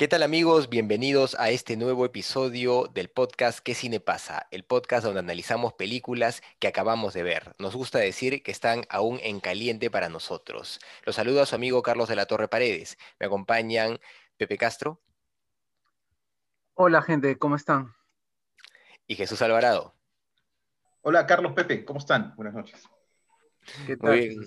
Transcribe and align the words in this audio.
¿Qué 0.00 0.08
tal 0.08 0.22
amigos? 0.22 0.70
Bienvenidos 0.70 1.36
a 1.38 1.50
este 1.50 1.76
nuevo 1.76 2.06
episodio 2.06 2.88
del 2.94 3.10
podcast 3.10 3.58
¿Qué 3.58 3.74
cine 3.74 4.00
pasa? 4.00 4.46
El 4.50 4.64
podcast 4.64 5.04
donde 5.04 5.20
analizamos 5.20 5.74
películas 5.74 6.42
que 6.58 6.68
acabamos 6.68 7.12
de 7.12 7.22
ver. 7.22 7.54
Nos 7.58 7.76
gusta 7.76 7.98
decir 7.98 8.42
que 8.42 8.50
están 8.50 8.84
aún 8.88 9.20
en 9.22 9.40
caliente 9.40 9.90
para 9.90 10.08
nosotros. 10.08 10.80
Los 11.04 11.16
saludo 11.16 11.42
a 11.42 11.44
su 11.44 11.54
amigo 11.54 11.82
Carlos 11.82 12.08
de 12.08 12.16
la 12.16 12.24
Torre 12.24 12.48
Paredes. 12.48 12.96
Me 13.18 13.26
acompañan 13.26 14.00
Pepe 14.38 14.56
Castro. 14.56 15.02
Hola 16.72 17.02
gente, 17.02 17.36
¿cómo 17.36 17.56
están? 17.56 17.92
Y 19.06 19.16
Jesús 19.16 19.42
Alvarado. 19.42 19.94
Hola 21.02 21.26
Carlos 21.26 21.52
Pepe, 21.52 21.84
¿cómo 21.84 21.98
están? 21.98 22.34
Buenas 22.36 22.54
noches. 22.54 22.88
¿Qué 23.86 23.96
tal, 23.96 24.10
Muy 24.10 24.28
bien. 24.28 24.40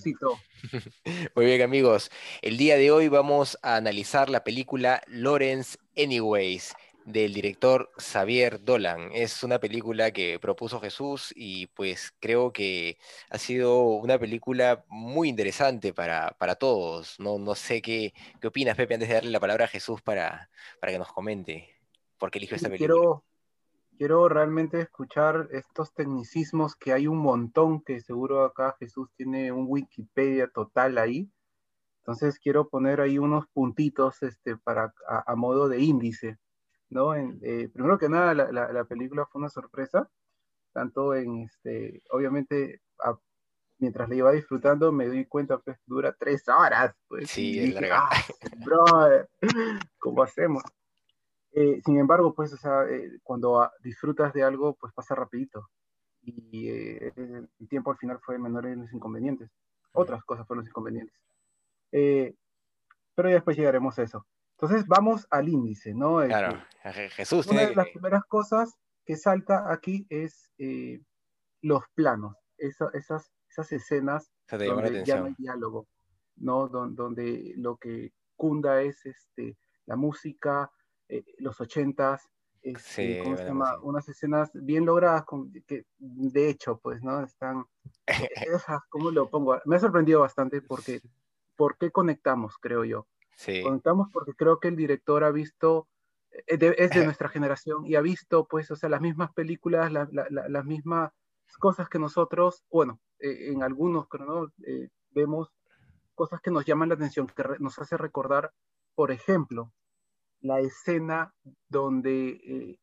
Muy 1.35 1.45
bien 1.45 1.61
amigos, 1.61 2.09
el 2.41 2.57
día 2.57 2.77
de 2.77 2.91
hoy 2.91 3.07
vamos 3.07 3.57
a 3.61 3.75
analizar 3.75 4.29
la 4.29 4.43
película 4.43 5.01
Lawrence 5.07 5.77
Anyways 5.97 6.73
del 7.05 7.33
director 7.33 7.91
Xavier 7.97 8.63
Dolan. 8.63 9.09
Es 9.13 9.43
una 9.43 9.59
película 9.59 10.11
que 10.11 10.39
propuso 10.39 10.79
Jesús 10.79 11.33
y 11.35 11.67
pues 11.67 12.13
creo 12.19 12.53
que 12.53 12.97
ha 13.29 13.37
sido 13.37 13.83
una 13.83 14.17
película 14.17 14.85
muy 14.87 15.29
interesante 15.29 15.93
para, 15.93 16.31
para 16.37 16.55
todos. 16.55 17.19
No, 17.19 17.37
no 17.39 17.55
sé 17.55 17.81
qué, 17.81 18.13
qué 18.39 18.47
opinas 18.47 18.77
Pepe 18.77 18.93
antes 18.93 19.09
de 19.09 19.15
darle 19.15 19.31
la 19.31 19.39
palabra 19.39 19.65
a 19.65 19.69
Jesús 19.69 20.01
para, 20.01 20.49
para 20.79 20.91
que 20.91 20.99
nos 20.99 21.11
comente 21.11 21.75
por 22.17 22.31
qué 22.31 22.39
eligió 22.39 22.55
esta 22.55 22.69
película. 22.69 22.93
Quiero, 22.93 23.23
quiero 24.03 24.27
realmente 24.27 24.81
escuchar 24.81 25.47
estos 25.51 25.93
tecnicismos 25.93 26.75
que 26.75 26.91
hay 26.91 27.07
un 27.07 27.19
montón, 27.19 27.81
que 27.81 28.01
seguro 28.01 28.43
acá 28.43 28.75
Jesús 28.77 29.09
tiene 29.15 29.53
un 29.53 29.65
Wikipedia 29.69 30.49
total 30.49 30.97
ahí. 30.97 31.31
Entonces 31.99 32.37
quiero 32.37 32.67
poner 32.67 32.99
ahí 32.99 33.17
unos 33.17 33.47
puntitos 33.53 34.21
este, 34.21 34.57
para, 34.57 34.93
a, 35.07 35.31
a 35.31 35.35
modo 35.37 35.69
de 35.69 35.79
índice. 35.79 36.37
¿no? 36.89 37.15
En- 37.15 37.39
eh, 37.43 37.69
primero 37.73 37.97
que 37.97 38.09
nada, 38.09 38.33
la, 38.33 38.51
la- 38.51 38.73
la 38.73 38.83
película 38.83 39.25
fue 39.25 39.39
una 39.39 39.47
sorpresa, 39.49 40.09
tanto 40.73 41.15
en, 41.15 41.43
este, 41.43 42.03
obviamente, 42.11 42.81
a- 42.99 43.17
mientras 43.77 44.09
la 44.09 44.15
iba 44.15 44.31
disfrutando 44.33 44.91
me 44.91 45.07
di 45.09 45.23
cuenta, 45.27 45.59
pues 45.59 45.77
dura 45.85 46.13
tres 46.19 46.43
horas, 46.49 46.93
pues, 47.07 47.31
Sí, 47.31 47.57
es 47.57 47.73
larga. 47.73 48.09
"Ah, 48.11 48.23
brother, 48.65 49.29
¿cómo 49.97 50.23
hacemos? 50.23 50.61
Eh, 51.55 51.81
sin 51.85 51.99
embargo, 51.99 52.33
pues, 52.33 52.51
o 52.53 52.57
sea, 52.57 52.83
eh, 52.89 53.19
cuando 53.23 53.61
ah, 53.61 53.71
disfrutas 53.83 54.33
de 54.33 54.43
algo, 54.43 54.75
pues 54.75 54.91
pasa 54.93 55.15
rapidito. 55.15 55.69
Y 56.21 56.69
eh, 56.69 57.13
el 57.15 57.67
tiempo 57.67 57.91
al 57.91 57.97
final 57.97 58.19
fue 58.21 58.37
menor 58.39 58.65
en 58.65 58.81
los 58.81 58.93
inconvenientes. 58.93 59.49
Otras 59.91 60.23
cosas 60.23 60.47
fueron 60.47 60.63
los 60.63 60.69
inconvenientes. 60.69 61.15
Eh, 61.91 62.33
pero 63.15 63.29
ya 63.29 63.35
después 63.35 63.55
llegaremos 63.57 63.99
a 63.99 64.03
eso. 64.03 64.25
Entonces, 64.57 64.87
vamos 64.87 65.27
al 65.29 65.49
índice, 65.49 65.93
¿no? 65.93 66.17
Claro, 66.17 66.59
Je- 66.83 67.09
Jesús 67.09 67.45
una 67.47 67.59
tiene 67.59 67.69
de 67.69 67.75
las 67.75 67.89
primeras 67.89 68.23
cosas 68.25 68.73
que 69.05 69.15
salta 69.17 69.71
aquí 69.71 70.07
es 70.09 70.49
eh, 70.57 71.01
los 71.61 71.83
planos, 71.93 72.35
esa- 72.57 72.89
esas, 72.93 73.31
esas 73.49 73.71
escenas 73.71 74.31
donde 74.69 74.83
ya 75.05 75.17
no 75.19 75.25
hay 75.27 75.33
diálogo, 75.37 75.87
¿no? 76.37 76.67
Don- 76.69 76.95
donde 76.95 77.53
lo 77.57 77.77
que 77.77 78.11
cunda 78.35 78.81
es 78.81 79.05
este, 79.05 79.57
la 79.85 79.95
música, 79.95 80.71
eh, 81.09 81.23
los 81.39 81.59
ochentas, 81.61 82.29
este, 82.61 82.81
Sí, 82.83 83.17
¿cómo 83.17 83.37
se 83.37 83.45
llama? 83.47 83.65
música. 83.71 83.83
Unas 83.83 84.09
escenas 84.09 84.51
bien 84.53 84.85
logradas, 84.85 85.25
con, 85.25 85.51
que 85.67 85.85
de 85.97 86.49
hecho, 86.49 86.79
pues, 86.81 87.01
¿no? 87.03 87.21
Están, 87.23 87.65
esas, 88.47 88.81
¿cómo 88.89 89.11
lo 89.11 89.29
pongo? 89.29 89.59
Me 89.65 89.75
ha 89.75 89.79
sorprendido 89.79 90.21
bastante 90.21 90.61
porque, 90.61 91.01
¿por 91.55 91.77
qué 91.77 91.91
conectamos, 91.91 92.57
creo 92.59 92.83
yo? 92.85 93.07
Sí, 93.35 93.61
Conectamos 93.63 94.09
porque 94.13 94.33
creo 94.33 94.59
que 94.59 94.69
el 94.69 94.75
director 94.75 95.23
ha 95.23 95.31
visto, 95.31 95.87
eh, 96.47 96.57
de- 96.57 96.75
es 96.77 96.93
de 96.93 97.01
nuestra 97.05 97.29
generación 97.29 97.85
y 97.85 97.95
ha 97.95 98.01
visto, 98.01 98.47
pues, 98.47 98.71
o 98.71 98.75
sea, 98.75 98.89
las 98.89 99.01
mismas 99.01 99.33
películas, 99.33 99.91
la- 99.91 100.07
la- 100.11 100.27
la- 100.29 100.49
las 100.49 100.65
mismas 100.65 101.11
cosas 101.59 101.89
que 101.89 101.99
nosotros, 101.99 102.63
bueno, 102.71 102.99
eh, 103.19 103.51
en 103.51 103.63
algunos, 103.63 104.07
¿no? 104.19 104.47
Eh, 104.65 104.89
vemos 105.11 105.53
cosas 106.15 106.41
que 106.41 106.51
nos 106.51 106.65
llaman 106.65 106.89
la 106.89 106.95
atención, 106.95 107.27
que 107.27 107.43
re- 107.43 107.59
nos 107.59 107.79
hace 107.79 107.97
recordar, 107.97 108.51
por 108.95 109.11
ejemplo, 109.11 109.73
la 110.43 110.59
escena 110.59 111.33
donde 111.69 112.29
eh, 112.45 112.79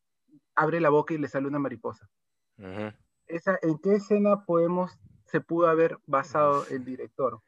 abre 0.55 0.81
la 0.81 0.89
boca 0.89 1.13
y 1.13 1.17
le 1.17 1.27
sale 1.29 1.47
una 1.47 1.59
mariposa. 1.59 2.09
ujú. 2.57 2.91
Esa, 3.27 3.57
¿En 3.61 3.77
qué 3.79 3.95
escena 3.95 4.43
podemos, 4.45 4.91
se 5.25 5.39
pudo 5.39 5.67
haber 5.67 5.97
basado 6.05 6.65
el 6.67 6.83
director? 6.83 7.39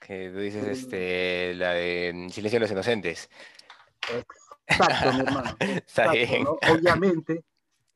Que 0.00 0.30
tú 0.30 0.38
dices 0.38 0.64
Eh, 0.64 0.72
este, 0.72 1.54
la 1.54 1.72
de 1.72 2.28
Silencio 2.30 2.58
de 2.58 2.60
los 2.60 2.70
Inocentes. 2.72 3.30
Exacto, 4.68 5.12
mi 5.12 5.20
hermano. 5.20 5.56
Está 5.60 5.76
Exacto, 5.76 6.12
bien. 6.12 6.44
¿no? 6.44 6.50
Obviamente, 6.72 7.44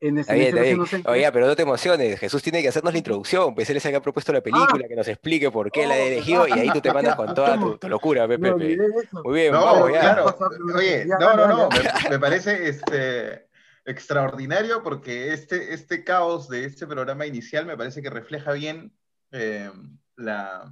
en 0.01 0.17
Está 0.17 0.35
ese 0.35 0.51
bien, 0.61 0.81
Oiga, 1.05 1.31
pero 1.31 1.47
no 1.47 1.55
te 1.55 1.61
emociones. 1.63 2.19
Jesús 2.19 2.43
tiene 2.43 2.61
que 2.61 2.67
hacernos 2.67 2.93
la 2.93 2.97
introducción. 2.97 3.55
Pues 3.55 3.69
él 3.69 3.77
es 3.77 3.85
el 3.85 3.91
que 3.91 3.95
ha 3.97 4.01
propuesto 4.01 4.33
la 4.33 4.41
película, 4.41 4.87
que 4.87 4.95
nos 4.95 5.07
explique 5.07 5.49
por 5.49 5.71
qué 5.71 5.87
la 5.87 5.95
ha 5.95 5.97
oh, 5.97 6.01
elegido 6.07 6.47
y 6.47 6.51
ahí 6.53 6.69
tú 6.71 6.81
te 6.81 6.93
mandas 6.93 7.15
con 7.15 7.33
toda 7.33 7.57
tu, 7.59 7.77
tu 7.77 7.87
locura, 7.89 8.27
Pepe. 8.27 8.51
Muy 8.53 9.33
bien, 9.33 9.51
No, 9.51 9.65
vamos 9.65 9.91
ya. 9.93 9.99
claro. 10.01 10.37
Oye, 10.75 11.05
no, 11.05 11.35
no, 11.35 11.47
no. 11.47 11.69
Me, 11.69 12.09
me 12.11 12.19
parece 12.19 12.67
este, 12.67 13.47
extraordinario 13.85 14.83
porque 14.83 15.33
este, 15.33 15.73
este 15.73 16.03
caos 16.03 16.49
de 16.49 16.65
este 16.65 16.85
programa 16.87 17.25
inicial 17.25 17.65
me 17.65 17.77
parece 17.77 18.01
que 18.01 18.09
refleja 18.09 18.51
bien 18.51 18.93
eh, 19.31 19.71
la, 20.17 20.71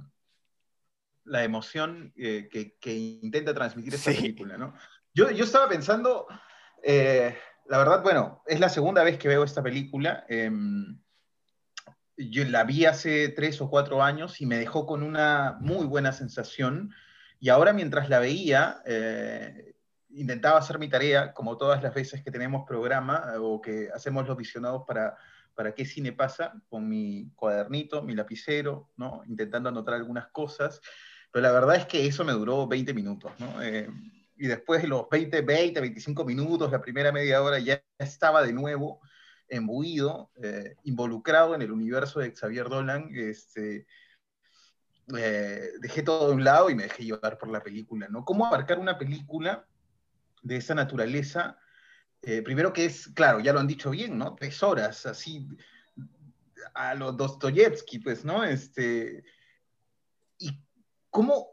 la 1.24 1.44
emoción 1.44 2.12
eh, 2.16 2.48
que, 2.50 2.76
que 2.78 2.92
intenta 2.92 3.54
transmitir 3.54 3.94
esta 3.94 4.10
Sí. 4.12 4.16
película, 4.18 4.58
¿no? 4.58 4.74
Yo, 5.14 5.30
yo 5.30 5.44
estaba 5.44 5.68
pensando, 5.68 6.26
eh, 6.82 7.36
la 7.66 7.78
verdad, 7.78 8.02
bueno, 8.02 8.42
es 8.46 8.60
la 8.60 8.68
segunda 8.68 9.02
vez 9.04 9.18
que 9.18 9.28
veo 9.28 9.44
esta 9.44 9.62
película. 9.62 10.24
eh, 10.28 10.50
yo 12.16 12.44
la 12.44 12.64
vi 12.64 12.84
hace 12.84 13.28
tres 13.30 13.60
o 13.60 13.68
cuatro 13.68 14.02
años 14.02 14.40
y 14.40 14.46
me 14.46 14.58
dejó 14.58 14.86
con 14.86 15.02
una 15.02 15.56
muy 15.60 15.86
buena 15.86 16.12
sensación. 16.12 16.94
Y 17.40 17.48
ahora 17.48 17.72
mientras 17.72 18.08
la 18.08 18.20
veía, 18.20 18.82
eh, 18.86 19.74
intentaba 20.10 20.58
hacer 20.58 20.78
mi 20.78 20.88
tarea, 20.88 21.32
como 21.32 21.56
todas 21.56 21.82
las 21.82 21.94
veces 21.94 22.22
que 22.22 22.30
tenemos 22.30 22.64
programa 22.66 23.32
eh, 23.34 23.38
o 23.38 23.60
que 23.60 23.88
hacemos 23.92 24.26
los 24.28 24.36
visionados 24.36 24.84
para, 24.86 25.16
para 25.54 25.74
qué 25.74 25.84
cine 25.84 26.12
pasa, 26.12 26.54
con 26.68 26.88
mi 26.88 27.30
cuadernito, 27.34 28.02
mi 28.02 28.14
lapicero, 28.14 28.90
¿no? 28.96 29.22
intentando 29.26 29.68
anotar 29.68 29.94
algunas 29.94 30.28
cosas. 30.28 30.80
Pero 31.32 31.42
la 31.42 31.52
verdad 31.52 31.76
es 31.76 31.86
que 31.86 32.06
eso 32.06 32.24
me 32.24 32.32
duró 32.32 32.68
20 32.68 32.94
minutos. 32.94 33.32
¿no? 33.40 33.60
Eh, 33.60 33.88
y 34.44 34.46
después 34.46 34.82
de 34.82 34.88
los 34.88 35.08
20, 35.08 35.40
20, 35.40 35.80
25 35.80 36.22
minutos, 36.22 36.70
la 36.70 36.82
primera 36.82 37.10
media 37.10 37.42
hora, 37.42 37.58
ya 37.58 37.82
estaba 37.96 38.42
de 38.42 38.52
nuevo 38.52 39.00
embuido, 39.48 40.32
eh, 40.36 40.76
involucrado 40.82 41.54
en 41.54 41.62
el 41.62 41.72
universo 41.72 42.20
de 42.20 42.30
Xavier 42.36 42.68
Dolan. 42.68 43.08
Este, 43.14 43.86
eh, 45.16 45.70
dejé 45.80 46.02
todo 46.02 46.28
de 46.28 46.34
un 46.34 46.44
lado 46.44 46.68
y 46.68 46.74
me 46.74 46.82
dejé 46.82 47.04
llevar 47.04 47.38
por 47.38 47.48
la 47.48 47.62
película, 47.62 48.06
¿no? 48.10 48.22
¿Cómo 48.26 48.44
abarcar 48.44 48.78
una 48.78 48.98
película 48.98 49.66
de 50.42 50.58
esa 50.58 50.74
naturaleza? 50.74 51.56
Eh, 52.20 52.42
primero 52.42 52.70
que 52.74 52.84
es, 52.84 53.08
claro, 53.14 53.40
ya 53.40 53.54
lo 53.54 53.60
han 53.60 53.66
dicho 53.66 53.88
bien, 53.88 54.18
¿no? 54.18 54.34
Tres 54.34 54.62
horas, 54.62 55.06
así, 55.06 55.48
a 56.74 56.94
los 56.94 57.16
Dostoyevsky, 57.16 58.00
pues, 58.00 58.26
¿no? 58.26 58.44
Este, 58.44 59.24
y 60.36 60.62
cómo, 61.08 61.48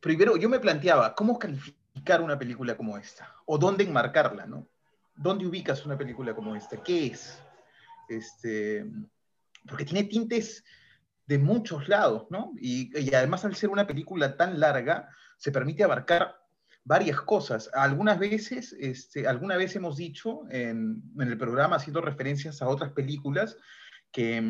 primero 0.00 0.38
yo 0.38 0.48
me 0.48 0.58
planteaba, 0.58 1.14
¿cómo 1.14 1.38
calificar 1.38 1.79
una 2.20 2.38
película 2.38 2.76
como 2.76 2.96
esta? 2.96 3.34
¿O 3.46 3.58
dónde 3.58 3.84
enmarcarla, 3.84 4.46
¿no? 4.46 4.66
¿Dónde 5.14 5.46
ubicas 5.46 5.84
una 5.84 5.96
película 5.96 6.34
como 6.34 6.56
esta? 6.56 6.82
¿Qué 6.82 7.06
es? 7.08 7.38
Este, 8.08 8.90
porque 9.68 9.84
tiene 9.84 10.08
tintes 10.08 10.64
de 11.26 11.38
muchos 11.38 11.88
lados, 11.88 12.26
¿no? 12.30 12.52
Y, 12.56 13.14
además 13.14 13.44
al 13.44 13.54
ser 13.54 13.70
una 13.70 13.86
película 13.86 14.36
tan 14.36 14.58
larga, 14.58 15.08
se 15.36 15.52
permite 15.52 15.84
abarcar 15.84 16.40
varias 16.84 17.20
cosas. 17.20 17.70
Algunas 17.72 18.18
veces, 18.18 18.74
este, 18.80 19.28
alguna 19.28 19.56
vez 19.56 19.76
hemos 19.76 19.96
dicho 19.96 20.42
en, 20.50 21.02
el 21.18 21.38
programa, 21.38 21.76
haciendo 21.76 22.00
referencias 22.00 22.62
a 22.62 22.68
otras 22.68 22.92
películas, 22.92 23.56
que, 24.10 24.42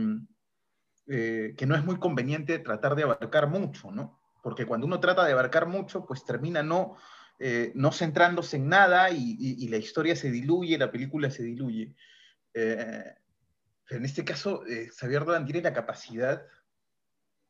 eh, 1.09 1.55
que 1.57 1.67
no 1.67 1.75
es 1.75 1.85
muy 1.85 1.99
conveniente 1.99 2.59
tratar 2.61 2.95
de 2.95 3.03
abarcar 3.03 3.49
mucho, 3.49 3.91
¿no? 3.91 4.21
porque 4.43 4.67
cuando 4.67 4.87
uno 4.87 5.01
trata 5.01 5.25
de 5.25 5.33
abarcar 5.33 5.67
mucho, 5.67 6.05
pues 6.07 6.25
termina 6.25 6.63
no, 6.63 6.97
eh, 7.43 7.73
no 7.75 7.91
centrándose 7.91 8.59
en 8.59 8.69
nada 8.69 9.09
y, 9.11 9.67
la 9.69 9.79
historia 9.79 10.15
se 10.15 10.31
diluye, 10.31 10.77
la 10.77 10.93
película 10.93 11.31
se 11.31 11.43
diluye. 11.43 11.95
Eh, 12.53 13.15
pero 13.89 13.99
en 13.99 14.05
este 14.05 14.27
caso, 14.27 14.67
eh, 14.67 14.91
Xavier 14.95 15.25
Dolan 15.25 15.47
tiene 15.47 15.63
la 15.63 15.73
capacidad 15.73 16.45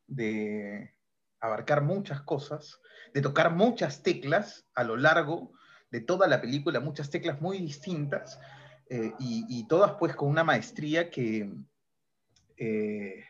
de 0.07 0.95
abarcar 1.41 1.81
muchas 1.81 2.21
cosas, 2.21 2.79
de 3.13 3.21
tocar 3.21 3.53
muchas 3.53 4.01
teclas 4.01 4.65
a 4.75 4.85
lo 4.85 4.95
largo 4.95 5.51
de 5.89 5.99
toda 5.99 6.25
la 6.25 6.39
película, 6.39 6.79
muchas 6.79 7.09
teclas 7.09 7.41
muy 7.41 7.59
distintas, 7.59 8.39
y, 9.19 9.67
todas 9.67 9.93
pues 9.93 10.15
con 10.15 10.29
una 10.29 10.43
maestría 10.43 11.09
que, 11.09 11.49
que 12.55 13.25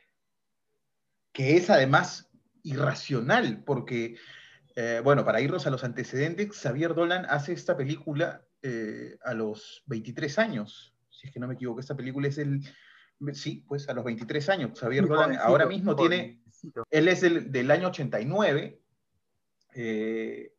es 1.33 1.69
además 1.69 2.31
irracional, 2.63 3.63
porque, 3.63 4.17
eh, 4.75 5.01
bueno, 5.03 5.25
para 5.25 5.41
irnos 5.41 5.67
a 5.67 5.69
los 5.69 5.83
antecedentes, 5.83 6.57
Xavier 6.57 6.93
Dolan 6.93 7.25
hace 7.29 7.53
esta 7.53 7.75
película 7.75 8.45
eh, 8.61 9.17
a 9.23 9.33
los 9.33 9.83
23 9.87 10.39
años, 10.39 10.95
si 11.09 11.27
es 11.27 11.33
que 11.33 11.39
no 11.39 11.47
me 11.47 11.55
equivoco, 11.55 11.79
esta 11.79 11.95
película 11.95 12.27
es 12.27 12.37
el... 12.37 12.61
Sí, 13.33 13.63
pues 13.67 13.87
a 13.87 13.93
los 13.93 14.03
23 14.03 14.49
años. 14.49 14.79
Xavier 14.79 15.07
Dolan 15.07 15.37
ahora 15.37 15.67
mismo 15.67 15.95
tiene... 15.95 16.41
Él 16.89 17.07
es 17.07 17.21
del, 17.21 17.71
año 17.71 17.89
89. 17.89 18.81
Eh, 19.75 20.53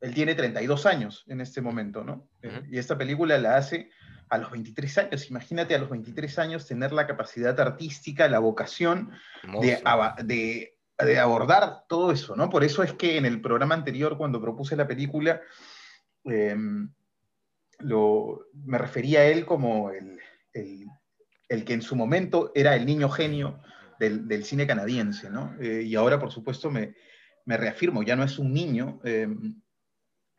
él 0.00 0.14
tiene 0.14 0.34
32 0.34 0.86
años 0.86 1.24
en 1.26 1.40
este 1.40 1.60
momento, 1.60 2.04
¿no? 2.04 2.28
y 2.70 2.78
esta 2.78 2.96
película 2.96 3.36
la 3.38 3.56
hace 3.56 3.90
a 4.30 4.38
los 4.38 4.50
23 4.50 4.98
años. 4.98 5.30
Imagínate 5.30 5.74
a 5.74 5.78
los 5.78 5.90
23 5.90 6.38
años 6.38 6.66
tener 6.66 6.92
la 6.92 7.06
capacidad 7.06 7.58
artística, 7.60 8.28
la 8.28 8.38
vocación 8.38 9.10
de, 9.60 9.82
de, 10.24 10.77
de 11.04 11.18
abordar 11.18 11.84
todo 11.88 12.10
eso, 12.10 12.34
¿no? 12.34 12.50
Por 12.50 12.64
eso 12.64 12.82
es 12.82 12.92
que 12.92 13.16
en 13.16 13.24
el 13.24 13.40
programa 13.40 13.74
anterior, 13.74 14.16
cuando 14.16 14.40
propuse 14.40 14.76
la 14.76 14.88
película, 14.88 15.40
em, 16.24 16.92
me 17.80 18.78
refería 18.78 19.20
a 19.20 19.24
él 19.24 19.46
como 19.46 19.90
el, 19.90 20.18
que 21.64 21.72
en 21.72 21.82
su 21.82 21.94
momento 21.94 22.50
era 22.54 22.74
el 22.74 22.84
niño 22.84 23.08
genio 23.08 23.62
del, 24.00 24.44
cine 24.44 24.66
canadiense, 24.66 25.30
¿no? 25.30 25.56
Eh, 25.60 25.82
y 25.82 25.94
ahora, 25.94 26.18
por 26.18 26.32
supuesto, 26.32 26.70
me, 26.70 26.94
reafirmo, 27.46 28.02
ya 28.02 28.16
no 28.16 28.24
es 28.24 28.38
un 28.38 28.52
niño, 28.52 29.00
em, 29.04 29.60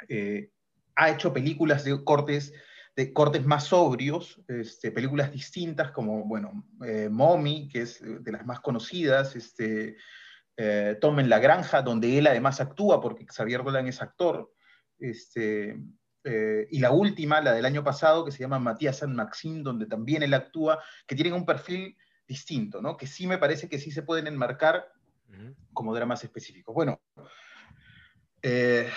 eh, 0.08 0.52
ha 0.96 1.10
hecho 1.10 1.34
películas 1.34 1.84
de 1.84 2.04
cortes 2.04 2.54
de 2.96 3.14
cortes 3.14 3.46
más 3.46 3.64
sobrios, 3.66 4.42
este, 4.50 4.92
películas 4.92 5.32
distintas 5.32 5.92
como, 5.92 6.26
bueno, 6.26 6.66
eh, 6.86 7.08
Mommy, 7.10 7.70
que 7.70 7.84
es 7.84 8.02
de 8.02 8.32
las 8.32 8.46
más 8.46 8.60
conocidas, 8.60 9.38
este, 9.38 9.96
eh, 10.62 10.98
Tomen 11.00 11.30
la 11.30 11.40
Granja, 11.40 11.82
donde 11.82 12.18
él 12.18 12.28
además 12.28 12.60
actúa, 12.60 13.00
porque 13.00 13.26
Xavier 13.26 13.64
Dolan 13.64 13.88
es 13.88 14.02
actor. 14.02 14.52
Este, 14.98 15.80
eh, 16.26 16.68
y 16.70 16.80
la 16.80 16.92
última, 16.92 17.40
la 17.40 17.54
del 17.54 17.64
año 17.64 17.82
pasado, 17.82 18.26
que 18.26 18.34
se 18.34 18.40
llama 18.40 18.60
Matías 18.60 18.98
San 18.98 19.16
Maxim, 19.16 19.64
donde 19.64 19.86
también 19.86 20.22
él 20.22 20.34
actúa, 20.34 20.84
que 21.08 21.16
tienen 21.16 21.32
un 21.32 21.46
perfil 21.46 21.96
distinto, 22.28 22.82
¿no? 22.82 22.98
que 22.98 23.08
sí 23.08 23.26
me 23.26 23.38
parece 23.38 23.70
que 23.70 23.80
sí 23.80 23.90
se 23.90 24.04
pueden 24.04 24.28
enmarcar 24.28 24.92
como 25.72 25.96
dramas 25.96 26.26
específicos. 26.26 26.76
Bueno, 26.76 27.00
eh, 28.42 28.90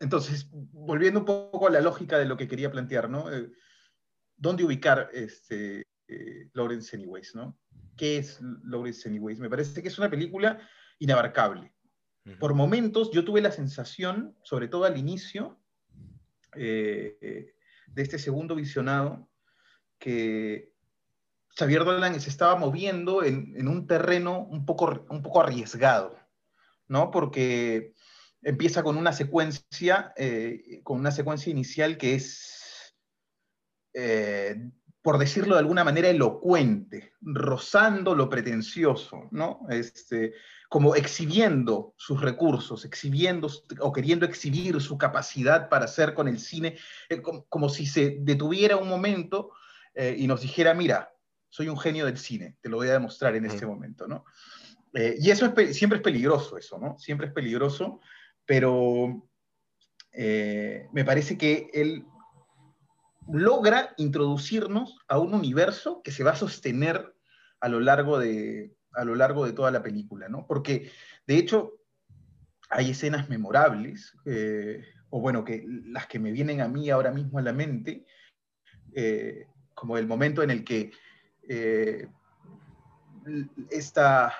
entonces, 0.00 0.48
volviendo 0.50 1.20
un 1.20 1.26
poco 1.26 1.68
a 1.68 1.70
la 1.70 1.80
lógica 1.80 2.18
de 2.18 2.24
lo 2.24 2.36
que 2.36 2.48
quería 2.48 2.72
plantear, 2.72 3.08
¿no? 3.08 3.26
¿Dónde 4.36 4.64
ubicar 4.64 5.08
este, 5.12 5.86
Lawrence 6.52 6.96
Anyways, 6.96 7.36
¿no? 7.36 7.56
Qué 7.96 8.18
es 8.18 8.40
Lawrence 8.64 9.08
Anyways. 9.08 9.38
Me 9.38 9.50
parece 9.50 9.82
que 9.82 9.88
es 9.88 9.98
una 9.98 10.10
película 10.10 10.60
inabarcable. 10.98 11.72
Por 12.40 12.54
momentos 12.54 13.12
yo 13.12 13.24
tuve 13.24 13.40
la 13.40 13.52
sensación, 13.52 14.36
sobre 14.42 14.66
todo 14.66 14.84
al 14.84 14.98
inicio 14.98 15.60
eh, 16.56 17.54
de 17.86 18.02
este 18.02 18.18
segundo 18.18 18.56
visionado, 18.56 19.28
que 19.98 20.72
Xavier 21.56 21.84
Dolan 21.84 22.20
se 22.20 22.28
estaba 22.28 22.56
moviendo 22.56 23.22
en, 23.22 23.68
un 23.68 23.86
terreno 23.86 24.40
un 24.40 24.66
poco, 24.66 25.06
un 25.08 25.22
poco 25.22 25.40
arriesgado, 25.40 26.18
¿no? 26.88 27.10
Porque 27.10 27.94
empieza 28.42 28.82
con 28.82 28.96
una 28.96 29.12
secuencia, 29.12 30.12
eh, 30.16 30.80
con 30.82 30.98
una 30.98 31.12
secuencia 31.12 31.50
inicial 31.50 31.96
que 31.96 32.14
es 32.14 32.94
eh, 33.94 34.70
por 35.06 35.18
decirlo 35.18 35.54
de 35.54 35.60
alguna 35.60 35.84
manera, 35.84 36.08
elocuente, 36.08 37.12
rozando 37.20 38.16
lo 38.16 38.28
pretencioso, 38.28 39.28
¿no? 39.30 39.60
Este, 39.70 40.34
como 40.68 40.96
exhibiendo 40.96 41.94
sus 41.96 42.20
recursos, 42.20 42.84
exhibiendo 42.84 43.48
o 43.78 43.92
queriendo 43.92 44.26
exhibir 44.26 44.80
su 44.80 44.98
capacidad 44.98 45.68
para 45.68 45.84
hacer 45.84 46.12
con 46.12 46.26
el 46.26 46.40
cine, 46.40 46.76
eh, 47.08 47.22
como, 47.22 47.68
si 47.68 47.86
se 47.86 48.16
detuviera 48.18 48.78
un 48.78 48.88
momento 48.88 49.52
eh, 49.94 50.16
y 50.18 50.26
nos 50.26 50.40
dijera, 50.40 50.74
mira, 50.74 51.14
soy 51.50 51.68
un 51.68 51.78
genio 51.78 52.04
del 52.04 52.18
cine, 52.18 52.56
te 52.60 52.68
lo 52.68 52.78
voy 52.78 52.88
a 52.88 52.94
demostrar 52.94 53.36
en 53.36 53.46
este 53.46 53.64
momento, 53.64 54.08
¿no? 54.08 54.24
Eh, 54.92 55.14
y 55.20 55.30
eso 55.30 55.46
es, 55.46 55.76
siempre 55.76 55.98
es 55.98 56.02
peligroso, 56.02 56.58
eso, 56.58 56.80
¿no? 56.80 56.98
Siempre 56.98 57.28
es 57.28 57.32
peligroso, 57.32 58.00
pero 58.44 59.22
me 60.12 61.04
parece 61.04 61.38
que 61.38 61.70
él 61.72 62.04
logra 63.32 63.94
introducirnos 63.96 64.98
a 65.08 65.18
un 65.18 65.34
universo 65.34 66.00
que 66.02 66.12
se 66.12 66.24
va 66.24 66.32
a 66.32 66.36
sostener 66.36 67.14
a 67.60 67.68
lo 67.68 67.80
largo 67.80 68.18
de, 68.18 68.74
a 68.92 69.04
lo 69.04 69.14
largo 69.14 69.44
de 69.44 69.52
toda 69.52 69.70
la 69.70 69.82
película, 69.82 70.28
¿no? 70.28 70.46
Porque, 70.46 70.90
de 71.26 71.36
hecho, 71.36 71.72
hay 72.68 72.90
escenas 72.90 73.28
memorables, 73.28 74.14
eh, 74.24 74.84
o 75.10 75.20
bueno, 75.20 75.44
que 75.44 75.64
las 75.66 76.06
que 76.06 76.18
me 76.18 76.32
vienen 76.32 76.60
a 76.60 76.68
mí 76.68 76.90
ahora 76.90 77.10
mismo 77.10 77.38
a 77.38 77.42
la 77.42 77.52
mente, 77.52 78.04
eh, 78.94 79.46
como 79.74 79.98
el 79.98 80.06
momento 80.06 80.42
en 80.42 80.50
el 80.50 80.64
que 80.64 80.92
eh, 81.48 82.08
esta, 83.70 84.32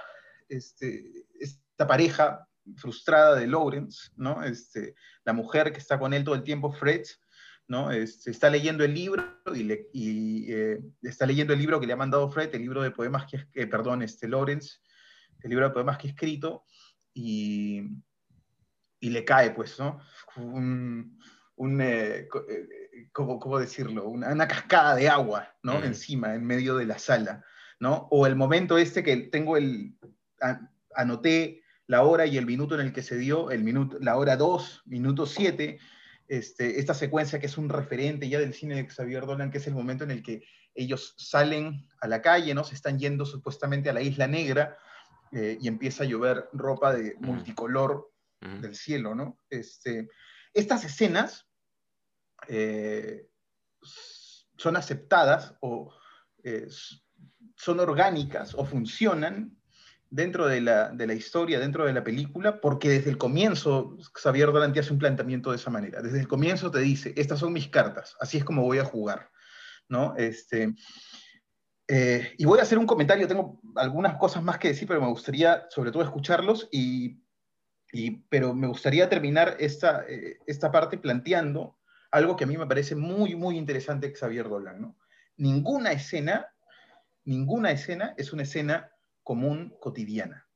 este, 0.49 1.27
esta 1.38 1.87
pareja 1.87 2.49
frustrada 2.77 3.37
de 3.37 3.47
Lawrence, 3.47 4.11
¿no? 4.17 4.43
Este, 4.43 4.94
la 5.25 5.33
mujer 5.33 5.73
que 5.73 5.79
está 5.79 5.99
con 5.99 6.12
él 6.15 6.25
todo 6.25 6.35
el 6.35 6.43
tiempo, 6.43 6.73
Fred, 6.73 7.03
¿no? 7.68 7.90
está 7.90 8.50
leyendo 8.50 8.84
el 8.84 8.94
libro 8.94 9.24
y, 9.92 10.52
eh, 10.52 10.80
está 11.02 11.26
leyendo 11.26 11.52
el 11.52 11.58
libro 11.58 11.80
que 11.80 11.86
le 11.86 11.92
ha 11.92 11.96
mandado 11.96 12.30
Fred, 12.30 12.54
el 12.54 12.62
libro 12.62 12.82
de 12.82 12.90
poemas 12.90 13.26
que, 13.26 13.46
eh, 13.54 13.66
perdón, 13.66 14.02
este 14.02 14.28
Lawrence, 14.28 14.78
el 15.42 15.50
libro 15.50 15.66
de 15.66 15.74
poemas 15.74 15.98
que 15.98 16.08
ha 16.08 16.10
escrito, 16.10 16.64
y, 17.12 17.82
y 19.00 19.10
le 19.10 19.24
cae, 19.24 19.50
pues, 19.50 19.78
¿no? 19.78 20.00
Un, 20.37 21.18
un 21.56 21.80
eh, 21.80 22.28
¿cómo, 23.12 23.58
decirlo? 23.58 24.08
Una, 24.08 24.46
cascada 24.46 24.94
de 24.94 25.08
agua, 25.08 25.54
¿no? 25.62 25.82
Encima, 25.82 26.35
en 26.35 26.44
medio 26.44 26.76
de 26.76 26.87
la 26.87 26.99
sala, 26.99 27.44
¿no? 27.80 28.08
O 28.11 28.26
el 28.26 28.37
momento 28.37 28.78
este 28.78 29.02
que 29.02 29.16
tengo 29.16 29.56
el, 29.56 29.96
anoté 30.94 31.62
la 31.87 32.02
hora 32.02 32.26
y 32.26 32.37
el 32.37 32.46
minuto 32.46 32.75
en 32.75 32.87
el 32.87 32.92
que 32.92 33.02
se 33.02 33.16
dio, 33.16 33.50
el 33.50 33.62
minuto, 33.62 33.96
la 34.00 34.16
hora 34.16 34.37
2, 34.37 34.82
minuto 34.87 35.26
7, 35.26 35.78
este, 36.28 36.80
esta 36.80 36.95
secuencia 36.95 37.38
que 37.38 37.47
es 37.47 37.59
un 37.59 37.68
referente 37.68 38.28
ya 38.28 38.38
del 38.38 38.54
cine 38.54 38.76
de 38.76 38.88
Xavier 38.88 39.26
Dolan, 39.26 39.50
que 39.50 39.59
es 39.59 39.66
el 39.66 39.75
momento 39.75 40.04
en 40.04 40.11
el 40.11 40.23
que 40.23 40.42
ellos 40.75 41.14
salen 41.16 41.88
a 42.00 42.09
la 42.09 42.21
calle, 42.23 42.54
¿no? 42.54 42.64
Se 42.64 42.75
están 42.75 42.99
yendo 42.99 43.25
supuestamente 43.25 43.90
a 43.90 43.92
la 43.92 44.02
Isla 44.02 44.26
Negra 44.26 44.76
eh, 45.33 45.59
y 45.61 45.68
empieza 45.68 46.04
a 46.04 46.06
llover 46.06 46.49
ropa 46.52 46.95
de 46.95 47.16
multicolor 47.21 48.12
del 48.40 48.76
cielo, 48.76 49.14
¿no? 49.14 49.40
Este, 49.50 50.09
estas 50.52 50.85
escenas 50.85 51.49
eh, 52.49 53.28
son 54.56 54.76
aceptadas 54.76 55.56
o 55.61 55.92
eh, 56.45 56.68
son 57.56 57.80
orgánicas 57.80 58.54
o 58.54 58.64
funcionan 58.64 59.56
dentro 60.10 60.46
de 60.46 60.60
la, 60.60 61.14
historia, 61.14 61.58
dentro 61.58 61.84
de 61.84 61.92
la 61.92 62.04
película, 62.04 62.60
porque 62.60 62.88
desde 62.88 63.10
el 63.10 63.18
comienzo 63.18 63.96
Xavier 64.14 64.52
Dolan 64.52 64.72
te 64.72 64.80
hace 64.80 64.92
un 64.92 64.98
planteamiento 64.98 65.50
de 65.50 65.56
esa 65.56 65.70
manera. 65.70 66.00
Desde 66.00 66.20
el 66.20 66.28
comienzo 66.28 66.70
te 66.70 66.80
dice, 66.80 67.12
estas 67.16 67.40
son 67.40 67.52
mis 67.52 67.68
cartas, 67.68 68.16
así 68.20 68.38
es 68.38 68.44
como 68.44 68.62
voy 68.62 68.78
a 68.78 68.84
jugar. 68.84 69.30
¿no? 69.88 70.14
Este, 70.16 70.75
eh, 71.88 72.34
y 72.38 72.44
voy 72.44 72.58
a 72.58 72.62
hacer 72.62 72.78
un 72.78 72.86
comentario, 72.86 73.28
tengo 73.28 73.60
algunas 73.76 74.16
cosas 74.16 74.42
más 74.42 74.58
que 74.58 74.68
decir, 74.68 74.88
pero 74.88 75.00
me 75.00 75.08
gustaría 75.08 75.66
sobre 75.70 75.92
todo 75.92 76.02
escucharlos, 76.02 76.68
y, 76.72 77.20
pero 78.28 78.54
me 78.54 78.66
gustaría 78.66 79.08
terminar 79.08 79.56
esta, 79.58 80.04
eh, 80.08 80.38
esta 80.46 80.70
parte 80.70 80.98
planteando 80.98 81.78
algo 82.10 82.36
que 82.36 82.44
a 82.44 82.46
mí 82.46 82.56
me 82.56 82.66
parece 82.66 82.94
muy, 82.94 83.34
muy 83.34 83.56
interesante 83.56 84.12
Xavier 84.12 84.48
Dolan. 84.48 84.80
¿no? 84.80 84.98
Ninguna 85.36 85.92
escena, 85.92 86.48
ninguna 87.25 87.70
escena 87.70 88.14
es 88.16 88.32
una 88.32 88.42
escena 88.42 88.90
común 89.26 89.75
cotidiana. 89.80 90.47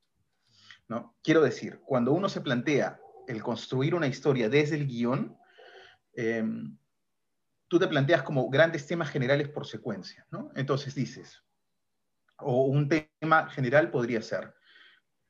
¿no? 0.87 1.17
Quiero 1.25 1.43
decir, 1.43 1.81
cuando 1.85 2.13
uno 2.13 2.29
se 2.29 2.41
plantea 2.41 3.01
el 3.27 3.43
construir 3.43 3.97
una 3.97 4.07
historia 4.07 4.49
desde 4.49 4.77
el 4.77 4.87
guion, 4.87 5.37
em, 6.13 6.79
tú 7.67 7.81
te 7.81 7.89
planteas 7.89 8.23
como 8.23 8.49
grandes 8.49 8.87
temas 8.87 9.11
generales 9.11 9.49
por 9.49 9.67
secuencia. 9.67 10.25
¿no? 10.31 10.53
Entonces 10.55 10.95
dices, 10.95 11.43
o 12.39 12.67
un 12.67 12.89
tema 12.89 13.51
general 13.51 13.91
podría 13.91 14.23
ser, 14.23 14.55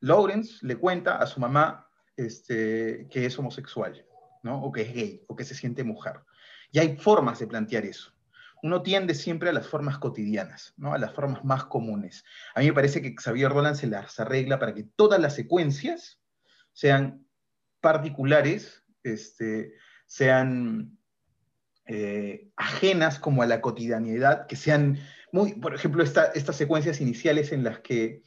Lawrence 0.01 0.59
le 0.67 0.77
cuenta 0.77 1.17
a 1.17 1.27
su 1.27 1.41
mamá 1.41 1.89
este, 2.17 3.09
que 3.11 3.25
es 3.25 3.39
homosexual, 3.39 4.05
¿no? 4.43 4.63
O 4.63 4.71
que 4.71 4.83
es 4.83 4.93
gay, 4.93 5.25
o 5.29 5.35
que 5.35 5.45
se 5.45 5.55
siente 5.55 5.83
mujer. 5.83 6.21
Y 6.73 6.79
hay 6.79 6.99
formas 6.99 7.39
de 7.39 7.47
plantear 7.47 7.87
eso. 7.87 8.13
Uno 8.63 8.83
tiende 8.83 9.15
siempre 9.15 9.51
a 9.51 9.53
las 9.53 9.67
formas 9.67 9.99
cotidianas, 9.99 10.75
¿no? 10.77 10.93
A 10.93 10.99
las 10.99 11.13
formas 11.15 11.45
más 11.45 11.65
comunes. 11.65 12.25
A 12.55 12.61
mí 12.61 12.67
me 12.67 12.73
parece 12.73 13.01
que 13.01 13.15
Xavier 13.15 13.53
Dolan 13.53 13.77
se 13.77 13.87
las 13.87 14.19
arregla 14.21 14.59
para 14.59 14.75
que 14.75 14.85
todas 14.85 15.21
las 15.21 15.35
secuencias 15.35 16.21
sean 16.73 17.27
particulares, 17.81 18.85
este, 19.03 19.75
sean 20.07 20.99
eh, 21.87 22.51
ajenas 22.57 23.19
como 23.19 23.43
a 23.43 23.47
la 23.47 23.61
cotidianidad, 23.61 24.47
que 24.47 24.57
sean 24.57 24.99
muy, 25.33 25.55
por 25.55 25.75
ejemplo, 25.75 26.03
estas 26.03 26.57
secuencias 26.57 27.01
iniciales 27.01 27.53
en 27.53 27.65
las 27.65 27.81
que 27.81 28.23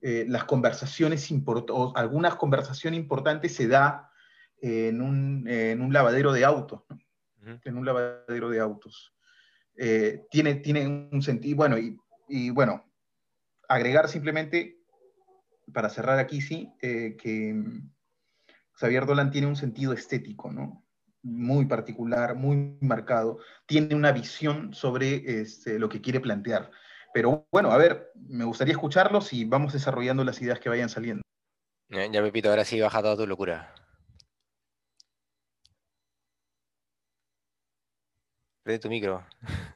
eh, 0.00 0.24
las 0.28 0.44
conversaciones 0.44 1.28
o 1.70 1.92
algunas 1.96 2.36
conversaciones 2.36 3.00
importantes 3.00 3.54
se 3.54 3.68
da 3.68 4.10
en, 4.60 5.00
un, 5.00 5.92
lavadero 5.92 6.32
de 6.32 6.44
autos, 6.44 6.82
en 7.64 7.76
un 7.76 7.84
lavadero 7.84 8.48
de 8.50 8.60
autos. 8.60 9.14
Eh, 9.76 10.26
tiene, 10.30 10.88
un 11.10 11.22
sentido, 11.22 11.56
bueno, 11.56 11.76
y, 12.28 12.50
bueno, 12.50 12.84
agregar 13.68 14.08
simplemente, 14.08 14.78
para 15.72 15.88
cerrar 15.88 16.18
aquí, 16.18 16.40
sí, 16.40 16.72
que 16.80 17.16
Xavier 18.74 19.06
Dolan 19.06 19.30
tiene 19.30 19.46
un 19.46 19.56
sentido 19.56 19.92
estético, 19.92 20.52
¿no? 20.52 20.84
muy 21.24 21.64
particular, 21.64 22.36
muy 22.36 22.76
marcado, 22.80 23.38
tiene 23.66 23.94
una 23.94 24.12
visión 24.12 24.74
sobre 24.74 25.40
este, 25.40 25.78
lo 25.78 25.88
que 25.88 26.00
quiere 26.00 26.20
plantear. 26.20 26.70
Pero 27.12 27.46
bueno, 27.50 27.70
a 27.70 27.78
ver, 27.78 28.12
me 28.14 28.44
gustaría 28.44 28.72
escucharlos 28.72 29.32
y 29.32 29.44
vamos 29.44 29.72
desarrollando 29.72 30.22
las 30.22 30.40
ideas 30.42 30.60
que 30.60 30.68
vayan 30.68 30.88
saliendo. 30.88 31.22
Ya, 31.88 32.22
Pepito, 32.22 32.50
ahora 32.50 32.64
sí 32.64 32.80
baja 32.80 33.02
toda 33.02 33.16
tu 33.16 33.26
locura. 33.26 33.74
Prende 38.64 38.80
tu 38.80 38.88
micro. 38.88 39.24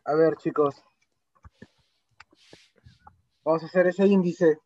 A 0.05 0.15
ver, 0.15 0.37
chicos. 0.39 0.83
Vamos 3.45 3.63
a 3.63 3.67
hacer 3.67 3.87
ese 3.87 4.07
índice. 4.07 4.59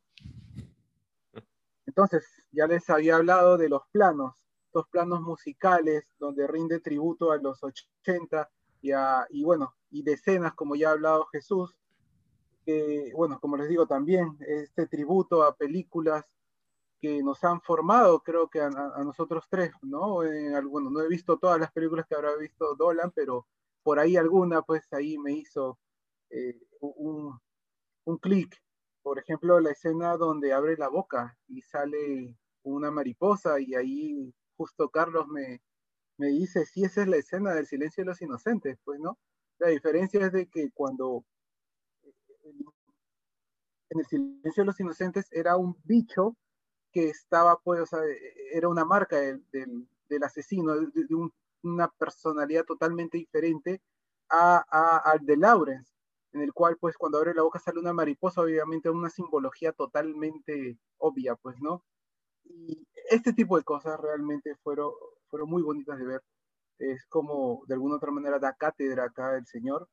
Entonces, 1.84 2.24
ya 2.52 2.66
les 2.66 2.88
había 2.88 3.16
hablado 3.16 3.58
de 3.58 3.68
los 3.68 3.82
planos 3.92 4.42
estos 4.72 4.88
planos 4.88 5.20
musicales 5.20 6.14
donde 6.18 6.46
rinde 6.46 6.80
tributo 6.80 7.30
a 7.30 7.36
los 7.36 7.62
80 7.62 8.48
y, 8.80 8.92
y 9.28 9.44
bueno, 9.44 9.74
y 9.90 10.02
decenas, 10.02 10.54
como 10.54 10.76
ya 10.76 10.88
ha 10.88 10.92
hablado 10.92 11.26
Jesús, 11.26 11.76
que, 12.64 13.12
bueno, 13.14 13.38
como 13.38 13.58
les 13.58 13.68
digo 13.68 13.86
también, 13.86 14.38
este 14.40 14.86
tributo 14.86 15.42
a 15.42 15.54
películas 15.54 16.24
que 17.02 17.22
nos 17.22 17.44
han 17.44 17.60
formado, 17.60 18.20
creo 18.20 18.48
que 18.48 18.62
a, 18.62 18.70
nosotros 18.70 19.44
tres, 19.50 19.72
¿no? 19.82 20.20
bueno, 20.70 20.88
no 20.88 21.02
he 21.02 21.08
visto 21.08 21.36
todas 21.36 21.60
las 21.60 21.70
películas 21.70 22.06
que 22.06 22.14
habrá 22.14 22.34
visto 22.36 22.74
Dolan, 22.74 23.10
pero 23.10 23.46
por 23.82 23.98
ahí 23.98 24.16
alguna, 24.16 24.62
pues 24.62 24.92
ahí 24.92 25.18
me 25.18 25.32
hizo 25.32 25.78
eh, 26.30 26.58
un, 26.80 27.38
un 28.04 28.18
clic. 28.18 28.56
Por 29.02 29.18
ejemplo, 29.18 29.60
la 29.60 29.72
escena 29.72 30.16
donde 30.16 30.52
abre 30.52 30.76
la 30.76 30.88
boca 30.88 31.36
y 31.48 31.62
sale 31.62 32.36
una 32.62 32.90
mariposa 32.90 33.60
y 33.60 33.74
ahí 33.74 34.34
justo 34.56 34.90
Carlos 34.90 35.26
me, 35.28 35.60
me 36.18 36.28
dice, 36.28 36.64
si 36.66 36.84
esa 36.84 37.02
es 37.02 37.08
la 37.08 37.16
escena 37.16 37.54
del 37.54 37.66
silencio 37.66 38.02
de 38.04 38.10
los 38.10 38.22
inocentes, 38.22 38.78
pues, 38.84 39.00
¿no? 39.00 39.18
La 39.58 39.68
diferencia 39.68 40.26
es 40.26 40.32
de 40.32 40.48
que 40.48 40.70
cuando 40.72 41.24
en 43.90 44.00
el 44.00 44.06
silencio 44.06 44.62
de 44.62 44.66
los 44.66 44.80
inocentes 44.80 45.26
era 45.32 45.56
un 45.56 45.76
bicho 45.84 46.36
que 46.92 47.08
estaba, 47.08 47.58
pues, 47.62 47.90
era 48.52 48.68
una 48.68 48.84
marca 48.84 49.16
del, 49.18 49.44
del, 49.50 50.22
asesino, 50.22 50.74
de, 50.76 51.06
una 51.62 51.88
personalidad 51.88 52.64
totalmente 52.64 53.18
diferente 53.18 53.82
a, 54.30 54.58
al 55.04 55.24
de 55.26 55.36
Lawrence, 55.36 55.92
en 56.32 56.42
el 56.42 56.52
cual, 56.52 56.76
pues, 56.80 56.96
cuando 56.96 57.18
abre 57.18 57.34
la 57.34 57.42
boca 57.42 57.58
sale 57.58 57.80
una 57.80 57.92
mariposa, 57.92 58.40
obviamente 58.40 58.90
una 58.90 59.10
simbología 59.10 59.72
totalmente 59.72 60.78
obvia, 60.98 61.36
pues, 61.36 61.56
¿no? 61.60 61.84
Y 62.44 62.86
este 63.10 63.32
tipo 63.32 63.56
de 63.58 63.64
cosas 63.64 64.00
realmente 64.00 64.56
fueron, 64.62 64.92
fueron 65.28 65.50
muy 65.50 65.62
bonitas 65.62 65.98
de 65.98 66.06
ver. 66.06 66.22
Es 66.78 67.06
como, 67.06 67.62
de 67.68 67.74
alguna 67.74 67.96
otra 67.96 68.10
manera, 68.10 68.38
da 68.38 68.54
cátedra 68.54 69.04
acá 69.04 69.36
el 69.36 69.46
señor. 69.46 69.88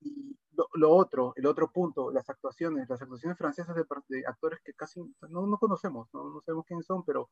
Y 0.00 0.36
lo, 0.74 0.90
otro, 0.90 1.32
el 1.36 1.46
otro 1.46 1.70
punto, 1.70 2.10
las 2.10 2.28
actuaciones, 2.28 2.88
las 2.88 3.00
actuaciones 3.00 3.38
francesas 3.38 3.74
de, 3.74 4.24
actores 4.26 4.60
que 4.64 4.74
casi 4.74 5.00
no, 5.28 5.46
no 5.46 5.58
conocemos, 5.58 6.08
no, 6.12 6.28
no, 6.30 6.40
sabemos 6.42 6.66
quiénes 6.66 6.86
son, 6.86 7.04
pero 7.04 7.30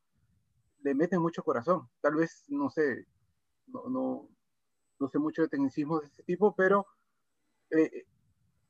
le 0.81 0.95
meten 0.95 1.21
mucho 1.21 1.43
corazón. 1.43 1.87
Tal 2.01 2.15
vez, 2.15 2.45
no 2.47 2.69
sé, 2.69 3.05
no, 3.67 3.89
no, 3.89 4.29
no 4.99 5.09
sé 5.09 5.19
mucho 5.19 5.41
de 5.41 5.49
tecnicismo 5.49 5.99
de 5.99 6.07
ese 6.07 6.23
tipo, 6.23 6.55
pero 6.55 6.85
eh, 7.71 8.05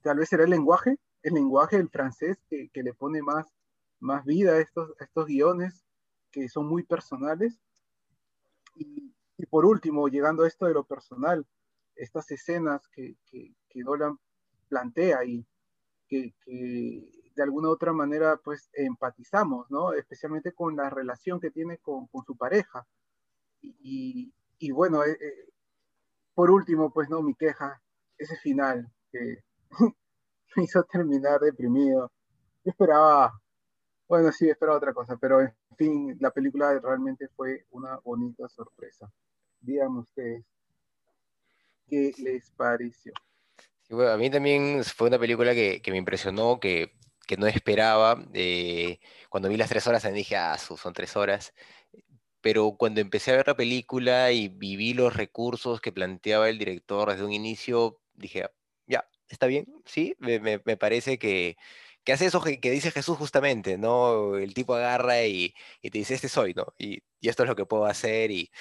tal 0.02 0.18
vez 0.18 0.30
será 0.30 0.44
el 0.44 0.50
lenguaje, 0.50 0.98
el 1.24 1.34
lenguaje 1.34 1.78
del 1.78 1.90
francés 1.90 2.38
que, 2.50 2.70
que 2.70 2.84
le 2.84 2.94
pone 2.94 3.22
más, 3.22 3.48
más 4.00 4.26
vida 4.26 4.54
a 4.54 4.60
estos, 4.60 4.94
estos 5.00 5.26
guiones 5.28 5.86
que 6.32 6.50
son 6.50 6.68
muy 6.68 6.84
personales. 6.84 7.60
Y, 8.76 9.14
por 9.50 9.66
último, 9.66 10.08
llegando 10.08 10.44
a 10.44 10.48
esto 10.48 10.66
de 10.66 10.74
lo 10.74 10.84
personal, 10.84 11.46
estas 11.96 12.30
escenas 12.32 12.88
que, 12.90 13.16
que, 13.26 13.54
que 13.70 13.84
Dolan 13.84 14.18
plantea 14.70 15.26
y 15.26 15.46
que, 16.08 16.34
que, 16.46 17.10
de 17.36 17.44
alguna 17.44 17.70
u 17.70 17.72
otra 17.72 17.94
manera 17.94 18.38
pues 18.38 18.70
empatizamos, 18.74 19.70
¿no? 19.72 19.94
Especialmente 19.94 20.54
con 20.54 20.76
la 20.76 20.90
relación 20.90 21.40
que 21.40 21.52
tiene 21.52 21.78
con, 21.80 22.08
con 22.08 22.24
su 22.24 22.36
pareja. 22.36 22.86
Y, 23.62 24.34
y 24.62 24.72
bueno, 24.72 25.04
eh, 25.04 25.18
eh, 25.20 25.50
por 26.34 26.52
último, 26.52 26.92
pues 26.94 27.10
no, 27.10 27.22
mi 27.22 27.36
queja, 27.36 27.82
ese 28.18 28.38
final 28.38 28.90
que 29.12 29.44
me 30.56 30.64
hizo 30.64 30.84
terminar 30.84 31.40
deprimido. 31.40 32.12
Yo 32.64 32.72
esperaba 32.72 33.42
bueno, 34.12 34.30
sí, 34.34 34.50
espero 34.50 34.76
otra 34.76 34.94
cosa, 34.94 35.16
pero 35.16 35.40
en 35.40 35.54
fin, 35.78 36.18
la 36.20 36.32
película 36.32 36.78
realmente 36.84 37.30
fue 37.30 37.66
una 37.70 37.98
bonita 38.04 38.50
sorpresa. 38.50 39.10
Díganme 39.62 40.00
ustedes, 40.02 40.44
¿qué 41.88 42.12
les 42.18 42.52
pareció? 42.52 43.14
a 43.90 44.18
mí 44.18 44.30
también 44.30 44.84
fue 44.84 45.08
una 45.08 45.18
película 45.18 45.54
que, 45.54 45.82
me 45.88 45.96
impresionó, 45.96 46.60
que, 46.60 46.92
no 47.38 47.48
esperaba. 47.48 48.22
Eh, 48.34 49.00
cuando 49.30 49.48
vi 49.48 49.56
las 49.56 49.70
tres 49.70 49.88
horas, 49.88 50.04
me 50.04 50.12
dije, 50.12 50.36
ah, 50.36 50.58
son 50.58 50.92
tres 50.92 51.16
horas. 51.16 51.54
Pero 52.42 52.76
cuando 52.78 53.02
empecé 53.02 53.32
a 53.32 53.38
ver 53.38 53.48
la 53.48 53.56
película 53.56 54.32
y 54.32 54.48
viví 54.50 54.94
los 54.94 55.16
recursos 55.16 55.82
que 55.82 55.92
planteaba 55.92 56.50
el 56.50 56.58
director 56.60 57.12
desde 57.12 57.26
un 57.26 57.34
inicio, 57.34 58.00
dije, 58.14 58.50
ya, 58.88 59.08
está 59.30 59.48
bien, 59.48 59.66
sí, 59.86 60.16
me 60.20 60.60
parece 60.78 61.18
que, 61.20 61.58
que 62.04 62.14
hace 62.14 62.26
eso 62.26 62.42
que, 62.42 62.58
dice 62.72 62.92
Jesús 62.92 63.18
justamente, 63.18 63.78
¿no? 63.78 64.38
El 64.38 64.54
tipo 64.54 64.76
agarra 64.76 65.24
y, 65.26 65.54
te 65.82 65.90
dice, 65.92 66.16
este 66.16 66.30
soy, 66.30 66.54
¿no? 66.54 66.74
Y, 66.78 67.04
esto 67.22 67.44
es 67.44 67.50
lo 67.50 67.56
que 67.56 67.66
puedo 67.66 67.86
hacer 67.86 68.32
y, 68.32 68.52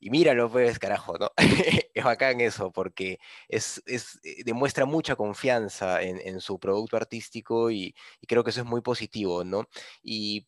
y 0.00 0.10
míralo, 0.10 0.50
pues, 0.50 0.78
carajo, 0.78 1.18
¿no? 1.18 1.32
es 1.94 2.04
bacán 2.04 2.40
eso, 2.40 2.72
porque 2.72 3.18
es, 3.48 3.82
eh, 3.86 4.42
demuestra 4.44 4.86
mucha 4.86 5.16
confianza 5.16 6.02
en, 6.02 6.40
su 6.40 6.58
producto 6.58 6.96
artístico 6.96 7.70
y, 7.70 7.94
creo 8.26 8.44
que 8.44 8.50
eso 8.50 8.60
es 8.60 8.66
muy 8.66 8.80
positivo, 8.80 9.44
¿no? 9.44 9.68
Y 10.02 10.46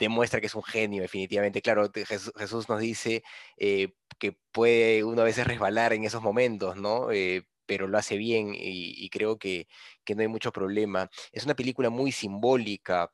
demuestra 0.00 0.40
que 0.40 0.46
es 0.46 0.54
un 0.54 0.64
genio, 0.64 1.02
definitivamente. 1.02 1.62
Claro, 1.62 1.90
Jesús, 2.36 2.68
nos 2.68 2.80
dice 2.80 3.22
eh, 3.56 3.92
que 4.18 4.36
puede 4.52 5.04
uno 5.04 5.22
a 5.22 5.24
veces 5.24 5.46
resbalar 5.46 5.92
en 5.92 6.04
esos 6.04 6.22
momentos, 6.22 6.76
¿no? 6.76 7.12
Eh, 7.12 7.46
pero 7.66 7.86
lo 7.86 7.98
hace 7.98 8.16
bien 8.16 8.52
y, 8.52 9.08
creo 9.10 9.38
que, 9.38 9.68
no 10.16 10.22
hay 10.22 10.28
mucho 10.28 10.52
problema. 10.52 11.08
Es 11.32 11.44
una 11.44 11.54
película 11.54 11.88
muy 11.88 12.10
simbólica, 12.10 13.12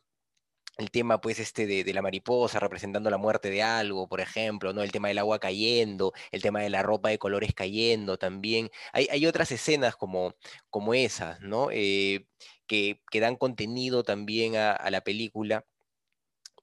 el 0.78 0.90
tema 0.90 1.20
pues 1.20 1.38
este 1.40 1.66
de, 1.66 1.92
la 1.94 2.02
mariposa 2.02 2.60
representando 2.60 3.10
la 3.10 3.18
muerte 3.18 3.50
de 3.50 3.62
algo, 3.62 4.08
por 4.08 4.20
ejemplo, 4.20 4.72
¿no? 4.72 4.82
El 4.82 4.92
tema 4.92 5.08
del 5.08 5.18
agua 5.18 5.38
cayendo, 5.38 6.12
el 6.32 6.42
tema 6.42 6.60
de 6.60 6.70
la 6.70 6.82
ropa 6.82 7.10
de 7.10 7.18
colores 7.18 7.52
cayendo 7.54 8.18
también. 8.18 8.70
Hay, 8.92 9.26
otras 9.26 9.52
escenas 9.52 9.96
como, 9.96 10.34
como 10.70 10.94
esas, 10.94 11.40
¿no? 11.40 11.68
Eh, 11.72 12.26
que, 12.66 13.02
que, 13.10 13.20
dan 13.20 13.36
contenido 13.36 14.04
también 14.04 14.56
a, 14.56 14.90
la 14.90 15.02
película. 15.02 15.66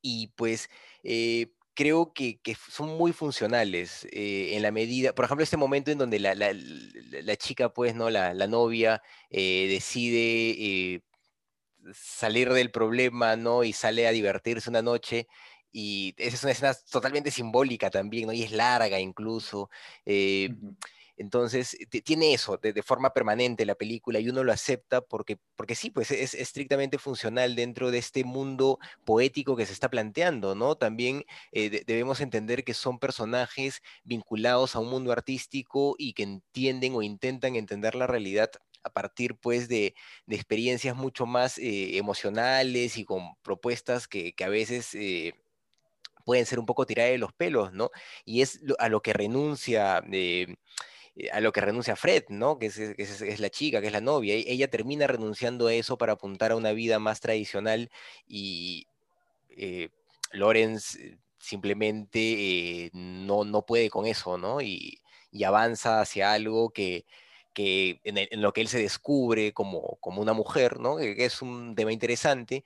Y 0.04 0.28
pues 0.36 0.70
eh, 1.04 1.54
creo 1.74 2.14
que, 2.14 2.40
son 2.70 2.98
muy 2.98 3.14
funcionales 3.14 4.06
eh, 4.12 4.52
en 4.56 4.62
la 4.62 4.72
medida, 4.72 5.16
por 5.16 5.26
ejemplo, 5.26 5.44
este 5.44 5.58
momento 5.58 5.92
en 5.92 5.98
donde 5.98 6.20
la, 6.20 7.36
chica, 7.38 7.74
pues, 7.74 7.96
¿no? 7.96 8.10
La, 8.10 8.34
novia 8.48 9.02
eh, 9.30 9.68
decide 9.70 11.02
salir 11.94 12.52
del 12.54 12.72
problema, 12.72 13.36
¿no? 13.38 13.64
Y 13.64 13.74
sale 13.74 14.08
a 14.08 14.12
divertirse 14.12 14.70
una 14.70 14.82
noche. 14.82 15.28
Y 15.72 16.14
esa 16.18 16.36
es 16.36 16.44
una 16.44 16.52
escena 16.52 16.74
totalmente 16.92 17.32
simbólica 17.32 17.90
también, 17.90 18.28
¿no? 18.28 18.34
Y 18.34 18.44
es 18.44 18.52
larga 18.52 19.00
incluso. 19.00 19.70
Entonces, 21.17 21.77
tiene 22.03 22.34
eso 22.34 22.58
de, 22.58 22.82
forma 22.84 23.13
permanente 23.13 23.65
la 23.65 23.75
película 23.75 24.20
y 24.20 24.29
uno 24.29 24.43
lo 24.43 24.51
acepta 24.51 25.01
porque, 25.01 25.38
porque 25.55 25.75
sí, 25.75 25.89
pues 25.91 26.12
es, 26.12 26.34
estrictamente 26.34 26.98
funcional 26.98 27.55
dentro 27.55 27.91
de 27.91 28.00
este 28.00 28.24
mundo 28.24 28.79
poético 29.05 29.55
que 29.55 29.65
se 29.65 29.74
está 29.74 29.89
planteando, 29.89 30.55
¿no? 30.55 30.75
También 30.75 31.25
eh, 31.51 31.84
debemos 31.86 32.20
entender 32.22 32.63
que 32.63 32.74
son 32.74 33.00
personajes 33.00 33.82
vinculados 34.03 34.75
a 34.75 34.79
un 34.79 34.89
mundo 34.89 35.12
artístico 35.12 35.96
y 35.98 36.13
que 36.13 36.24
entienden 36.24 36.96
o 36.96 37.03
intentan 37.03 37.55
entender 37.55 37.96
la 37.96 38.08
realidad 38.08 38.51
a 38.84 38.89
partir 38.89 39.36
pues 39.36 39.67
de, 39.70 39.96
experiencias 40.27 40.96
mucho 40.96 41.25
más 41.25 41.58
eh, 41.58 41.98
emocionales 41.98 42.98
y 42.98 43.05
con 43.05 43.36
propuestas 43.41 44.08
que, 44.08 44.34
a 44.43 44.50
veces 44.50 44.93
eh, 44.96 45.34
pueden 46.25 46.46
ser 46.46 46.60
un 46.60 46.65
poco 46.65 46.86
tiradas 46.86 47.12
de 47.12 47.17
los 47.17 47.34
pelos, 47.34 47.74
¿no? 47.74 47.91
Y 48.25 48.41
es 48.41 48.62
a 48.79 48.89
lo 48.89 49.01
que 49.01 49.13
renuncia 49.13 50.01
a 51.32 51.41
lo 51.41 51.51
que 51.51 51.62
renuncia 51.62 51.96
Fred, 51.96 52.25
¿no? 52.29 52.58
Que 52.58 52.67
es, 52.67 53.39
la 53.39 53.50
chica, 53.50 53.82
que 53.82 53.88
es 53.88 53.93
la 53.93 54.01
novia. 54.01 54.36
Ella 54.36 54.70
termina 54.70 55.08
renunciando 55.08 55.67
a 55.67 55.74
eso 55.74 55.98
para 55.98 56.13
apuntar 56.13 56.51
a 56.51 56.55
una 56.55 56.74
vida 56.74 57.00
más 57.00 57.20
tradicional 57.20 57.91
y 58.27 58.88
eh, 59.50 59.89
Lawrence 60.32 61.00
eh, 61.00 61.17
simplemente 61.38 62.89
no, 62.93 63.43
no 63.43 63.65
puede 63.65 63.89
con 63.89 64.05
eso, 64.05 64.38
¿no? 64.38 64.62
Y, 64.62 65.00
avanza 65.46 66.00
hacia 66.00 66.32
algo 66.32 66.70
que, 66.70 67.05
en, 67.56 68.42
lo 68.42 68.54
que 68.54 68.62
él 68.62 68.68
se 68.68 68.80
descubre 68.80 69.54
como, 69.54 69.98
como 70.02 70.22
una 70.22 70.34
mujer, 70.34 70.80
¿no? 70.80 70.98
Que, 70.98 71.26
es 71.26 71.42
un 71.42 71.76
tema 71.76 71.92
interesante. 71.92 72.64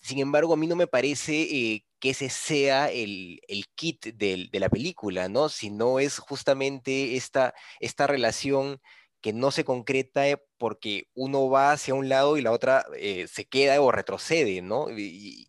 sin 0.00 0.18
embargo, 0.18 0.54
a 0.54 0.56
mí 0.56 0.66
no 0.66 0.76
me 0.76 0.86
parece 0.86 1.84
que 2.00 2.10
ese 2.10 2.28
sea 2.30 2.90
el, 2.90 3.40
kit 3.74 4.06
de 4.06 4.48
la 4.52 4.68
película, 4.68 5.28
¿no? 5.28 5.48
Sino 5.48 5.98
es 6.00 6.18
justamente 6.18 7.16
esta, 7.16 7.54
esta 7.80 8.06
relación 8.06 8.80
que 9.22 9.32
no 9.32 9.52
se 9.52 9.64
concreta 9.64 10.28
eh, 10.28 10.36
porque 10.58 11.08
uno 11.14 11.48
va 11.48 11.72
hacia 11.72 11.94
un 11.94 12.08
lado 12.08 12.36
y 12.36 12.42
la 12.42 12.50
otra 12.50 12.84
eh, 12.98 13.26
se 13.28 13.46
queda 13.46 13.80
o 13.80 13.92
retrocede, 13.92 14.60
¿no? 14.60 14.88
Y, 14.90 15.48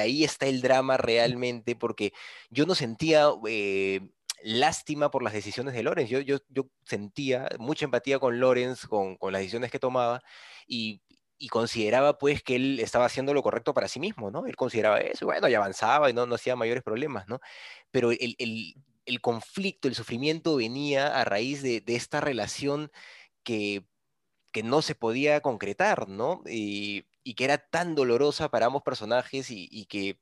ahí 0.00 0.22
está 0.22 0.46
el 0.46 0.60
drama 0.60 0.96
realmente, 0.96 1.74
porque 1.74 2.12
yo 2.50 2.66
no 2.66 2.74
sentía 2.74 3.30
eh, 3.48 4.00
lástima 4.42 5.10
por 5.10 5.22
las 5.22 5.32
decisiones 5.32 5.74
de 5.74 5.82
Lorenz, 5.82 6.10
yo, 6.10 6.20
yo, 6.20 6.38
yo 6.48 6.70
sentía 6.84 7.48
mucha 7.58 7.84
empatía 7.84 8.18
con 8.18 8.40
Lorenz, 8.40 8.86
con, 8.86 9.16
con 9.16 9.32
las 9.32 9.40
decisiones 9.40 9.70
que 9.70 9.78
tomaba, 9.78 10.22
y, 10.66 11.02
y 11.38 11.48
consideraba 11.48 12.18
pues 12.18 12.42
que 12.42 12.56
él 12.56 12.80
estaba 12.80 13.06
haciendo 13.06 13.32
lo 13.32 13.42
correcto 13.42 13.72
para 13.74 13.88
sí 13.88 14.00
mismo, 14.00 14.30
¿no? 14.30 14.46
Él 14.46 14.56
consideraba 14.56 14.98
eso, 15.00 15.24
y 15.24 15.26
bueno, 15.26 15.48
y 15.48 15.54
avanzaba 15.54 16.10
y 16.10 16.12
no, 16.12 16.26
no 16.26 16.34
hacía 16.34 16.56
mayores 16.56 16.82
problemas, 16.82 17.28
¿no? 17.28 17.40
Pero 17.90 18.10
el, 18.10 18.34
el, 18.38 18.74
el 19.06 19.20
conflicto, 19.20 19.88
el 19.88 19.94
sufrimiento 19.94 20.56
venía 20.56 21.18
a 21.18 21.24
raíz 21.24 21.62
de, 21.62 21.80
de 21.80 21.96
esta 21.96 22.20
relación 22.20 22.90
que, 23.44 23.86
que, 24.52 24.62
no 24.62 24.82
se 24.82 24.94
podía 24.94 25.40
concretar, 25.40 26.08
¿no? 26.08 26.42
Y, 26.46 27.06
y, 27.24 27.34
que 27.34 27.44
era 27.44 27.58
tan 27.58 27.94
dolorosa 27.94 28.50
para 28.50 28.66
ambos 28.66 28.82
personajes 28.82 29.50
y, 29.50 29.68
y, 29.70 29.86
que 29.86 30.18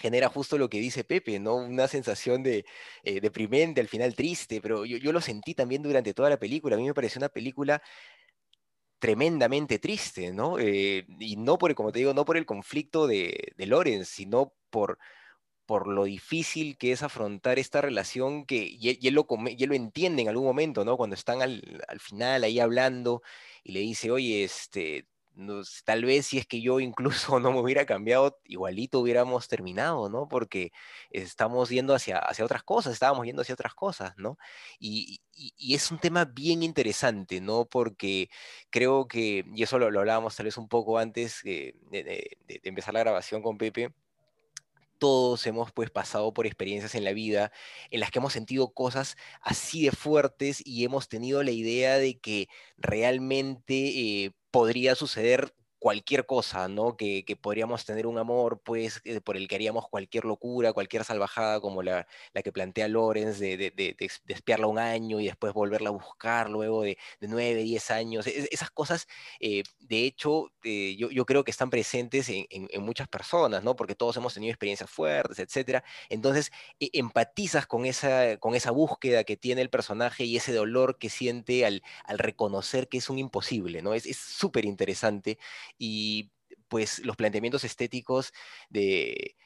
genera 0.00 0.28
justo 0.28 0.58
lo 0.58 0.68
que 0.68 0.80
dice 0.80 1.04
Pepe, 1.04 1.38
¿no? 1.38 1.56
Una 1.56 1.88
sensación 1.88 2.42
de 2.42 2.64
eh, 3.04 3.20
deprimente, 3.20 3.80
al 3.80 3.88
final 3.88 4.14
triste, 4.14 4.60
pero 4.60 4.84
yo, 4.84 4.96
yo 4.98 5.12
lo 5.12 5.20
sentí 5.20 5.54
también 5.54 5.82
durante 5.82 6.14
toda 6.14 6.30
la 6.30 6.38
película. 6.38 6.76
A 6.76 6.78
mí 6.78 6.86
me 6.86 6.94
pareció 6.94 7.18
una 7.18 7.28
película 7.28 7.82
tremendamente 8.98 9.78
triste, 9.78 10.32
¿no? 10.32 10.58
Eh, 10.58 11.06
y 11.20 11.36
no 11.36 11.58
por, 11.58 11.74
como 11.74 11.92
te 11.92 12.00
digo, 12.00 12.14
no 12.14 12.24
por 12.24 12.36
el 12.36 12.46
conflicto 12.46 13.06
de, 13.06 13.52
de 13.56 13.66
Lorenz, 13.66 14.08
sino 14.08 14.54
por, 14.70 14.98
por 15.66 15.86
lo 15.88 16.04
difícil 16.04 16.76
que 16.78 16.92
es 16.92 17.02
afrontar 17.02 17.58
esta 17.58 17.80
relación 17.80 18.46
que 18.46 18.56
y 18.56 19.06
él, 19.06 19.14
lo, 19.14 19.26
lo, 19.28 19.74
entiende 19.74 20.22
en 20.22 20.28
algún 20.28 20.46
momento, 20.46 20.84
¿no? 20.84 20.96
Cuando 20.96 21.14
están 21.14 21.42
al, 21.42 21.82
al, 21.88 22.00
final 22.00 22.44
ahí 22.44 22.60
hablando 22.60 23.22
y 23.62 23.72
le 23.72 23.80
dice, 23.80 24.10
oye, 24.10 24.44
este, 24.44 25.06
tal 25.84 26.04
vez 26.04 26.26
si 26.26 26.38
es 26.38 26.46
que 26.46 26.60
yo 26.60 26.80
incluso 26.80 27.38
no 27.40 27.52
me 27.52 27.60
hubiera 27.60 27.86
cambiado, 27.86 28.38
igualito 28.44 29.00
hubiéramos 29.00 29.48
terminado, 29.48 30.08
¿no? 30.08 30.28
Porque 30.28 30.72
estamos 31.10 31.68
yendo 31.70 31.94
hacia, 31.94 32.18
hacia 32.18 32.44
otras 32.44 32.62
cosas, 32.62 32.92
estábamos 32.92 33.26
yendo 33.26 33.42
hacia 33.42 33.54
otras 33.54 33.74
cosas, 33.74 34.14
¿no? 34.16 34.38
Y, 34.78 35.20
es 35.58 35.92
un 35.92 35.98
tema 36.00 36.24
bien 36.24 36.64
interesante, 36.64 37.40
¿no? 37.40 37.64
Porque 37.66 38.28
creo 38.70 39.06
que, 39.06 39.44
y 39.54 39.62
eso 39.62 39.78
lo, 39.78 39.86
hablábamos 39.86 40.34
tal 40.34 40.46
vez 40.46 40.56
un 40.58 40.68
poco 40.68 40.98
antes 40.98 41.42
de, 41.44 41.76
de 41.90 42.60
empezar 42.64 42.94
la 42.94 43.00
grabación 43.00 43.40
con 43.42 43.56
Pepe, 43.56 43.92
todos 44.98 45.46
hemos 45.46 45.72
pues 45.72 45.90
pasado 45.90 46.32
por 46.34 46.46
experiencias 46.46 46.94
en 46.94 47.04
la 47.04 47.12
vida 47.12 47.52
en 47.90 48.00
las 48.00 48.10
que 48.10 48.18
hemos 48.18 48.32
sentido 48.32 48.72
cosas 48.72 49.16
así 49.40 49.84
de 49.84 49.92
fuertes 49.92 50.60
y 50.64 50.84
hemos 50.84 51.08
tenido 51.08 51.42
la 51.42 51.52
idea 51.52 51.98
de 51.98 52.18
que 52.18 52.48
realmente 52.76 53.74
eh, 54.24 54.32
podría 54.58 54.96
suceder 54.96 55.52
cualquier 55.78 56.26
cosa, 56.26 56.68
¿no? 56.68 56.96
Que, 56.96 57.24
podríamos 57.40 57.84
tener 57.84 58.06
un 58.06 58.18
amor, 58.18 58.60
pues, 58.64 59.00
eh, 59.04 59.20
por 59.20 59.36
el 59.36 59.48
que 59.48 59.54
haríamos 59.54 59.88
cualquier 59.88 60.24
locura, 60.24 60.72
cualquier 60.72 61.04
salvajada, 61.04 61.60
como 61.60 61.82
la, 61.82 62.06
que 62.42 62.52
plantea 62.52 62.88
Lorenz, 62.88 63.38
de, 63.38 63.56
de, 63.56 63.96
espiarla 64.28 64.66
un 64.66 64.78
año 64.78 65.20
y 65.20 65.26
después 65.26 65.52
volverla 65.52 65.88
a 65.90 65.92
buscar 65.92 66.50
luego 66.50 66.82
de, 66.82 66.98
nueve, 67.20 67.62
diez 67.62 67.90
años. 67.90 68.26
esas 68.26 68.70
cosas, 68.70 69.06
eh, 69.40 69.62
de 69.80 70.04
hecho, 70.04 70.50
eh, 70.64 70.96
yo, 70.96 71.24
creo 71.26 71.44
que 71.44 71.50
están 71.50 71.70
presentes 71.70 72.28
en, 72.28 72.46
muchas 72.82 73.08
personas, 73.08 73.62
¿no? 73.62 73.76
Porque 73.76 73.94
todos 73.94 74.16
hemos 74.16 74.34
tenido 74.34 74.50
experiencias 74.52 74.90
fuertes, 74.90 75.38
etc. 75.38 75.82
Entonces, 76.08 76.50
e, 76.80 76.90
empatizas 76.94 77.66
con 77.66 77.84
esa, 77.84 78.36
con 78.38 78.54
esa 78.54 78.70
búsqueda 78.70 79.24
que 79.24 79.36
tiene 79.36 79.62
el 79.62 79.70
personaje 79.70 80.24
y 80.24 80.36
ese 80.36 80.52
dolor 80.52 80.98
que 80.98 81.10
siente 81.10 81.66
al, 81.66 81.82
al 82.04 82.18
reconocer 82.18 82.88
que 82.88 82.98
es 82.98 83.10
un 83.10 83.18
imposible, 83.18 83.82
¿no? 83.82 83.94
Es 83.94 84.16
súper 84.16 84.64
interesante 84.64 85.38
y 85.76 86.30
pues 86.68 87.00
los 87.00 87.16
planteamientos 87.16 87.64
estéticos 87.64 88.32
de, 88.68 89.36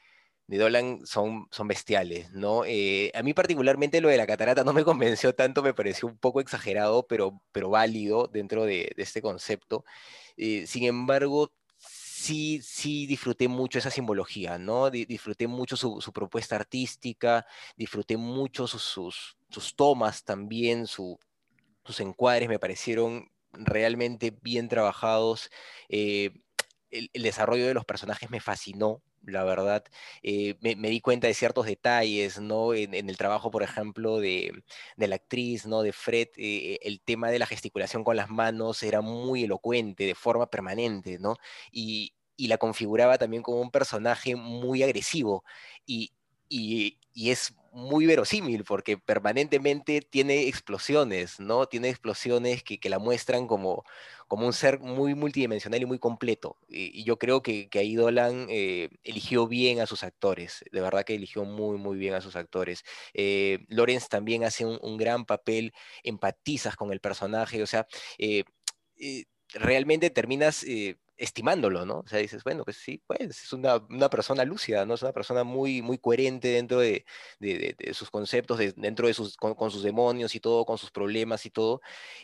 de 0.47 0.59
Dolan 0.59 1.07
son, 1.07 1.47
son 1.51 1.69
bestiales, 1.69 2.31
¿no? 2.33 2.65
Eh, 2.67 3.11
a 3.15 3.23
mí 3.23 3.33
particularmente 3.33 4.01
lo 4.01 4.09
de 4.09 4.17
la 4.17 4.27
catarata 4.27 4.65
no 4.65 4.73
me 4.73 4.85
convenció 4.85 5.35
tanto, 5.35 5.63
me 5.63 5.75
pareció 5.75 6.09
un 6.09 6.19
poco 6.19 6.41
exagerado, 6.41 7.07
pero, 7.07 7.41
pero 7.53 7.71
válido 7.71 8.29
dentro 8.31 8.65
de, 8.65 8.93
este 8.97 9.23
concepto. 9.23 9.85
Eh, 10.37 10.67
sin 10.67 10.85
embargo, 10.85 11.53
sí, 11.79 12.61
sí 12.63 13.07
disfruté 13.07 13.49
mucho 13.49 13.79
esa 13.79 13.91
simbología, 13.91 14.59
¿no? 14.59 14.91
disfruté 14.91 15.47
mucho 15.47 15.77
su, 15.77 16.13
propuesta 16.13 16.57
artística, 16.57 17.47
disfruté 17.77 18.17
mucho 18.17 18.67
sus, 18.67 18.83
sus, 19.49 19.75
tomas 19.75 20.23
también, 20.25 20.87
sus 20.87 21.19
encuadres 21.99 22.49
me 22.49 22.59
parecieron 22.59 23.31
realmente 23.53 24.37
bien 24.43 24.69
trabajados. 24.69 25.51
Eh, 25.89 26.31
el, 26.91 27.11
desarrollo 27.15 27.67
de 27.67 27.75
los 27.75 27.85
personajes 27.85 28.31
me 28.31 28.41
fascinó, 28.41 29.03
la 29.23 29.45
verdad. 29.45 29.85
Eh, 30.23 30.57
me, 30.61 30.89
di 30.89 31.01
cuenta 31.01 31.27
de 31.27 31.35
ciertos 31.35 31.67
detalles, 31.67 32.41
¿no? 32.41 32.75
En, 32.75 32.95
el 32.95 33.17
trabajo, 33.17 33.51
por 33.51 33.63
ejemplo, 33.63 34.21
de, 34.21 34.63
la 34.97 35.15
actriz, 35.15 35.67
¿no? 35.67 35.83
De 35.83 35.93
Fred, 35.93 36.29
eh, 36.37 36.79
el 36.83 37.01
tema 37.01 37.31
de 37.31 37.39
la 37.39 37.47
gesticulación 37.47 38.05
con 38.05 38.17
las 38.17 38.31
manos 38.31 38.83
era 38.83 39.01
muy 39.01 39.45
elocuente, 39.45 40.07
de 40.07 40.15
forma 40.15 40.51
permanente, 40.51 41.19
¿no? 41.19 41.37
Y, 41.71 42.15
y 42.37 42.49
la 42.49 42.59
configuraba 42.59 43.19
también 43.19 43.43
como 43.43 43.61
un 43.61 43.71
personaje 43.71 44.37
muy 44.37 44.83
agresivo. 44.83 45.45
Y, 45.87 46.13
y 46.49 47.31
es 47.31 47.55
muy 47.73 48.07
verosímil 48.07 48.65
porque 48.65 48.99
permanentemente 48.99 50.03
tiene 50.03 50.47
explosiones, 50.47 51.41
¿no? 51.41 51.67
Tiene 51.67 51.89
explosiones 51.89 52.63
que, 52.63 52.79
que 52.79 52.91
la 52.91 52.99
muestran 52.99 53.47
como, 53.47 53.85
como 54.29 54.47
un 54.47 54.53
ser 54.53 54.79
muy 54.81 55.15
multidimensional 55.15 55.81
y 55.81 55.87
muy 55.87 55.99
completo. 55.99 56.59
Y, 56.69 57.05
yo 57.05 57.19
creo 57.19 57.43
que, 57.43 57.69
que 57.69 57.79
ahí 57.79 57.95
Dolan 57.95 58.47
eh, 58.51 58.91
eligió 59.05 59.49
bien 59.49 59.81
a 59.81 59.87
sus 59.87 60.05
actores, 60.05 60.65
de 60.71 60.81
verdad 60.81 61.05
que 61.05 61.15
eligió 61.15 61.45
muy, 61.45 61.79
muy 61.79 61.97
bien 61.97 62.15
a 62.15 62.21
sus 62.21 62.37
actores. 62.37 62.85
Eh, 63.15 63.65
Lorenz 63.69 64.09
también 64.09 64.45
hace 64.45 64.67
un, 64.67 64.97
gran 64.99 65.25
papel, 65.25 65.73
empatizas 66.03 66.77
con 66.77 66.93
el 66.93 67.01
personaje, 67.01 67.63
o 67.63 67.67
sea, 67.67 67.87
eh, 68.19 68.45
realmente 69.55 70.11
terminas 70.11 70.65
estimándolo, 71.23 71.87
¿no? 71.87 72.01
O 72.01 72.07
sea, 72.09 72.19
dices, 72.19 72.43
bueno, 72.43 72.65
pues 72.65 72.79
sí, 72.79 73.01
pues 73.07 73.21
es 73.21 73.53
una, 73.53 73.79
persona 74.11 74.45
lúcida, 74.45 74.85
¿no? 74.85 74.95
Es 74.95 75.03
una 75.03 75.13
persona 75.13 75.45
muy, 75.45 75.81
muy 75.81 75.97
coherente 75.97 76.49
dentro 76.49 76.81
de, 76.81 77.05
sus 77.93 78.11
conceptos, 78.11 78.59
dentro 78.77 79.07
de 79.07 79.15
sus, 79.15 79.37
con, 79.37 79.71
sus 79.71 79.85
demonios 79.85 80.35
y 80.35 80.41
todo, 80.41 80.67
con 80.67 80.79
sus 80.79 80.91
problemas 80.91 81.47
y 81.47 81.51
todo, 81.51 81.81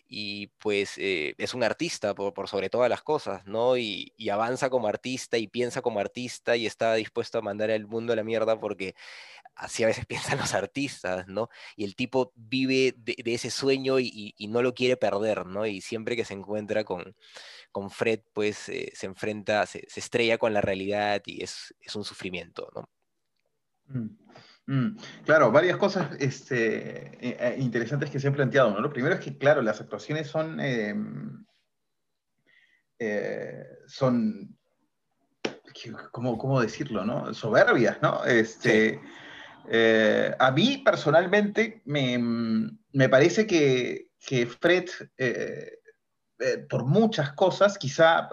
y 0.08 0.48
pues 0.58 0.94
eh, 0.98 1.34
es 1.38 1.54
un 1.54 1.62
artista 1.62 2.12
por, 2.14 2.48
sobre 2.48 2.70
todas 2.70 2.90
las 2.90 3.02
cosas, 3.02 3.46
¿no? 3.46 3.76
Y, 3.76 4.12
avanza 4.30 4.68
como 4.68 4.88
artista 4.88 5.38
y 5.38 5.46
piensa 5.46 5.80
como 5.80 6.00
artista 6.00 6.56
y 6.56 6.66
está 6.66 6.94
dispuesto 6.94 7.38
a 7.38 7.42
mandar 7.42 7.70
al 7.70 7.86
mundo 7.86 8.12
a 8.12 8.16
la 8.16 8.24
mierda 8.24 8.60
porque 8.60 8.94
así 9.58 9.84
a 9.84 9.88
veces 9.88 10.06
piensan 10.36 10.38
los 10.38 10.54
artistas, 10.54 11.28
¿no? 11.28 11.48
Y 11.76 11.84
el 11.84 11.94
tipo 11.94 12.32
vive 12.34 12.94
de, 12.96 13.16
ese 13.26 13.50
sueño 13.50 13.98
y, 13.98 14.34
y, 14.36 14.48
no 14.48 14.62
lo 14.62 14.74
quiere 14.74 14.96
perder, 14.96 15.46
¿no? 15.46 15.66
Y 15.66 15.80
siempre 15.80 16.16
que 16.16 16.24
se 16.24 16.34
encuentra 16.34 16.84
con, 16.84 17.14
con 17.72 17.90
Fred, 17.90 18.20
pues 18.32 18.68
eh, 18.68 18.90
se 18.94 19.06
enfrenta, 19.06 19.66
se, 19.66 19.86
estrella 19.94 20.38
con 20.38 20.54
la 20.54 20.60
realidad 20.60 21.22
y 21.26 21.42
es, 21.42 21.74
un 21.94 22.04
sufrimiento, 22.04 22.70
¿no? 22.74 22.88
Mm. 23.86 24.16
Mm, 24.66 24.98
claro, 25.24 25.50
varias 25.50 25.78
cosas 25.78 26.10
este, 26.20 27.26
eh, 27.26 27.36
eh, 27.40 27.56
interesantes 27.58 28.10
que 28.10 28.20
se 28.20 28.28
han 28.28 28.34
planteado. 28.34 28.70
¿no? 28.70 28.80
Lo 28.80 28.92
primero 28.92 29.14
es 29.14 29.20
que, 29.20 29.38
claro, 29.38 29.62
las 29.62 29.80
actuaciones 29.80 30.28
son, 30.28 30.60
eh, 30.60 30.94
son 33.86 34.58
¿cómo, 36.12 36.36
¿cómo, 36.36 36.60
decirlo? 36.60 37.02
¿no? 37.02 37.32
Soberbias, 37.32 38.02
¿no? 38.02 38.24
Este, 38.26 39.00
a 40.38 40.50
mí, 40.50 40.82
personalmente, 40.84 41.82
me, 41.84 42.18
me 42.92 43.08
parece 43.08 43.46
que, 43.46 44.10
que 44.26 44.46
Fred, 44.46 44.86
por 46.68 46.84
muchas 46.86 47.32
cosas, 47.32 47.76
quizá, 47.78 48.28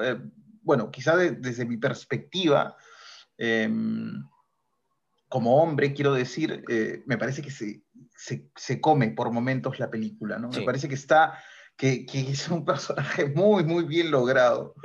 bueno, 0.61 0.91
quizá 0.91 1.17
desde 1.17 1.65
mi 1.65 1.77
perspectiva, 1.77 2.75
como 5.35 5.61
hombre, 5.61 5.93
quiero 5.93 6.13
decir, 6.13 6.63
eh, 6.69 7.03
me 7.05 7.17
parece 7.17 7.41
que 7.41 7.51
se, 7.51 7.83
se, 8.55 8.79
come 8.79 9.09
por 9.09 9.31
momentos 9.31 9.79
la 9.79 9.89
película, 9.89 10.37
¿no? 10.37 10.49
Me 10.49 10.61
parece 10.61 10.87
que 10.87 10.95
está, 10.95 11.37
que, 11.75 12.05
que, 12.05 12.21
es 12.21 12.47
un 12.47 12.63
personaje 12.63 13.25
muy, 13.35 13.63
muy 13.63 13.83
bien 13.83 14.11
logrado, 14.11 14.75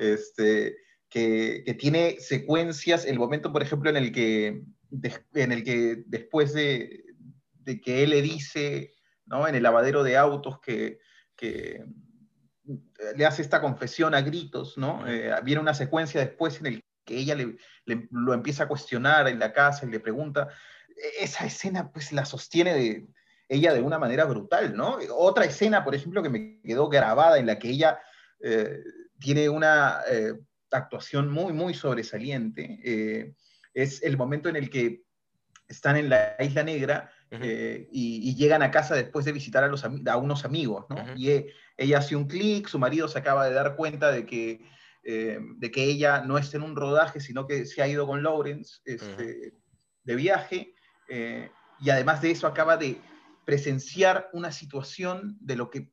este, 0.00 0.76
que, 1.08 1.62
que, 1.64 1.74
tiene 1.74 2.16
secuencias, 2.18 3.04
el 3.04 3.18
momento, 3.18 3.52
por 3.52 3.62
ejemplo, 3.62 3.88
en 3.90 3.98
el 3.98 4.10
que, 4.10 4.64
en 5.34 5.52
el 5.52 5.64
que 5.64 6.02
después 6.06 6.52
de, 6.52 7.04
que 7.84 8.02
él 8.02 8.10
le 8.10 8.22
dice, 8.22 8.94
¿no? 9.26 9.46
En 9.46 9.54
el 9.54 9.62
lavadero 9.62 10.02
de 10.02 10.16
autos 10.16 10.60
que, 10.60 10.98
que 11.36 11.84
le 13.16 13.26
hace 13.26 13.42
esta 13.42 13.60
confesión 13.60 14.14
a 14.14 14.20
gritos, 14.22 14.76
¿no? 14.76 15.06
Eh, 15.06 15.32
viene 15.44 15.60
una 15.60 15.74
secuencia 15.74 16.20
después 16.20 16.58
en 16.60 16.66
el 16.66 16.84
que 17.04 17.16
ella 17.16 17.34
le, 17.34 17.56
lo 18.10 18.34
empieza 18.34 18.64
a 18.64 18.68
cuestionar 18.68 19.28
en 19.28 19.38
la 19.38 19.52
casa 19.52 19.86
y 19.86 19.90
le 19.90 20.00
pregunta, 20.00 20.48
e, 20.88 21.24
esa 21.24 21.46
escena 21.46 21.90
pues 21.92 22.12
la 22.12 22.24
sostiene 22.24 22.74
de, 22.74 23.08
ella 23.50 23.74
de 23.74 23.82
una 23.82 23.98
manera 23.98 24.24
brutal, 24.24 24.76
¿no? 24.76 24.98
Otra 25.10 25.44
escena, 25.44 25.84
por 25.84 25.94
ejemplo, 25.94 26.22
que 26.22 26.30
me 26.30 26.60
quedó 26.62 26.88
grabada 26.88 27.38
en 27.38 27.46
la 27.46 27.58
que 27.58 27.68
ella 27.68 27.98
eh, 28.38 28.78
tiene 29.18 29.48
una 29.48 30.00
eh, 30.08 30.34
actuación 30.70 31.28
muy, 31.30 31.52
muy 31.52 31.74
sobresaliente, 31.74 32.80
eh, 32.84 33.34
es 33.74 34.02
el 34.02 34.16
momento 34.16 34.48
en 34.48 34.56
el 34.56 34.70
que 34.70 35.04
están 35.68 35.96
en 35.96 36.08
la 36.08 36.36
Isla 36.40 36.64
Negra 36.64 37.12
y, 37.30 38.34
llegan 38.34 38.62
a 38.62 38.70
casa 38.70 38.94
después 38.94 39.24
de 39.24 39.32
visitar 39.32 39.62
a, 39.62 39.68
los, 39.68 39.84
a 39.84 40.16
unos 40.16 40.44
amigos, 40.44 40.86
¿no? 40.88 40.96
Y 41.16 41.46
ella 41.76 41.98
hace 41.98 42.16
un 42.16 42.26
clic, 42.26 42.66
su 42.66 42.78
marido 42.78 43.06
se 43.06 43.18
acaba 43.18 43.46
de 43.46 43.54
dar 43.54 43.76
cuenta 43.76 44.10
de 44.10 44.26
que 44.26 44.60
eh, 45.02 45.38
de 45.56 45.70
que 45.70 45.84
ella 45.84 46.20
no 46.20 46.36
esté 46.36 46.58
en 46.58 46.62
un 46.62 46.76
rodaje, 46.76 47.20
sino 47.20 47.46
que 47.46 47.64
se 47.64 47.80
ha 47.80 47.88
ido 47.88 48.06
con 48.06 48.22
Lawrence 48.22 48.80
este, 48.84 49.54
de 50.04 50.14
viaje, 50.14 50.74
eh, 51.08 51.50
y 51.80 51.88
además 51.88 52.20
de 52.20 52.32
eso 52.32 52.46
acaba 52.46 52.76
de 52.76 53.00
presenciar 53.46 54.28
una 54.34 54.52
situación 54.52 55.38
de 55.40 55.56
lo 55.56 55.70
que 55.70 55.90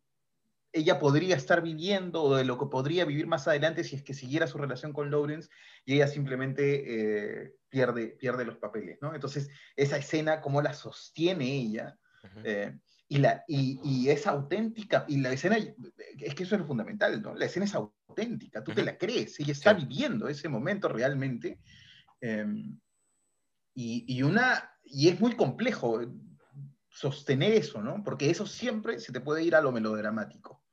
ella 0.78 1.00
podría 1.00 1.36
estar 1.36 1.62
viviendo 1.62 2.24
o 2.24 2.36
de 2.36 2.46
lo 2.46 2.58
que 2.58 2.68
podría 2.68 3.06
vivir 3.06 3.28
más 3.28 3.48
adelante 3.48 3.84
si 3.84 3.96
es 3.96 4.04
que 4.04 4.14
siguiera 4.14 4.48
su 4.48 4.58
relación 4.58 4.94
con 4.94 5.12
Lawrence 5.12 5.50
y 5.86 5.96
ella 5.96 6.08
simplemente 6.08 7.44
eh, 7.44 7.56
pierde, 7.70 8.08
pierde 8.20 8.46
los 8.46 8.58
papeles, 8.58 9.00
¿no? 9.02 9.14
Entonces, 9.14 9.50
esa 9.76 9.98
escena, 9.98 10.42
cómo 10.42 10.62
la 10.62 10.74
sostiene 10.74 11.46
ella, 11.46 11.98
y, 13.10 13.20
la, 13.20 13.44
y, 13.48 14.10
es 14.10 14.28
auténtica, 14.28 15.06
y 15.08 15.18
la 15.18 15.32
escena, 15.32 15.58
es 15.58 16.36
que 16.36 16.44
eso 16.44 16.56
es 16.56 16.62
lo 16.62 16.68
fundamental, 16.68 17.22
¿no? 17.22 17.36
La 17.36 17.46
escena 17.46 17.66
es 17.66 17.74
auténtica, 17.74 18.64
tú 18.64 18.74
te 18.74 18.84
la 18.84 18.98
crees, 18.98 19.40
ella 19.40 19.54
está 19.54 19.74
viviendo 19.74 20.28
ese 20.28 20.50
momento 20.50 20.90
realmente. 20.90 21.60
Em, 22.20 22.80
y, 23.74 24.24
una, 24.24 24.72
y 24.84 25.08
es 25.10 25.20
muy 25.20 25.36
complejo 25.36 26.02
sostener 26.90 27.54
eso, 27.54 27.82
¿no? 27.82 28.04
Porque 28.04 28.30
eso 28.30 28.46
siempre 28.46 29.00
se 29.00 29.14
te 29.14 29.22
puede 29.22 29.44
ir 29.44 29.56
a 29.56 29.62
lo 29.62 29.72
melodramático, 29.72 30.64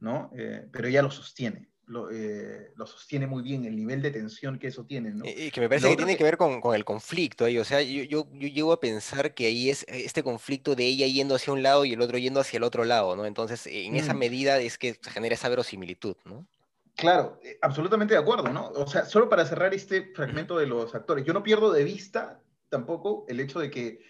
¿no? 0.00 0.30
Eh, 0.36 0.66
pero 0.72 0.88
ella 0.88 1.02
lo 1.02 1.10
sostiene. 1.10 1.68
Eh, 2.12 2.72
lo, 2.76 2.86
sostiene 2.86 3.26
muy 3.26 3.42
bien, 3.42 3.64
el 3.64 3.74
nivel 3.74 4.02
de 4.02 4.10
tensión 4.10 4.58
que 4.58 4.66
eso 4.66 4.84
tiene. 4.84 5.10
¿no? 5.10 5.24
Y, 5.24 5.50
que 5.50 5.60
me 5.60 5.68
parece 5.70 5.88
que 5.88 5.96
tiene 5.96 6.16
que, 6.18 6.24
ver 6.24 6.36
con, 6.36 6.60
con, 6.60 6.74
el 6.74 6.84
conflicto 6.84 7.46
ahí, 7.46 7.58
o 7.58 7.64
sea, 7.64 7.80
yo, 7.80 8.02
yo, 8.02 8.28
yo, 8.32 8.48
llego 8.48 8.72
a 8.74 8.80
pensar 8.80 9.32
que 9.32 9.46
ahí 9.46 9.70
es 9.70 9.86
este 9.88 10.22
conflicto 10.22 10.74
de 10.74 10.84
ella 10.84 11.06
yendo 11.06 11.34
hacia 11.34 11.52
un 11.52 11.62
lado 11.62 11.86
y 11.86 11.94
el 11.94 12.02
otro 12.02 12.18
yendo 12.18 12.40
hacia 12.40 12.58
el 12.58 12.64
otro 12.64 12.84
lado, 12.84 13.16
¿no? 13.16 13.24
Entonces, 13.24 13.66
en 13.66 13.96
esa 13.96 14.12
mm. 14.12 14.18
medida 14.18 14.58
es 14.58 14.76
que 14.76 14.98
se 15.00 15.10
genera 15.10 15.34
esa 15.34 15.48
verosimilitud, 15.48 16.16
¿no? 16.26 16.46
Claro, 16.94 17.40
eh, 17.42 17.58
absolutamente 17.62 18.12
de 18.12 18.20
acuerdo, 18.20 18.48
¿no? 18.48 18.68
O 18.70 18.86
sea, 18.86 19.06
solo 19.06 19.30
para 19.30 19.46
cerrar 19.46 19.72
este 19.72 20.12
fragmento 20.14 20.58
de 20.58 20.66
los 20.66 20.94
actores, 20.94 21.24
yo 21.24 21.32
no 21.32 21.42
pierdo 21.42 21.72
de 21.72 21.84
vista 21.84 22.42
tampoco 22.68 23.24
el 23.28 23.40
hecho 23.40 23.60
de 23.60 23.70
que 23.70 24.00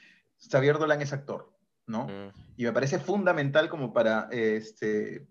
Xavier 0.51 0.79
Dolan 0.79 1.01
es 1.01 1.13
actor, 1.13 1.53
¿no? 1.87 2.09
Mm. 2.09 2.33
Y 2.57 2.65
me 2.65 2.73
parece 2.73 2.99
fundamental 2.99 3.69
como 3.69 3.93
para 3.93 4.29
este, 4.33 5.29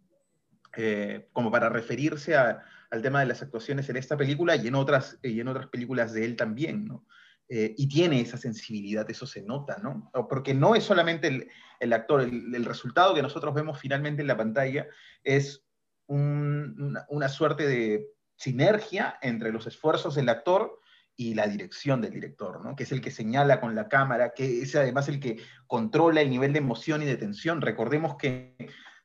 eh, 0.80 1.28
como 1.34 1.50
para 1.50 1.70
referirse 1.70 2.36
al 2.36 3.02
tema 3.02 3.22
de 3.22 3.26
las 3.26 3.42
actuaciones 3.42 3.90
en 3.90 3.98
esta 3.98 4.16
película 4.16 4.56
y 4.56 4.68
en 4.68 4.76
otras, 4.76 5.18
y 5.24 5.40
en 5.40 5.48
otras 5.48 5.70
películas 5.70 6.14
de 6.14 6.24
él 6.24 6.36
también, 6.36 6.86
¿no? 6.86 7.04
Eh, 7.50 7.74
y 7.76 7.88
tiene 7.88 8.22
esa 8.22 8.38
sensibilidad, 8.38 9.10
eso 9.10 9.26
se 9.26 9.42
nota, 9.42 9.80
¿no? 9.82 10.12
Porque 10.30 10.54
no 10.54 10.76
es 10.76 10.84
solamente 10.84 11.50
el, 11.80 11.94
actor, 11.94 12.22
el, 12.22 12.64
resultado 12.64 13.16
que 13.16 13.24
nosotros 13.24 13.56
vemos 13.56 13.80
finalmente 13.80 14.22
en 14.22 14.28
la 14.28 14.38
pantalla 14.38 14.86
es 15.24 15.66
una, 16.06 17.28
suerte 17.28 17.68
de 17.68 18.06
sinergia 18.36 19.18
entre 19.24 19.52
los 19.52 19.66
esfuerzos 19.66 20.14
del 20.14 20.30
actor 20.30 20.80
y 21.16 21.34
la 21.34 21.48
dirección 21.48 22.02
del 22.02 22.14
director, 22.14 22.64
¿no? 22.64 22.76
que 22.76 22.84
es 22.84 22.92
el 22.92 23.02
que 23.02 23.10
señala 23.10 23.60
con 23.60 23.74
la 23.74 23.90
cámara, 23.90 24.34
que 24.36 24.62
es 24.62 24.76
además 24.76 25.10
el 25.10 25.20
que 25.20 25.38
controla 25.66 26.22
el 26.22 26.30
nivel 26.30 26.54
de 26.54 26.60
emoción 26.60 27.02
y 27.02 27.06
de 27.06 27.18
tensión. 27.18 27.62
Recordemos 27.62 28.16
que 28.18 28.56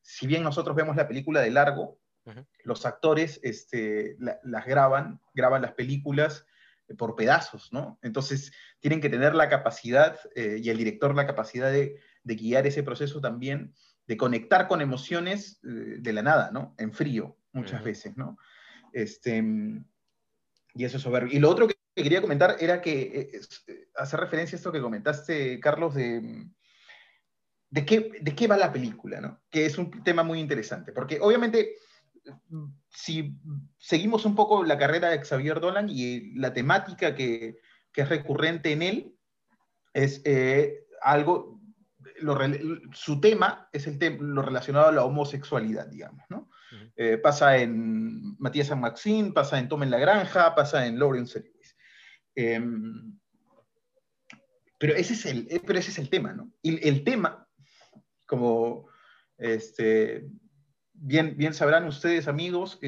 si 0.02 0.26
bien 0.26 0.42
nosotros 0.42 0.76
vemos 0.76 0.96
la 0.96 1.08
película 1.08 1.40
de 1.40 1.50
largo, 1.50 1.98
los 2.64 2.86
actores 2.86 3.40
este, 3.42 4.16
las 4.18 4.66
graban, 4.66 5.20
graban 5.34 5.62
las 5.62 5.72
películas 5.72 6.46
eh, 6.88 6.94
por 6.94 7.16
pedazos, 7.16 7.72
¿no? 7.72 7.98
Entonces 8.02 8.52
tienen 8.80 9.00
que 9.00 9.08
tener 9.08 9.34
la 9.34 9.48
capacidad, 9.48 10.18
eh, 10.34 10.60
y 10.62 10.70
el 10.70 10.78
director 10.78 11.14
la 11.14 11.26
capacidad 11.26 11.72
de, 11.72 12.00
guiar 12.24 12.66
ese 12.66 12.84
proceso 12.84 13.20
también, 13.20 13.74
de 14.06 14.16
conectar 14.16 14.68
con 14.68 14.80
emociones 14.80 15.60
eh, 15.64 15.96
de 15.98 16.12
la 16.12 16.22
nada, 16.22 16.50
¿no? 16.52 16.74
En 16.78 16.92
frío, 16.92 17.36
muchas 17.52 17.82
veces, 17.82 18.16
¿no? 18.16 18.38
Este, 18.92 19.42
y 20.74 20.84
eso 20.84 20.96
es 20.96 21.02
soberbio. 21.02 21.36
Y 21.36 21.40
lo 21.40 21.50
otro 21.50 21.66
que 21.66 21.76
quería 21.94 22.20
comentar 22.20 22.56
era 22.60 22.80
que 22.80 23.40
hacer 23.96 24.20
referencia 24.20 24.56
a 24.56 24.58
esto 24.58 24.72
que 24.72 24.80
comentaste, 24.80 25.58
Carlos, 25.60 25.94
de 25.94 26.46
de 27.72 27.86
qué, 27.86 28.12
de 28.20 28.34
qué 28.34 28.46
va 28.46 28.58
la 28.58 28.70
película, 28.70 29.20
¿no? 29.20 29.40
Que 29.50 29.64
es 29.64 29.78
un 29.78 29.90
tema 30.04 30.22
muy 30.22 30.38
interesante, 30.38 30.92
porque 30.92 31.18
obviamente 31.20 31.76
si 32.90 33.34
seguimos 33.78 34.26
un 34.26 34.36
poco 34.36 34.62
la 34.62 34.76
carrera 34.76 35.08
de 35.08 35.24
Xavier 35.24 35.58
Dolan 35.58 35.88
y 35.88 36.34
la 36.34 36.52
temática 36.52 37.14
que, 37.14 37.56
que 37.90 38.02
es 38.02 38.08
recurrente 38.10 38.72
en 38.72 38.82
él, 38.82 39.16
es 39.94 40.20
eh, 40.26 40.84
algo, 41.00 41.60
su 42.92 43.20
tema 43.22 43.70
es 43.72 43.86
el 43.86 43.98
lo 44.20 44.42
relacionado 44.42 44.88
a 44.88 44.92
la 44.92 45.04
homosexualidad, 45.04 45.86
digamos, 45.86 46.24
¿no? 46.28 46.50
Eh, 46.96 47.16
pasa 47.16 47.56
en 47.56 48.36
Matías 48.38 48.68
San 48.68 48.80
Maxine, 48.80 49.32
pasa 49.32 49.58
en 49.58 49.68
Tom 49.68 49.82
en 49.82 49.90
la 49.90 49.98
Granja, 49.98 50.54
pasa 50.54 50.86
en 50.86 50.98
Lawrence 50.98 51.40
Lewis. 51.40 51.76
Em, 52.34 53.18
pero, 54.78 54.94
ese 54.94 55.14
es 55.14 55.26
el, 55.26 55.48
pero 55.66 55.78
ese 55.78 55.90
es 55.90 55.98
el 55.98 56.10
tema, 56.10 56.34
¿no? 56.34 56.52
Y 56.62 56.86
el 56.86 57.02
tema 57.04 57.48
como 58.32 58.88
este, 59.36 60.26
bien, 60.94 61.36
bien 61.36 61.52
sabrán 61.52 61.86
ustedes, 61.86 62.28
amigos, 62.28 62.78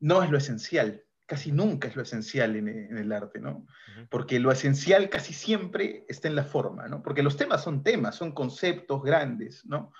no 0.00 0.22
es 0.24 0.30
lo 0.32 0.36
esencial, 0.36 1.04
casi 1.26 1.52
nunca 1.52 1.86
es 1.86 1.94
lo 1.94 2.02
esencial 2.02 2.56
en, 2.56 2.98
el 2.98 3.12
arte, 3.12 3.38
¿no? 3.38 3.68
Porque 4.10 4.40
lo 4.40 4.50
esencial 4.50 5.08
casi 5.10 5.32
siempre 5.32 6.04
está 6.08 6.26
en 6.26 6.34
la 6.34 6.42
forma, 6.42 6.88
¿no? 6.88 7.04
Porque 7.04 7.22
los 7.22 7.36
temas 7.36 7.62
son 7.62 7.84
temas, 7.84 8.16
son 8.16 8.32
conceptos 8.32 9.00
grandes, 9.04 9.64
¿no? 9.64 9.92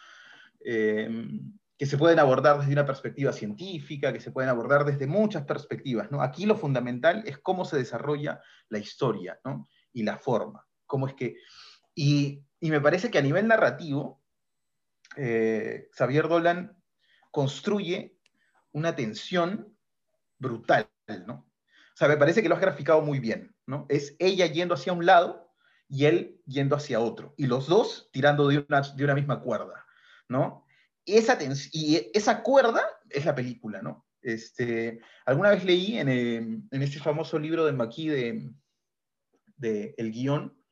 Em, 0.58 1.52
que 1.78 1.86
se 1.86 1.98
pueden 1.98 2.18
abordar 2.18 2.58
desde 2.58 2.72
una 2.72 2.84
perspectiva 2.84 3.32
científica, 3.32 4.12
que 4.12 4.18
se 4.18 4.32
pueden 4.32 4.50
abordar 4.50 4.84
desde 4.84 5.06
muchas 5.06 5.44
perspectivas, 5.44 6.10
¿no? 6.10 6.20
Aquí 6.20 6.46
lo 6.46 6.56
fundamental 6.56 7.22
es 7.26 7.38
cómo 7.38 7.64
se 7.64 7.76
desarrolla 7.76 8.40
la 8.70 8.78
historia, 8.80 9.38
¿no? 9.44 9.68
Y 9.92 10.02
la 10.02 10.18
forma, 10.18 10.66
cómo 10.84 11.06
es 11.06 11.14
que... 11.14 11.36
Y 11.94 12.42
y 12.60 12.70
me 12.70 12.80
parece 12.80 13.10
que 13.10 13.18
a 13.18 13.22
nivel 13.22 13.46
narrativo, 13.46 14.22
eh, 15.16 15.88
Xavier 15.92 16.28
Dolan 16.28 16.76
construye 17.30 18.18
una 18.72 18.94
tensión 18.94 19.76
brutal, 20.38 20.88
¿no? 21.26 21.34
O 21.34 21.96
sea, 21.98 22.08
me 22.08 22.16
parece 22.16 22.42
que 22.42 22.48
lo 22.48 22.54
has 22.54 22.60
graficado 22.60 23.00
muy 23.02 23.18
bien, 23.18 23.54
¿no? 23.66 23.86
Es 23.88 24.14
ella 24.18 24.46
yendo 24.46 24.74
hacia 24.74 24.92
un 24.92 25.04
lado 25.04 25.52
y 25.88 26.04
él 26.04 26.40
yendo 26.46 26.76
hacia 26.76 27.00
otro, 27.00 27.34
y 27.36 27.46
los 27.46 27.66
dos 27.66 28.10
tirando 28.12 28.46
de 28.48 28.58
una, 28.68 28.82
de 28.82 29.04
una 29.04 29.14
misma 29.14 29.40
cuerda, 29.40 29.86
¿no? 30.28 30.64
Esa 31.06 31.38
y 31.72 32.10
esa 32.12 32.42
cuerda 32.42 32.82
es 33.08 33.24
la 33.24 33.34
película, 33.34 33.80
¿no? 33.80 34.06
Este, 34.20 35.00
alguna 35.24 35.50
vez 35.50 35.64
leí 35.64 35.98
en, 35.98 36.08
eh, 36.08 36.36
en 36.36 36.82
este 36.82 36.98
famoso 36.98 37.38
libro 37.38 37.64
de 37.64 37.72
Maquis 37.72 38.12
de, 38.12 38.52
de 39.56 39.94
El 39.96 40.12
Guión, 40.12 40.62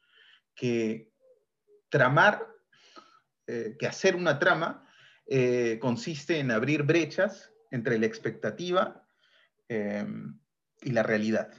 que 0.54 1.10
tramar, 1.88 2.46
eh, 3.46 3.76
que 3.78 3.86
hacer 3.86 4.16
una 4.16 4.38
trama 4.38 4.86
eh, 5.28 5.78
consiste 5.80 6.38
en 6.38 6.50
abrir 6.50 6.84
brechas 6.84 7.52
entre 7.70 7.98
la 7.98 8.06
expectativa 8.06 9.04
em, 9.68 10.38
y 10.82 10.90
la 10.90 11.02
realidad, 11.02 11.52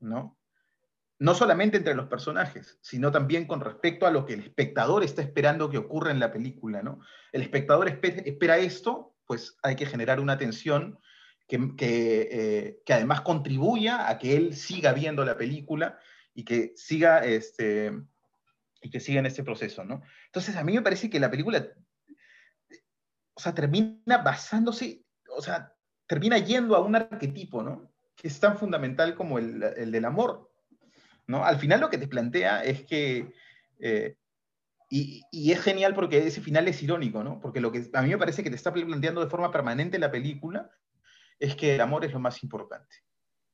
¿no? 0.00 0.38
No 1.18 1.34
solamente 1.34 1.76
entre 1.76 1.94
los 1.94 2.06
personajes, 2.06 2.78
sino 2.80 3.10
también 3.10 3.46
con 3.46 3.60
respecto 3.60 4.06
a 4.06 4.10
lo 4.10 4.24
que 4.24 4.34
el 4.34 4.40
espectador 4.40 5.02
está 5.04 5.22
esperando 5.22 5.68
que 5.68 5.78
ocurra 5.78 6.12
en 6.12 6.20
la 6.20 6.32
película, 6.32 6.82
¿no? 6.82 7.00
El 7.32 7.42
espectador 7.42 7.88
espera 7.88 8.58
esto, 8.58 9.16
pues 9.26 9.56
hay 9.62 9.76
que 9.76 9.86
generar 9.86 10.20
una 10.20 10.38
tensión 10.38 10.98
que, 11.46 12.28
eh, 12.30 12.80
que, 12.86 12.92
además 12.92 13.22
contribuya 13.22 14.08
a 14.08 14.18
que 14.18 14.36
él 14.36 14.54
siga 14.54 14.92
viendo 14.92 15.24
la 15.24 15.36
película 15.36 15.98
y 16.32 16.44
que 16.44 16.72
siga, 16.76 17.24
este, 17.24 17.92
y 18.80 18.90
que 18.90 19.00
siga 19.00 19.20
en 19.20 19.26
este 19.26 19.44
proceso, 19.44 19.84
¿no? 19.84 20.02
Entonces, 20.26 20.56
a 20.56 20.64
mí 20.64 20.72
me 20.72 20.82
parece 20.82 21.10
que 21.10 21.20
la 21.20 21.30
película, 21.30 21.66
o 23.34 23.40
sea, 23.40 23.54
termina 23.54 24.18
basándose, 24.18 25.04
o 25.36 25.42
sea, 25.42 25.74
termina 26.06 26.38
yendo 26.38 26.74
a 26.74 26.80
un 26.80 26.96
arquetipo, 26.96 27.62
¿no? 27.62 27.92
Que 28.16 28.28
es 28.28 28.40
tan 28.40 28.58
fundamental 28.58 29.14
como 29.14 29.38
el, 29.38 29.62
el 29.62 29.92
del 29.92 30.04
amor, 30.04 30.50
¿no? 31.26 31.44
Al 31.44 31.58
final 31.58 31.80
lo 31.80 31.90
que 31.90 31.98
te 31.98 32.08
plantea 32.08 32.64
es 32.64 32.84
que, 32.84 33.32
eh, 33.78 34.16
y, 34.88 35.22
y, 35.30 35.52
es 35.52 35.60
genial 35.60 35.94
porque 35.94 36.26
ese 36.26 36.40
final 36.40 36.66
es 36.66 36.82
irónico, 36.82 37.22
¿no? 37.22 37.40
Porque 37.40 37.60
lo 37.60 37.70
que 37.70 37.88
a 37.92 38.02
mí 38.02 38.08
me 38.08 38.18
parece 38.18 38.42
que 38.42 38.50
te 38.50 38.56
está 38.56 38.72
planteando 38.72 39.22
de 39.22 39.30
forma 39.30 39.52
permanente 39.52 40.00
la 40.00 40.10
película 40.10 40.70
es 41.38 41.54
que 41.54 41.76
el 41.76 41.80
amor 41.80 42.04
es 42.04 42.12
lo 42.12 42.18
más 42.18 42.42
importante, 42.42 42.96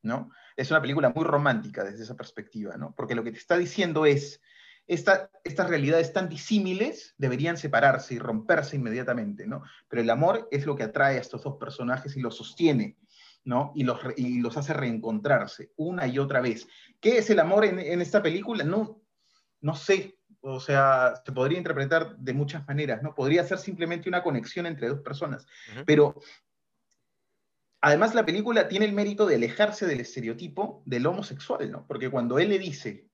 ¿no? 0.03 0.31
Es 0.57 0.71
una 0.71 0.81
película 0.81 1.11
muy 1.11 1.25
romántica 1.25 1.85
desde 1.85 2.05
esa 2.05 2.17
perspectiva, 2.17 2.77
¿no? 2.77 2.95
Porque 2.97 3.15
lo 3.15 3.23
que 3.23 3.33
te 3.33 3.39
está 3.39 3.59
diciendo 3.59 4.07
es, 4.07 4.41
esta, 4.87 5.31
estas 5.43 5.69
realidades 5.69 6.13
tan 6.13 6.29
disímiles 6.29 7.15
deberían 7.19 7.57
separarse 7.57 8.15
y 8.15 8.19
romperse 8.19 8.77
inmediatamente, 8.77 9.47
¿no? 9.47 9.63
Pero 9.89 10.03
el 10.03 10.11
amor 10.11 10.49
es 10.51 10.67
lo 10.67 10.77
que 10.77 10.85
atrae 10.85 11.17
a 11.17 11.21
estos 11.21 11.43
dos 11.43 11.57
personajes 11.57 12.17
y 12.17 12.21
los 12.21 12.37
sostiene, 12.37 12.97
¿no? 13.45 13.73
Y 13.75 13.85
los, 13.85 13.99
y 14.17 14.41
los 14.41 14.57
hace 14.57 14.73
reencontrarse 14.73 15.73
una 15.77 16.07
y 16.07 16.19
otra 16.19 16.41
vez. 16.41 16.69
¿Qué 17.01 17.19
es 17.19 17.31
el 17.31 17.41
amor 17.41 17.65
en, 17.65 17.79
en 17.79 18.01
esta 18.01 18.23
película? 18.23 18.65
No, 18.65 19.03
no 19.61 19.75
sé, 19.75 20.19
o 20.41 20.61
sea, 20.61 21.15
se 21.25 21.33
podría 21.33 21.59
interpretar 21.59 22.17
de 22.17 22.33
muchas 22.33 22.67
maneras, 22.69 23.03
¿no? 23.03 23.15
Podría 23.15 23.45
ser 23.45 23.59
simplemente 23.59 24.09
una 24.09 24.23
conexión 24.23 24.67
entre 24.67 24.89
dos 24.89 25.01
personas, 25.01 25.45
uh 25.45 25.81
-huh. 25.81 25.85
pero 25.85 26.15
además 27.81 28.15
la 28.15 28.25
película 28.25 28.69
tiene 28.69 28.87
el 28.87 28.93
mérito 28.93 29.27
de 29.27 29.35
alejarse 29.35 29.87
del 29.87 30.01
estereotipo 30.01 30.83
del 30.87 31.07
homosexual, 31.07 31.71
¿no? 31.71 31.87
Porque 31.87 32.11
cuando 32.11 32.39
él 32.39 32.51
le 32.51 32.59
dice, 32.59 33.09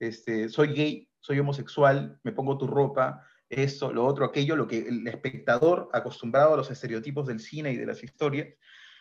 este, 0.00 0.48
soy 0.48 0.74
gay, 0.74 1.08
soy 1.22 1.38
homosexual, 1.38 2.20
me 2.24 2.32
pongo 2.32 2.58
tu 2.58 2.66
ropa, 2.66 3.26
esto, 3.48 3.92
lo 3.92 4.04
otro, 4.04 4.24
aquello, 4.24 4.56
lo 4.56 4.66
que 4.66 4.78
el 4.78 5.06
espectador, 5.06 5.88
acostumbrado 5.92 6.54
a 6.54 6.56
los 6.56 6.70
estereotipos 6.70 7.26
del 7.26 7.40
cine 7.40 7.72
y 7.72 7.76
de 7.76 7.86
las 7.86 8.02
historias, 8.02 8.48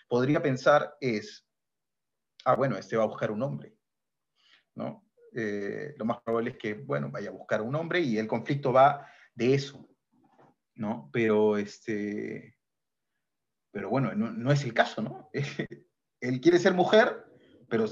podría 0.08 0.42
pensar 0.42 0.96
es, 1.02 1.48
ah, 2.46 2.56
bueno, 2.56 2.78
este 2.78 2.96
va 2.96 3.04
a 3.04 3.08
buscar 3.08 3.32
un 3.32 3.42
hombre, 3.42 3.76
¿no? 4.76 5.06
Eh, 5.34 5.96
lo 5.98 6.06
más 6.06 6.22
probable 6.22 6.52
es 6.52 6.58
que, 6.58 6.74
bueno, 6.74 7.10
vaya 7.10 7.30
a 7.30 7.34
buscar 7.34 7.62
un 7.62 7.76
hombre 7.76 8.02
y 8.02 8.18
el 8.18 8.28
conflicto 8.28 8.72
va 8.72 9.08
de 9.34 9.54
eso, 9.54 9.90
¿no? 10.76 11.10
Pero, 11.12 11.58
este, 11.58 12.58
pero 13.72 13.90
bueno, 13.90 14.14
no, 14.14 14.32
no 14.32 14.52
es 14.52 14.64
el 14.64 14.74
caso, 14.74 15.02
¿no? 15.02 15.30
Él 16.20 16.40
quiere 16.40 16.60
ser 16.60 16.74
mujer, 16.74 17.26
pero 17.68 17.88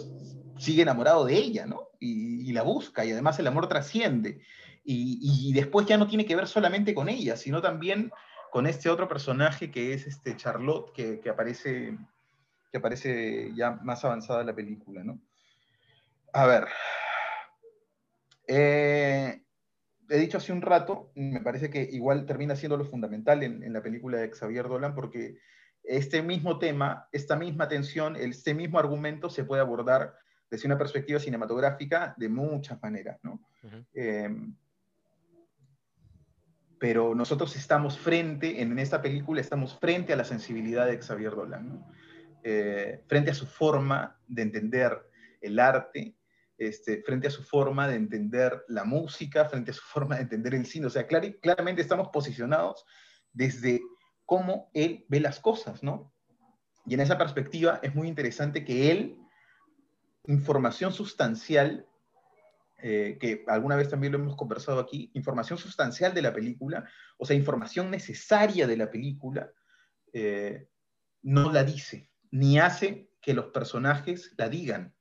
sigue 0.60 0.84
enamorado 0.84 1.26
de 1.26 1.36
ella, 1.36 1.66
¿no? 1.66 1.90
Y, 2.00 2.52
la 2.52 2.64
busca, 2.64 3.06
y 3.06 3.12
además 3.12 3.38
el 3.40 3.48
amor 3.48 3.68
trasciende. 3.68 4.42
Y, 4.84 5.20
y, 5.22 5.54
después 5.54 5.86
ya 5.86 5.98
no 5.98 6.08
tiene 6.08 6.26
que 6.26 6.36
ver 6.36 6.48
solamente 6.48 6.96
con 6.96 7.10
ella, 7.10 7.38
sino 7.38 7.62
también 7.62 8.12
con 8.52 8.66
este 8.66 8.90
otro 8.90 9.08
personaje 9.08 9.70
que 9.70 9.94
es 9.94 10.08
este 10.08 10.36
Charlotte, 10.36 10.92
que, 10.94 11.20
que 11.20 11.30
aparece, 11.30 11.98
que 12.72 12.78
aparece 12.78 13.52
ya 13.56 13.72
más 13.84 14.04
avanzada 14.04 14.42
en 14.42 14.48
la 14.48 14.56
película, 14.56 15.04
¿no? 15.04 15.22
A 16.34 16.48
ver. 16.48 16.66
Eh, 18.48 19.44
he 20.10 20.18
dicho 20.18 20.38
hace 20.38 20.52
un 20.52 20.64
rato, 20.64 21.12
me 21.14 21.42
parece 21.42 21.70
que 21.70 21.84
igual 21.84 22.26
termina 22.26 22.56
siendo 22.56 22.78
lo 22.78 22.86
fundamental 22.86 23.44
en, 23.44 23.64
en 23.64 23.74
la 23.74 23.84
película 23.84 24.18
de 24.18 24.32
Xavier 24.32 24.68
Dolan, 24.68 24.96
porque 24.96 25.38
este 25.84 26.24
mismo 26.24 26.58
tema, 26.58 27.08
esta 27.12 27.36
misma 27.36 27.68
tensión, 27.68 28.16
este 28.16 28.56
mismo 28.56 28.80
argumento 28.80 29.30
se 29.30 29.44
puede 29.44 29.62
abordar 29.62 30.16
desde 30.50 30.68
una 30.68 30.78
perspectiva 30.78 31.20
cinematográfica 31.20 32.14
de 32.18 32.30
muchas 32.30 32.82
maneras, 32.82 33.20
¿no? 33.24 33.42
Uh 33.64 33.68
-huh. 33.68 33.86
eh, 33.94 34.30
pero 36.80 37.14
nosotros 37.14 37.56
estamos 37.56 38.00
frente, 38.00 38.62
en 38.62 38.80
esta 38.80 39.02
película 39.02 39.42
estamos 39.42 39.78
frente 39.78 40.14
a 40.14 40.16
la 40.16 40.24
sensibilidad 40.24 40.88
de 40.88 40.98
Xavier 40.98 41.36
Dolan, 41.36 41.68
¿no? 41.68 41.88
eh, 42.44 43.04
frente 43.08 43.32
a 43.32 43.34
su 43.34 43.46
forma 43.46 44.18
de 44.28 44.44
entender 44.44 44.98
el 45.42 45.60
arte, 45.60 46.16
este, 46.58 47.02
frente 47.04 47.28
a 47.28 47.32
su 47.32 47.44
forma 47.44 47.88
de 47.88 47.96
entender 47.96 48.64
la 48.68 48.86
música, 48.86 49.46
frente 49.46 49.72
a 49.72 49.74
su 49.74 49.82
forma 49.86 50.16
de 50.16 50.24
entender 50.24 50.56
el 50.56 50.66
cine. 50.66 50.88
O 50.88 50.90
sea, 50.90 51.06
clar 51.06 51.40
claramente 51.42 51.82
estamos 51.82 52.10
posicionados 52.10 52.86
desde 53.34 53.82
cómo 54.26 54.70
él 54.74 55.06
ve 55.10 55.20
las 55.20 55.40
cosas, 55.40 55.84
¿no? 55.84 56.14
Y 56.86 56.94
en 56.94 57.02
esa 57.02 57.18
perspectiva 57.18 57.80
es 57.84 57.94
muy 57.94 58.08
interesante 58.08 58.64
que 58.64 58.92
él, 58.92 59.20
información 60.30 60.94
sustancial, 60.94 61.88
eh, 62.82 63.18
que 63.20 63.44
alguna 63.48 63.76
vez 63.76 63.90
también 63.90 64.14
lo 64.14 64.20
hemos 64.20 64.36
conversado 64.36 64.80
aquí, 64.80 65.12
información 65.14 65.58
sustancial 65.58 66.14
de 66.14 66.22
la 66.22 66.34
película, 66.34 66.88
o 67.18 67.26
sea, 67.26 67.36
información 67.36 67.90
necesaria 67.90 68.68
de 68.68 68.78
la 68.78 68.90
película, 68.90 69.52
eh, 70.14 70.70
no 71.24 71.52
la 71.52 71.64
dice, 71.64 72.12
ni 72.32 72.60
hace 72.60 73.10
que 73.22 73.34
los 73.34 73.48
personajes 73.48 74.34
la 74.38 74.50
digan, 74.50 74.96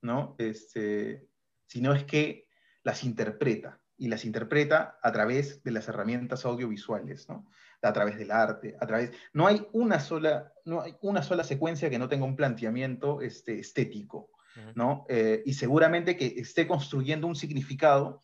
¿no? 0.00 0.34
Este, 0.38 1.28
sino 1.66 1.92
es 1.94 2.04
que 2.04 2.48
las 2.82 3.04
interpreta, 3.04 3.80
y 3.98 4.08
las 4.08 4.24
interpreta 4.24 4.98
a 5.02 5.12
través 5.12 5.62
de 5.62 5.70
las 5.70 5.86
herramientas 5.86 6.44
audiovisuales, 6.44 7.28
¿no? 7.28 7.46
a 7.82 7.92
través 7.92 8.16
del 8.16 8.30
arte, 8.30 8.76
a 8.80 8.86
través... 8.86 9.12
No 9.32 9.46
hay 9.46 9.66
una 9.72 10.00
sola, 10.00 10.52
no 10.64 10.80
hay 10.80 10.96
una 11.02 11.22
sola 11.22 11.44
secuencia 11.44 11.90
que 11.90 11.98
no 11.98 12.08
tenga 12.08 12.24
un 12.24 12.36
planteamiento 12.36 13.20
este, 13.20 13.58
estético, 13.58 14.30
¿no? 14.74 15.06
Eh, 15.08 15.42
y 15.44 15.54
seguramente 15.54 16.16
que 16.16 16.34
esté 16.36 16.66
construyendo 16.66 17.26
un 17.26 17.36
significado 17.36 18.20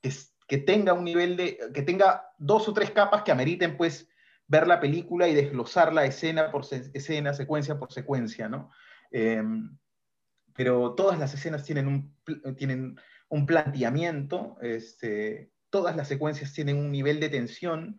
que, 0.00 0.12
que, 0.46 0.58
tenga 0.58 0.92
un 0.92 1.04
nivel 1.04 1.36
de... 1.36 1.58
que 1.74 1.82
tenga 1.82 2.26
dos 2.38 2.68
o 2.68 2.72
tres 2.72 2.90
capas 2.90 3.22
que 3.22 3.32
ameriten, 3.32 3.76
pues, 3.76 4.08
ver 4.46 4.66
la 4.66 4.80
película 4.80 5.28
y 5.28 5.34
desglosarla 5.34 6.04
escena 6.04 6.50
por 6.50 6.64
escena, 6.70 7.32
secuencia 7.32 7.78
por 7.78 7.92
secuencia, 7.92 8.48
¿no? 8.48 8.70
Eh, 9.10 9.42
pero 10.54 10.94
todas 10.94 11.18
las 11.18 11.32
escenas 11.34 11.64
tienen 11.64 11.88
un, 11.88 12.56
tienen 12.56 12.98
un 13.28 13.46
planteamiento, 13.46 14.56
este, 14.60 15.50
todas 15.70 15.96
las 15.96 16.08
secuencias 16.08 16.52
tienen 16.52 16.76
un 16.76 16.92
nivel 16.92 17.18
de 17.20 17.30
tensión, 17.30 17.98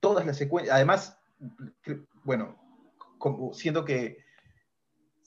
todas 0.00 0.26
las 0.26 0.36
secuencias, 0.36 0.74
además, 0.74 1.18
bueno, 2.24 2.60
como, 3.18 3.54
siendo 3.54 3.84
que 3.84 4.23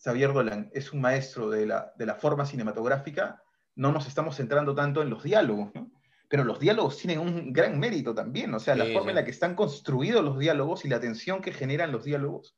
Xavier 0.08 0.32
Dolan 0.32 0.70
es 0.74 0.93
un 0.93 1.02
maestro 1.02 1.50
de 1.50 1.65
la, 1.65 1.91
de 1.98 2.06
la, 2.06 2.15
forma 2.15 2.46
cinematográfica, 2.46 3.43
no 3.76 3.91
nos 3.91 4.08
estamos 4.08 4.38
centrando 4.38 4.74
tanto 4.74 5.02
en 5.02 5.10
los 5.10 5.22
diálogos, 5.22 5.76
¿no? 5.76 5.91
Pero 6.30 6.46
los 6.46 6.62
diálogos 6.62 6.98
tienen 6.98 7.20
un 7.20 7.52
gran 7.52 7.78
mérito 7.78 8.15
también, 8.15 8.54
o 8.54 8.60
sea, 8.62 8.74
sí, 8.76 8.80
la 8.80 8.86
forma 8.86 9.04
sí. 9.04 9.10
en 9.10 9.15
la 9.15 9.26
que 9.26 9.32
están 9.32 9.54
construidos 9.54 10.24
los 10.24 10.39
diálogos 10.39 10.86
y 10.86 10.88
la 10.88 11.02
tensión 11.02 11.41
que 11.41 11.52
generan 11.52 11.91
los 11.91 12.06
diálogos 12.06 12.58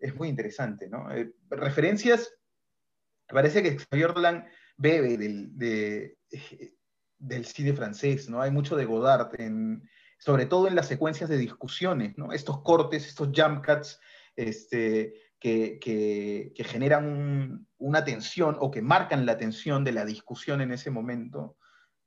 es 0.00 0.12
muy 0.16 0.28
interesante, 0.28 0.88
¿no? 0.88 1.08
Eh, 1.12 1.32
referencias, 1.50 2.34
parece 3.28 3.62
que 3.62 3.78
Xavier 3.78 4.12
Dolan 4.12 4.48
bebe 4.76 5.16
del, 5.16 5.56
de, 5.56 6.18
del 7.18 7.44
cine 7.44 7.74
francés, 7.74 8.28
¿no? 8.28 8.42
Hay 8.42 8.50
mucho 8.50 8.74
de 8.74 8.86
Godard, 8.86 9.40
en, 9.40 9.88
sobre 10.18 10.46
todo 10.46 10.66
en 10.66 10.74
las 10.74 10.88
secuencias 10.88 11.30
de 11.30 11.38
discusiones, 11.38 12.18
¿no? 12.18 12.32
Estos 12.32 12.60
cortes, 12.62 13.06
estos 13.06 13.28
jump 13.32 13.64
cuts, 13.64 14.00
este, 14.34 15.14
que, 15.42 15.80
que, 15.80 16.52
que 16.54 16.62
generan 16.62 17.04
un, 17.04 17.66
una 17.78 18.04
tensión 18.04 18.56
o 18.60 18.70
que 18.70 18.80
marcan 18.80 19.26
la 19.26 19.36
tensión 19.36 19.82
de 19.82 19.90
la 19.90 20.04
discusión 20.04 20.60
en 20.60 20.70
ese 20.70 20.88
momento, 20.88 21.56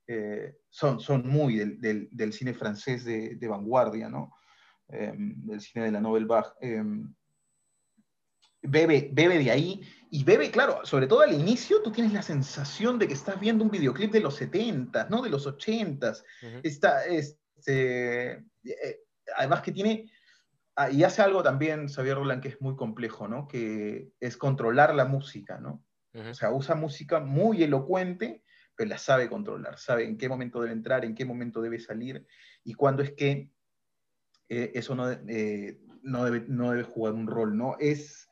eh, 0.08 0.56
son, 0.70 1.02
son 1.02 1.28
muy 1.28 1.58
del, 1.58 1.82
del, 1.82 2.08
del, 2.12 2.32
cine 2.32 2.54
francés 2.54 3.04
de, 3.04 3.36
de 3.36 3.48
vanguardia, 3.50 4.08
¿no? 4.08 4.32
Eh, 4.88 5.12
del 5.18 5.60
cine 5.60 5.84
de 5.84 5.92
la 5.92 6.00
Nouvelle 6.00 6.28
Vague. 6.28 6.48
Eh, 6.62 6.82
bebe, 8.62 9.10
bebe 9.12 9.38
de 9.38 9.52
ahí 9.52 9.82
y 10.10 10.24
bebe, 10.24 10.50
claro, 10.50 10.86
sobre 10.86 11.06
todo 11.06 11.20
al 11.20 11.34
inicio 11.34 11.82
tú 11.82 11.92
tienes 11.92 12.14
la 12.14 12.22
sensación 12.22 12.98
de 12.98 13.06
que 13.10 13.16
estás 13.16 13.38
viendo 13.38 13.66
un 13.66 13.70
videoclip 13.70 14.14
de 14.14 14.22
los 14.22 14.36
70, 14.36 15.10
¿no? 15.10 15.22
De 15.22 15.30
los 15.30 15.46
80. 15.46 16.10
Uh 16.10 16.14
-huh. 16.14 16.62
Está, 16.64 17.06
este, 17.06 18.32
eh, 18.64 19.00
además 19.36 19.62
que 19.62 19.74
tiene, 19.74 20.10
ah, 20.76 20.90
y 20.90 21.04
hace 21.04 21.22
algo 21.22 21.44
también 21.44 21.88
Xavier 21.88 22.16
Roland 22.16 22.42
que 22.42 22.50
es 22.50 22.62
muy 22.62 22.76
complejo, 22.76 23.28
¿no? 23.28 23.48
Que 23.48 24.12
es 24.20 24.38
controlar 24.38 24.94
la 24.96 25.06
música, 25.06 25.58
¿no? 25.60 25.84
Uh 26.14 26.20
-huh. 26.20 26.32
O 26.32 26.34
sea, 26.34 26.52
usa 26.52 26.76
música 26.76 27.20
muy 27.20 27.64
elocuente, 27.64 28.44
pero 28.76 28.90
la 28.90 28.98
sabe 28.98 29.30
controlar, 29.30 29.78
sabe 29.78 30.06
en 30.06 30.18
qué 30.18 30.30
momento 30.30 30.62
debe 30.62 30.74
entrar, 30.74 31.06
en 31.06 31.16
qué 31.16 31.26
momento 31.26 31.62
debe 31.62 31.80
salir 31.80 32.26
y 32.64 32.74
cuándo 32.74 33.04
es 33.04 33.14
que 33.14 33.50
eh, 34.50 34.72
eso 34.76 34.96
no, 34.96 35.10
eh, 35.12 35.80
no, 36.04 36.26
debe, 36.26 36.46
no, 36.48 36.72
debe, 36.72 36.84
jugar 36.84 37.14
un 37.14 37.28
rol, 37.28 37.58
¿no? 37.58 37.78
Es, 37.80 38.30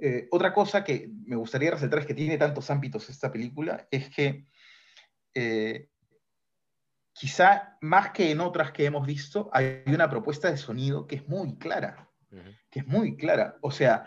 eh, 0.00 0.26
otra 0.30 0.52
cosa 0.52 0.84
que 0.84 1.10
me 1.26 1.36
gustaría 1.36 1.70
resaltar 1.70 2.00
es 2.00 2.06
que 2.06 2.14
tiene 2.14 2.38
tantos 2.38 2.70
ámbitos 2.70 3.08
esta 3.08 3.30
película, 3.30 3.86
es 3.90 4.10
que 4.10 4.46
quizá 7.18 7.76
más 7.80 8.12
que 8.12 8.30
en 8.30 8.40
otras 8.40 8.70
que 8.70 8.84
hemos 8.84 9.04
visto, 9.04 9.50
hay 9.52 9.82
una 9.86 10.08
propuesta 10.08 10.50
de 10.50 10.56
sonido 10.56 11.08
que 11.08 11.16
es 11.16 11.28
muy 11.28 11.56
clara, 11.56 12.08
que 12.70 12.78
es 12.78 12.86
muy 12.86 13.16
clara. 13.16 13.56
O 13.60 13.72
sea, 13.72 14.06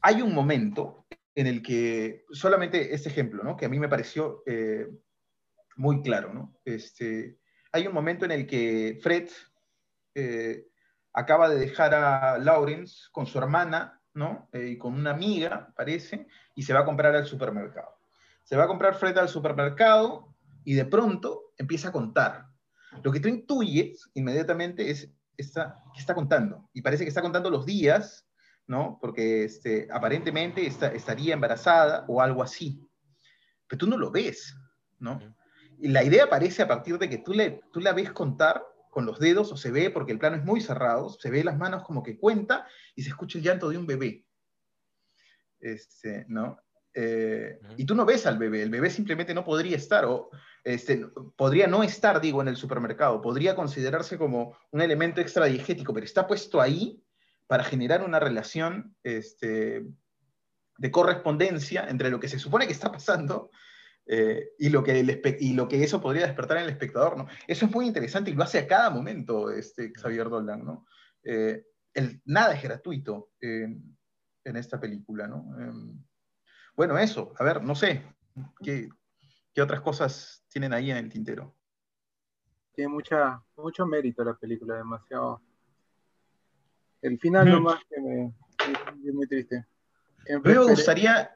hay 0.00 0.20
un 0.20 0.34
momento 0.34 1.06
en 1.36 1.46
el 1.46 1.62
que, 1.62 2.24
solamente 2.32 2.92
este 2.94 3.10
ejemplo, 3.10 3.44
¿no? 3.44 3.56
que 3.56 3.66
a 3.66 3.68
mí 3.68 3.78
me 3.78 3.88
pareció 3.88 4.42
eh, 4.44 4.88
muy 5.76 6.02
claro, 6.02 6.34
¿no? 6.34 6.58
Este, 6.64 7.38
hay 7.70 7.86
un 7.86 7.94
momento 7.94 8.24
en 8.24 8.32
el 8.32 8.46
que 8.46 8.98
Fred 9.00 9.28
eh, 10.16 10.66
acaba 11.12 11.48
de 11.48 11.60
dejar 11.60 11.94
a 11.94 12.38
Lawrence 12.38 13.04
con 13.12 13.26
su 13.26 13.38
hermana, 13.38 14.02
¿no? 14.14 14.48
Eh, 14.52 14.70
y 14.70 14.78
con 14.78 14.94
una 14.94 15.12
amiga, 15.12 15.72
parece, 15.76 16.26
y 16.56 16.64
se 16.64 16.72
va 16.72 16.80
a 16.80 16.84
comprar 16.84 17.14
al 17.14 17.26
supermercado. 17.26 18.00
Se 18.42 18.56
va 18.56 18.64
a 18.64 18.68
comprar 18.68 18.96
Fred 18.96 19.16
al 19.16 19.28
supermercado 19.28 20.29
y 20.64 20.74
de 20.74 20.84
pronto 20.84 21.52
empieza 21.56 21.88
a 21.88 21.92
contar. 21.92 22.46
Lo 23.02 23.12
que 23.12 23.20
tú 23.20 23.28
intuyes 23.28 24.10
inmediatamente 24.14 24.90
es 24.90 25.10
está, 25.36 25.76
que 25.94 26.00
está 26.00 26.14
contando, 26.14 26.68
y 26.72 26.82
parece 26.82 27.04
que 27.04 27.08
está 27.08 27.22
contando 27.22 27.50
los 27.50 27.64
días 27.64 28.26
¿no? 28.70 28.98
Porque 29.00 29.42
este, 29.42 29.88
aparentemente 29.90 30.64
estaría 30.64 31.34
embarazada 31.34 32.04
o 32.06 32.22
algo 32.22 32.40
así. 32.40 32.88
Pero 33.66 33.78
tú 33.80 33.86
no 33.88 33.98
lo 33.98 34.12
ves, 34.12 34.56
¿no? 35.00 35.18
Y 35.80 35.88
la 35.88 36.04
idea 36.04 36.24
aparece 36.24 36.62
a 36.62 36.68
partir 36.68 36.96
de 36.96 37.10
que 37.10 37.18
tú, 37.18 37.32
le, 37.32 37.62
tú 37.72 37.80
la 37.80 37.92
ves 37.92 38.12
contar 38.12 38.62
con 38.88 39.06
los 39.06 39.18
dedos, 39.18 39.50
o 39.50 39.56
se 39.56 39.72
ve, 39.72 39.90
porque 39.90 40.12
el 40.12 40.20
plano 40.20 40.36
es 40.36 40.44
muy 40.44 40.60
cerrado, 40.60 41.10
se 41.10 41.30
ve 41.30 41.42
las 41.42 41.58
manos 41.58 41.82
como 41.82 42.04
que 42.04 42.16
cuenta 42.16 42.64
y 42.94 43.02
se 43.02 43.08
escucha 43.08 43.38
el 43.38 43.44
llanto 43.44 43.68
de 43.68 43.78
un 43.78 43.86
bebé. 43.86 44.24
Este, 45.58 46.24
¿no? 46.28 46.56
Eh, 46.92 47.58
y 47.76 47.84
tú 47.84 47.94
no 47.94 48.04
ves 48.04 48.26
al 48.26 48.38
bebé, 48.38 48.62
el 48.62 48.70
bebé 48.70 48.90
simplemente 48.90 49.34
no 49.34 49.44
podría 49.44 49.76
estar, 49.76 50.04
o 50.04 50.30
este, 50.64 51.06
podría 51.36 51.66
no 51.66 51.82
estar, 51.82 52.20
digo, 52.20 52.42
en 52.42 52.48
el 52.48 52.56
supermercado, 52.56 53.22
podría 53.22 53.54
considerarse 53.54 54.18
como 54.18 54.56
un 54.70 54.80
elemento 54.80 55.20
extradiegético, 55.20 55.94
pero 55.94 56.04
está 56.04 56.26
puesto 56.26 56.60
ahí 56.60 57.02
para 57.46 57.64
generar 57.64 58.02
una 58.04 58.18
relación 58.18 58.96
este, 59.02 59.84
de 60.78 60.90
correspondencia 60.90 61.88
entre 61.88 62.10
lo 62.10 62.20
que 62.20 62.28
se 62.28 62.38
supone 62.38 62.66
que 62.66 62.72
está 62.72 62.90
pasando 62.90 63.50
eh, 64.06 64.50
y, 64.58 64.70
lo 64.70 64.82
que 64.82 65.36
y 65.38 65.52
lo 65.52 65.68
que 65.68 65.82
eso 65.84 66.00
podría 66.00 66.26
despertar 66.26 66.58
en 66.58 66.64
el 66.64 66.70
espectador. 66.70 67.16
¿no? 67.16 67.26
Eso 67.46 67.66
es 67.66 67.72
muy 67.72 67.86
interesante 67.86 68.30
y 68.30 68.34
lo 68.34 68.42
hace 68.42 68.58
a 68.58 68.66
cada 68.66 68.90
momento 68.90 69.50
este, 69.50 69.92
Xavier 69.92 70.28
Dolan. 70.28 70.64
¿no? 70.64 70.86
Eh, 71.22 71.64
el, 71.94 72.20
nada 72.24 72.54
es 72.54 72.62
gratuito 72.62 73.30
en 73.40 73.96
esta 74.44 74.80
película. 74.80 75.26
¿no? 75.26 75.44
Bueno, 76.80 76.96
eso, 76.96 77.34
a 77.38 77.44
ver, 77.44 77.62
no 77.62 77.74
sé, 77.74 78.02
¿qué, 78.62 78.88
¿qué, 79.52 79.60
otras 79.60 79.82
cosas 79.82 80.46
tienen 80.48 80.72
ahí 80.72 80.90
en 80.90 80.96
el 80.96 81.10
tintero? 81.10 81.54
Tiene 82.72 82.88
mucha, 82.88 83.38
mucho 83.58 83.84
mérito 83.84 84.24
la 84.24 84.32
película, 84.32 84.76
demasiado 84.76 85.42
el 87.02 87.18
final 87.18 87.46
mm. 87.46 87.50
nomás 87.50 87.80
que 87.86 88.00
me, 88.00 88.32
es 89.06 89.12
muy 89.12 89.26
triste. 89.26 89.66
me 90.42 90.56
gustaría. 90.56 91.30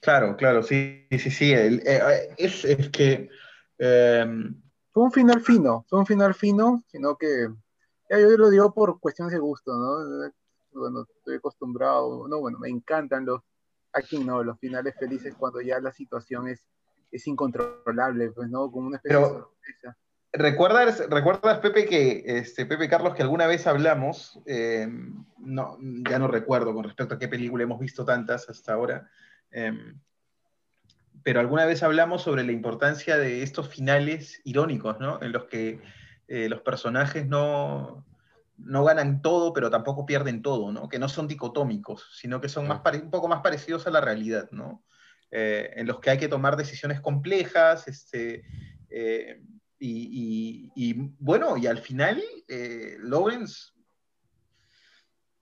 Claro, 0.00 0.36
claro, 0.36 0.64
sí, 0.64 1.06
sí, 1.12 1.30
sí. 1.30 1.52
Eh, 1.52 1.80
eh, 1.86 2.34
es, 2.38 2.64
es, 2.64 2.88
que. 2.88 3.30
Em, 3.78 4.60
fue 4.90 5.04
un 5.04 5.12
final 5.12 5.40
fino, 5.40 5.86
fue 5.88 6.00
un 6.00 6.06
final 6.06 6.34
fino, 6.34 6.82
sino 6.88 7.16
que. 7.16 7.46
Ya 8.10 8.18
yo 8.18 8.28
lo 8.30 8.50
digo 8.50 8.74
por 8.74 8.98
cuestiones 8.98 9.32
de 9.32 9.38
gusto, 9.38 9.72
¿no? 9.72 10.32
Bueno, 10.76 11.06
estoy 11.16 11.36
acostumbrado, 11.36 12.28
no, 12.28 12.40
bueno, 12.40 12.58
me 12.58 12.68
encantan 12.68 13.26
los. 13.26 13.42
Aquí 13.92 14.18
no, 14.22 14.42
los 14.42 14.58
finales 14.58 14.94
felices 14.98 15.34
cuando 15.38 15.60
ya 15.62 15.80
la 15.80 15.92
situación 15.92 16.48
es, 16.48 16.66
es 17.10 17.26
incontrolable, 17.26 18.30
pues, 18.32 18.50
¿no? 18.50 18.70
Como 18.70 18.88
una 18.88 18.96
especie 18.96 19.18
de 19.18 19.24
sorpresa. 19.24 19.96
¿Recuerdas, 20.32 21.02
¿Recuerdas, 21.08 21.60
Pepe, 21.60 21.86
que 21.86 22.22
este, 22.26 22.66
Pepe 22.66 22.90
Carlos, 22.90 23.14
que 23.14 23.22
alguna 23.22 23.46
vez 23.46 23.66
hablamos, 23.66 24.38
eh, 24.44 24.86
no, 25.38 25.78
ya 25.80 26.18
no 26.18 26.28
recuerdo 26.28 26.74
con 26.74 26.84
respecto 26.84 27.14
a 27.14 27.18
qué 27.18 27.26
película 27.26 27.64
hemos 27.64 27.80
visto 27.80 28.04
tantas 28.04 28.50
hasta 28.50 28.74
ahora, 28.74 29.08
eh, 29.50 29.72
pero 31.22 31.40
alguna 31.40 31.64
vez 31.64 31.82
hablamos 31.82 32.22
sobre 32.22 32.44
la 32.44 32.52
importancia 32.52 33.16
de 33.16 33.42
estos 33.42 33.68
finales 33.68 34.40
irónicos, 34.44 35.00
¿no? 35.00 35.20
En 35.22 35.32
los 35.32 35.46
que 35.46 35.80
eh, 36.28 36.48
los 36.48 36.60
personajes 36.60 37.26
no, 37.26 38.05
no 38.58 38.84
ganan 38.84 39.22
todo, 39.22 39.52
pero 39.52 39.70
tampoco 39.70 40.06
pierden 40.06 40.42
todo, 40.42 40.72
¿no? 40.72 40.88
Que 40.88 40.98
no 40.98 41.08
son 41.08 41.28
dicotómicos, 41.28 42.08
sino 42.18 42.40
que 42.40 42.48
son 42.48 42.66
más 42.66 42.80
un 43.02 43.10
poco 43.10 43.28
más 43.28 43.42
parecidos 43.42 43.86
a 43.86 43.90
la 43.90 44.00
realidad, 44.00 44.48
¿no? 44.50 44.84
en 45.28 45.86
los 45.86 46.00
que 46.00 46.08
hay 46.08 46.18
que 46.18 46.28
tomar 46.28 46.56
decisiones 46.56 47.00
complejas, 47.00 47.88
este, 47.88 48.44
y, 49.78 50.94
bueno, 51.18 51.56
y 51.56 51.66
al 51.66 51.78
final, 51.78 52.22
eh, 52.48 52.96
Lawrence, 53.00 53.72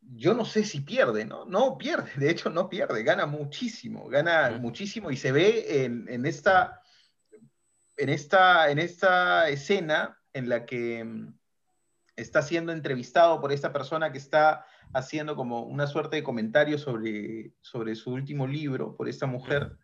yo 0.01 0.35
no 0.35 0.45
sé 0.45 0.65
si 0.65 0.81
pierde, 0.81 1.25
¿no? 1.25 1.45
No 1.47 1.79
pierde, 1.79 2.11
de 2.17 2.31
hecho 2.31 2.51
no 2.51 2.69
pierde, 2.69 3.03
gana 3.03 3.27
muchísimo, 3.27 4.09
gana 4.09 4.51
muchísimo 4.61 5.11
y 5.11 5.17
se 5.17 5.33
ve 5.33 5.85
en, 5.85 6.27
esta, 6.27 6.83
en, 7.97 8.09
esta, 8.11 8.71
en 8.71 8.79
esta 8.79 9.49
escena 9.49 10.21
en 10.33 10.49
la 10.49 10.67
que 10.67 11.03
mm, 11.05 11.39
está 12.17 12.43
siendo 12.43 12.73
entrevistado 12.73 13.41
por 13.41 13.53
esta 13.53 13.73
persona 13.73 14.13
que 14.13 14.19
está 14.19 14.67
haciendo 14.93 15.37
como 15.37 15.63
una 15.63 15.87
suerte 15.87 16.17
de 16.17 16.23
comentario 16.23 16.79
sobre, 16.79 17.55
sobre 17.61 17.95
su 17.95 18.13
último 18.13 18.47
libro, 18.47 18.97
por 18.97 19.09
esta 19.09 19.27
mujer. 19.27 19.77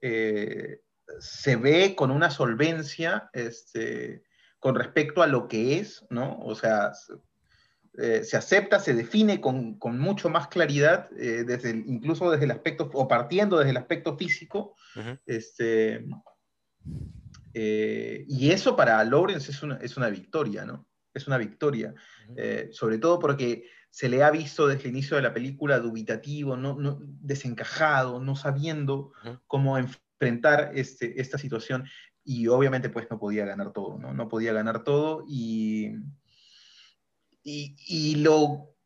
Eh, 0.00 0.80
se 1.18 1.56
ve 1.56 1.94
con 1.94 2.10
una 2.10 2.30
solvencia 2.30 3.30
este, 3.32 4.22
con 4.58 4.74
respecto 4.74 5.22
a 5.22 5.26
lo 5.26 5.48
que 5.48 5.78
es, 5.78 6.06
¿no? 6.10 6.38
O 6.40 6.54
sea, 6.54 6.92
eh, 7.98 8.22
se 8.22 8.36
acepta, 8.36 8.78
se 8.78 8.94
define 8.94 9.40
con, 9.40 9.78
mucho 9.98 10.28
más 10.28 10.48
claridad, 10.48 11.10
eh, 11.18 11.44
desde 11.44 11.70
incluso 11.70 12.30
desde 12.30 12.44
el 12.44 12.52
aspecto, 12.52 12.88
o 12.92 13.08
partiendo 13.08 13.58
desde 13.58 13.70
el 13.70 13.76
aspecto 13.76 14.16
físico. 14.16 14.76
este, 15.26 16.06
eh, 17.52 18.24
y 18.28 18.50
eso 18.50 18.76
para 18.76 19.02
Lawrence 19.04 19.50
es 19.50 19.62
una, 19.62 19.76
es 19.76 19.96
una, 19.96 20.08
victoria, 20.08 20.64
¿no? 20.64 20.86
Es 21.14 21.26
una 21.26 21.38
victoria. 21.38 21.94
sobre 22.72 22.98
todo 22.98 23.18
porque 23.18 23.64
se 23.90 24.08
le 24.08 24.22
ha 24.22 24.30
visto 24.30 24.68
desde 24.68 24.84
el 24.84 24.90
inicio 24.90 25.16
de 25.16 25.22
la 25.22 25.34
película 25.34 25.80
dubitativo, 25.80 26.56
no, 26.56 26.98
desencajado, 27.00 28.20
no 28.20 28.36
sabiendo 28.36 29.12
cómo 29.48 29.76
enfrentar 29.78 30.70
este, 30.74 31.20
esta 31.20 31.38
situación 31.38 31.84
y 32.24 32.46
obviamente 32.46 32.88
pues 32.88 33.10
no 33.10 33.18
podía 33.18 33.44
ganar 33.44 33.72
todo, 33.72 33.98
¿no? 33.98 34.14
No 34.14 34.28
podía 34.28 34.52
ganar 34.52 34.84
todo 34.84 35.24
y, 35.28 35.92
y, 37.42 38.14
lo 38.16 38.76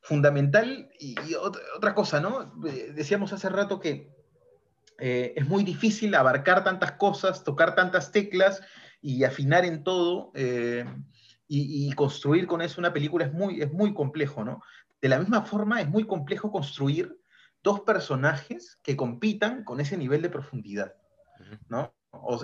fundamental 0.00 0.90
y, 0.98 1.14
otra, 1.34 1.94
cosa, 1.94 2.20
¿no? 2.20 2.52
Decíamos 2.94 3.32
hace 3.32 3.48
rato 3.48 3.78
que 3.78 4.10
eh, 4.98 5.34
es 5.36 5.46
muy 5.46 5.62
difícil 5.62 6.14
abarcar 6.14 6.64
tantas 6.64 6.92
cosas, 6.92 7.44
tocar 7.44 7.76
tantas 7.76 8.10
teclas 8.10 8.60
y 9.00 9.22
afinar 9.22 9.64
en 9.64 9.84
todo 9.84 10.32
eh, 10.34 10.84
y, 11.48 11.90
construir 11.92 12.46
con 12.46 12.60
eso 12.60 12.80
una 12.80 12.92
película 12.92 13.24
es 13.24 13.32
muy, 13.32 13.62
es 13.62 13.72
muy 13.72 13.94
complejo, 13.94 14.44
¿no? 14.44 14.62
De 15.00 15.08
la 15.08 15.18
misma 15.18 15.42
forma 15.42 15.80
es 15.80 15.88
muy 15.88 16.06
complejo 16.06 16.52
construir 16.52 17.18
dos 17.62 17.80
personajes 17.80 18.78
que 18.82 18.96
compitan 18.96 19.64
con 19.64 19.80
ese 19.80 19.96
nivel 19.96 20.20
de 20.22 20.28
profundidad, 20.28 20.94
¿no? 21.68 21.94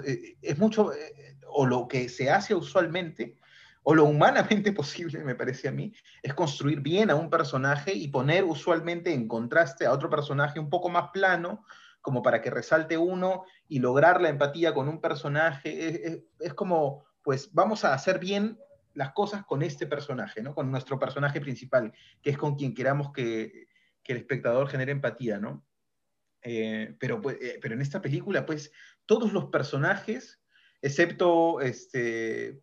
Eh, 0.06 0.36
es 0.40 0.58
mucho, 0.58 0.92
eh, 0.92 1.36
o 1.48 1.66
lo 1.66 1.86
que 1.86 2.08
se 2.08 2.30
hace 2.30 2.54
usualmente, 2.54 3.36
o 3.82 3.94
lo 3.94 4.04
humanamente 4.04 4.72
posible, 4.72 5.22
me 5.22 5.34
parece 5.34 5.68
a 5.68 5.72
mí, 5.72 5.92
es 6.22 6.32
construir 6.32 6.80
bien 6.80 7.10
a 7.10 7.14
un 7.14 7.28
personaje 7.28 7.92
y 7.92 8.08
poner 8.08 8.44
usualmente 8.44 9.12
en 9.12 9.28
contraste 9.28 9.84
a 9.84 9.92
otro 9.92 10.08
personaje 10.08 10.58
un 10.58 10.70
poco 10.70 10.88
más 10.88 11.10
plano, 11.12 11.64
como 12.00 12.22
para 12.22 12.40
que 12.40 12.50
resalte 12.50 12.98
uno 12.98 13.44
y 13.68 13.78
lograr 13.78 14.20
la 14.20 14.28
empatía 14.28 14.74
con 14.74 14.88
un 14.88 15.00
personaje. 15.00 16.06
Es, 16.06 16.22
es 16.38 16.54
como, 16.54 17.06
pues 17.22 17.52
vamos 17.52 17.84
a 17.84 17.94
hacer 17.94 18.18
bien 18.18 18.58
las 18.94 19.12
cosas 19.12 19.44
con 19.44 19.62
este 19.62 19.86
personaje, 19.86 20.42
¿no? 20.42 20.54
Con 20.54 20.70
nuestro 20.70 20.98
personaje 20.98 21.40
principal, 21.40 21.92
que 22.22 22.30
es 22.30 22.38
con 22.38 22.56
quien 22.56 22.74
queramos 22.74 23.12
que, 23.12 23.66
que 24.02 24.12
el 24.12 24.18
espectador 24.18 24.68
genere 24.68 24.92
empatía, 24.92 25.38
¿no? 25.38 25.64
Eh, 26.42 26.94
pero, 27.00 27.20
pues, 27.20 27.38
eh, 27.40 27.58
pero 27.60 27.74
en 27.74 27.80
esta 27.80 28.00
película, 28.02 28.44
pues, 28.44 28.70
todos 29.06 29.32
los 29.32 29.46
personajes, 29.46 30.40
excepto 30.82 31.60
este, 31.62 32.60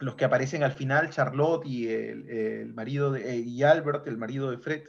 los 0.00 0.16
que 0.16 0.24
aparecen 0.24 0.62
al 0.62 0.72
final, 0.72 1.10
Charlotte 1.10 1.66
y 1.66 1.88
el, 1.88 2.72
marido 2.74 3.12
de, 3.12 3.30
eh, 3.30 3.36
y 3.36 3.62
Albert, 3.62 4.08
el 4.08 4.16
marido 4.16 4.50
de 4.50 4.58
Fred, 4.58 4.84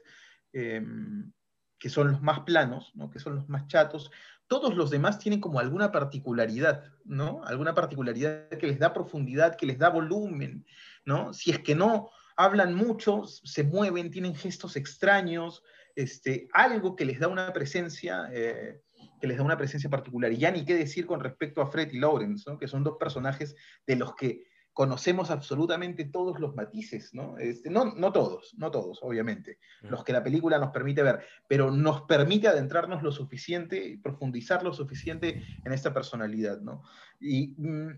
em, 0.54 1.32
que 1.78 1.90
son 1.90 2.12
los 2.12 2.22
más 2.22 2.40
planos, 2.42 2.92
¿no? 2.96 3.12
que 3.12 3.20
son 3.20 3.36
los 3.36 3.50
más 3.50 3.68
chatos, 3.68 4.12
todos 4.48 4.76
los 4.76 4.90
demás 4.90 5.20
tienen 5.20 5.42
como 5.42 5.60
alguna 5.60 5.92
particularidad, 5.92 6.84
¿no? 7.04 7.42
Alguna 7.46 7.74
particularidad 7.74 8.50
que 8.50 8.68
les 8.68 8.80
da 8.80 8.94
profundidad, 8.94 9.56
que 9.56 9.66
les 9.66 9.78
da 9.78 9.90
volumen, 9.90 10.66
¿no? 11.06 11.34
Si 11.34 11.52
es 11.52 11.60
que 11.60 11.76
no 11.76 12.10
hablan 12.38 12.74
mucho, 12.74 13.26
se 13.26 13.64
mueven, 13.64 14.12
tienen 14.12 14.36
gestos 14.36 14.76
extraños, 14.76 15.64
este, 15.96 16.48
algo 16.54 16.96
que 16.96 17.06
les 17.06 17.20
da 17.20 17.28
una 17.28 17.52
presencia, 17.52 18.30
eh, 18.32 18.82
que 19.20 19.28
les 19.28 19.38
da 19.38 19.44
una 19.44 19.58
presencia 19.58 19.90
particular. 19.90 20.32
Y 20.32 20.38
ya 20.38 20.52
ni 20.52 20.64
qué 20.64 20.76
decir 20.76 21.06
con 21.06 21.20
respecto 21.20 21.62
a 21.62 21.68
Fred 21.68 21.92
y 21.92 22.00
Lawrence, 22.00 22.50
¿no? 22.50 22.58
que 22.58 22.68
son 22.68 22.84
dos 22.84 22.98
personajes 23.00 23.56
de 23.86 23.96
los 23.96 24.16
que 24.16 24.44
conocemos 24.78 25.32
absolutamente 25.32 26.06
todos 26.06 26.40
los 26.40 26.54
matices, 26.54 27.12
¿no? 27.12 27.36
Este, 27.40 27.68
no, 27.68 27.96
no 27.96 28.12
todos, 28.12 28.54
no 28.60 28.70
todos, 28.70 29.00
obviamente, 29.02 29.58
los 29.82 30.04
que 30.04 30.14
la 30.14 30.22
película 30.24 30.60
nos 30.60 30.70
permite 30.70 31.02
ver, 31.02 31.26
pero 31.48 31.72
nos 31.72 32.04
permite 32.04 32.48
adentrarnos 32.48 33.02
lo 33.02 33.12
suficiente 33.12 33.84
y 33.84 33.98
profundizar 33.98 34.62
lo 34.62 34.72
suficiente 34.72 35.44
en 35.66 35.74
esta 35.74 35.96
personalidad, 35.96 36.62
¿no? 36.62 36.84
Y, 37.20 37.56
mm, 37.58 37.90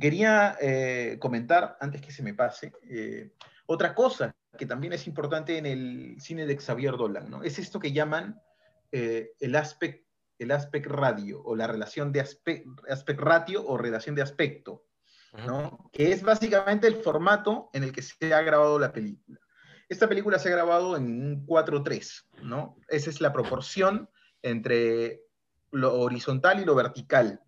quería 0.00 0.56
eh, 0.58 1.18
comentar, 1.20 1.76
antes 1.78 2.00
que 2.00 2.12
se 2.12 2.22
me 2.22 2.32
pase, 2.32 2.72
eh, 2.88 3.32
otra 3.66 3.94
cosa 3.94 4.34
que 4.56 4.64
también 4.64 4.94
es 4.94 5.06
importante 5.06 5.58
en 5.58 5.66
el 5.66 6.16
cine 6.18 6.46
de 6.46 6.56
Xavier 6.56 6.96
Dolan, 6.96 7.28
¿no? 7.28 7.42
Es 7.42 7.58
esto 7.58 7.78
que 7.78 7.92
llaman 7.92 8.40
eh, 8.90 9.32
el 9.38 9.54
aspect, 9.54 10.06
el 10.38 10.50
aspect 10.50 10.86
radio, 10.86 11.42
o 11.44 11.54
la 11.54 11.66
relación 11.66 12.10
de 12.10 12.20
aspect, 12.20 12.66
aspect 12.88 13.20
ratio 13.20 13.66
o 13.66 13.76
relación 13.76 14.14
de 14.14 14.22
aspecto. 14.22 14.86
Que 15.92 16.12
es 16.12 16.22
básicamente 16.22 16.86
el 16.86 16.96
formato 16.96 17.70
en 17.72 17.84
el 17.84 17.92
que 17.92 18.02
se 18.02 18.32
ha 18.32 18.42
grabado 18.42 18.78
la 18.78 18.92
película. 18.92 19.40
Esta 19.88 20.08
película 20.08 20.38
se 20.38 20.48
ha 20.48 20.52
grabado 20.52 20.96
en 20.96 21.04
un 21.04 21.46
4-3, 21.46 22.24
¿no? 22.42 22.76
Esa 22.88 23.10
es 23.10 23.20
la 23.20 23.32
proporción 23.32 24.08
entre 24.42 25.22
lo 25.70 26.00
horizontal 26.00 26.60
y 26.60 26.64
lo 26.64 26.74
vertical, 26.74 27.40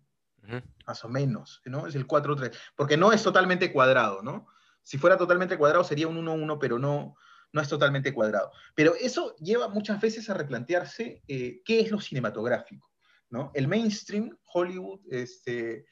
más 0.85 1.03
o 1.03 1.09
menos, 1.09 1.61
¿no? 1.65 1.87
Es 1.87 1.95
el 1.95 2.07
4-3, 2.07 2.55
porque 2.75 2.97
no 2.97 3.11
es 3.11 3.23
totalmente 3.23 3.71
cuadrado, 3.71 4.21
¿no? 4.21 4.47
Si 4.83 4.97
fuera 4.97 5.17
totalmente 5.17 5.57
cuadrado 5.57 5.83
sería 5.83 6.07
un 6.07 6.17
1-1, 6.25 6.57
pero 6.59 6.79
no, 6.79 7.15
no 7.51 7.61
es 7.61 7.67
totalmente 7.67 8.13
cuadrado. 8.13 8.51
Pero 8.75 8.95
eso 8.95 9.35
lleva 9.37 9.67
muchas 9.67 9.99
veces 9.99 10.29
a 10.29 10.33
replantearse 10.33 11.23
eh, 11.27 11.61
qué 11.65 11.79
es 11.81 11.91
lo 11.91 11.99
cinematográfico, 11.99 12.89
¿no? 13.29 13.51
El 13.53 13.67
mainstream, 13.67 14.37
Hollywood, 14.53 15.01
este, 15.09 15.85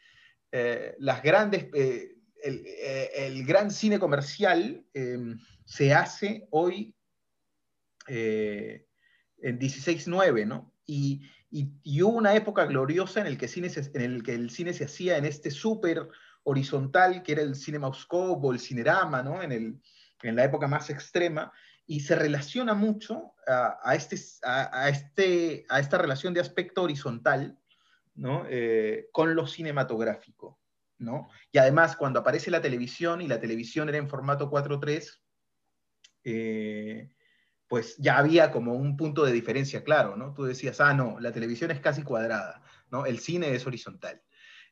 eh, 0.52 0.96
las 1.00 1.22
grandes, 1.22 1.68
eh, 1.74 2.16
eh, 2.44 3.12
el, 3.16 3.46
gran 3.46 3.72
cine 3.72 4.00
comercial 4.00 4.86
em, 4.94 5.38
se 5.66 5.94
hace 5.94 6.48
hoy 6.52 6.96
en 8.08 9.60
16.9, 9.60 10.46
¿no? 10.46 10.74
Y, 10.86 11.22
hubo 12.02 12.10
una 12.10 12.36
época 12.36 12.66
gloriosa 12.66 13.22
en 13.22 13.28
el, 13.28 13.38
que 13.38 13.48
cine 13.48 13.72
en 13.94 14.02
el 14.02 14.24
que 14.24 14.34
el 14.34 14.50
cine 14.50 14.74
se 14.74 14.86
hacía 14.86 15.18
en 15.18 15.26
este 15.26 15.50
súper 15.50 16.08
horizontal 16.44 17.24
que 17.24 17.32
era 17.32 17.42
el 17.42 17.56
Cinemascope 17.56 18.46
o 18.46 18.52
el 18.52 18.60
Cinerama, 18.60 19.24
¿no? 19.24 19.42
En, 19.42 19.52
el, 19.52 19.82
en 20.22 20.36
la 20.36 20.44
época 20.44 20.68
más 20.68 20.90
extrema, 20.90 21.52
y 21.88 22.00
se 22.02 22.16
relaciona 22.16 22.74
mucho 22.74 23.34
a, 23.48 23.96
este, 23.96 24.18
a, 24.44 24.90
este, 24.90 25.66
a 25.70 25.80
esta 25.80 25.98
relación 25.98 26.34
de 26.34 26.42
aspecto 26.42 26.84
horizontal 26.84 27.58
¿no? 28.16 28.46
Eh, 28.50 29.08
con 29.12 29.36
lo 29.36 29.48
cinematográfico. 29.48 30.60
¿no? 30.98 31.30
Y 31.52 31.58
además, 31.58 31.96
cuando 31.96 32.20
aparece 32.20 32.52
la 32.52 32.62
televisión 32.62 33.22
y 33.22 33.28
la 33.28 33.40
televisión 33.40 33.90
era 33.90 33.98
en 33.98 34.10
formato 34.10 34.50
4.3, 34.50 35.20
eh, 36.24 37.10
pues 37.68 37.98
ya 37.98 38.18
había 38.18 38.52
como 38.52 38.74
un 38.74 38.96
punto 38.96 39.26
de 39.26 39.32
diferencia 39.32 39.84
claro, 39.84 40.16
¿no? 40.16 40.34
Tú 40.34 40.44
decías, 40.44 40.80
ah, 40.80 40.94
no, 40.94 41.20
la 41.20 41.32
televisión 41.32 41.72
es 41.72 41.80
casi 41.80 42.04
cuadrada, 42.04 42.62
¿no? 42.92 43.06
El 43.06 43.20
cine 43.20 43.54
es 43.54 43.66
horizontal. 43.66 44.22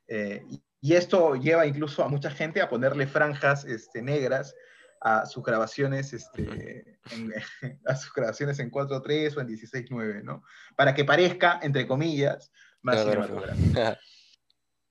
Eh, 0.07 0.43
y, 0.81 0.93
esto 0.93 1.35
lleva 1.35 1.65
incluso 1.65 2.03
a 2.03 2.09
mucha 2.09 2.29
gente 2.29 2.61
a 2.61 2.69
ponerle 2.69 3.07
franjas 3.07 3.63
este, 3.63 4.01
negras 4.01 4.53
a 4.99 5.25
sus 5.25 5.43
grabaciones, 5.43 6.11
este, 6.13 6.99
en, 7.11 7.33
a 7.85 7.95
sus 7.95 8.13
grabaciones 8.13 8.59
en 8.59 8.69
4.3 8.69 9.37
o 9.37 9.41
en 9.41 9.47
16.9, 9.47 10.23
¿no? 10.23 10.43
Para 10.75 10.93
que 10.93 11.05
parezca, 11.05 11.59
entre 11.63 11.87
comillas, 11.87 12.51
más 12.83 13.05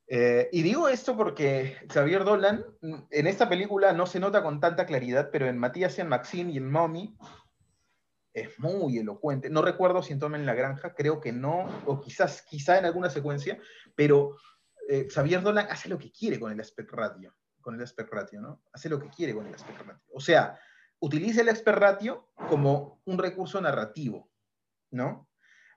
eh, 0.08 0.48
y 0.52 0.62
digo 0.62 0.88
esto 0.88 1.16
porque 1.16 1.76
Xavier 1.88 2.24
Dolan 2.24 2.64
en 3.10 3.26
esta 3.26 3.48
película 3.48 3.92
no 3.92 4.06
se 4.06 4.20
nota 4.20 4.42
con 4.42 4.60
tanta 4.60 4.84
claridad, 4.84 5.30
pero 5.30 5.46
en 5.46 5.56
Matías 5.56 5.96
y 5.96 6.00
en 6.02 6.08
Maxine 6.08 6.52
y 6.52 6.56
en 6.58 6.70
Mommy 6.70 7.16
es 8.34 8.58
muy 8.58 8.98
elocuente. 8.98 9.50
No 9.50 9.62
recuerdo 9.62 10.02
si 10.02 10.12
en 10.12 10.18
Toma 10.18 10.36
en 10.36 10.46
la 10.46 10.54
Granja, 10.54 10.94
creo 10.94 11.20
que 11.20 11.32
no, 11.32 11.66
o 11.86 12.00
quizás 12.00 12.42
quizá 12.42 12.78
en 12.78 12.84
alguna 12.84 13.10
secuencia, 13.10 13.58
pero 13.94 14.36
eh, 14.88 15.06
Xavier 15.10 15.42
Dolan 15.42 15.68
hace 15.70 15.88
lo 15.88 15.98
que 15.98 16.10
quiere 16.10 16.40
con 16.40 16.52
el 16.52 16.60
aspect 16.60 16.90
ratio, 16.92 17.34
con 17.60 17.74
el 17.74 17.82
aspect 17.82 18.12
ratio, 18.12 18.40
¿no? 18.40 18.62
Hace 18.72 18.88
lo 18.88 18.98
que 18.98 19.08
quiere 19.08 19.34
con 19.34 19.46
el 19.46 19.54
aspect 19.54 19.78
ratio. 19.78 20.04
O 20.12 20.20
sea, 20.20 20.58
utiliza 21.00 21.42
el 21.42 21.48
aspect 21.48 21.78
ratio 21.78 22.28
como 22.48 23.00
un 23.04 23.18
recurso 23.18 23.60
narrativo, 23.60 24.30
¿no? 24.90 25.28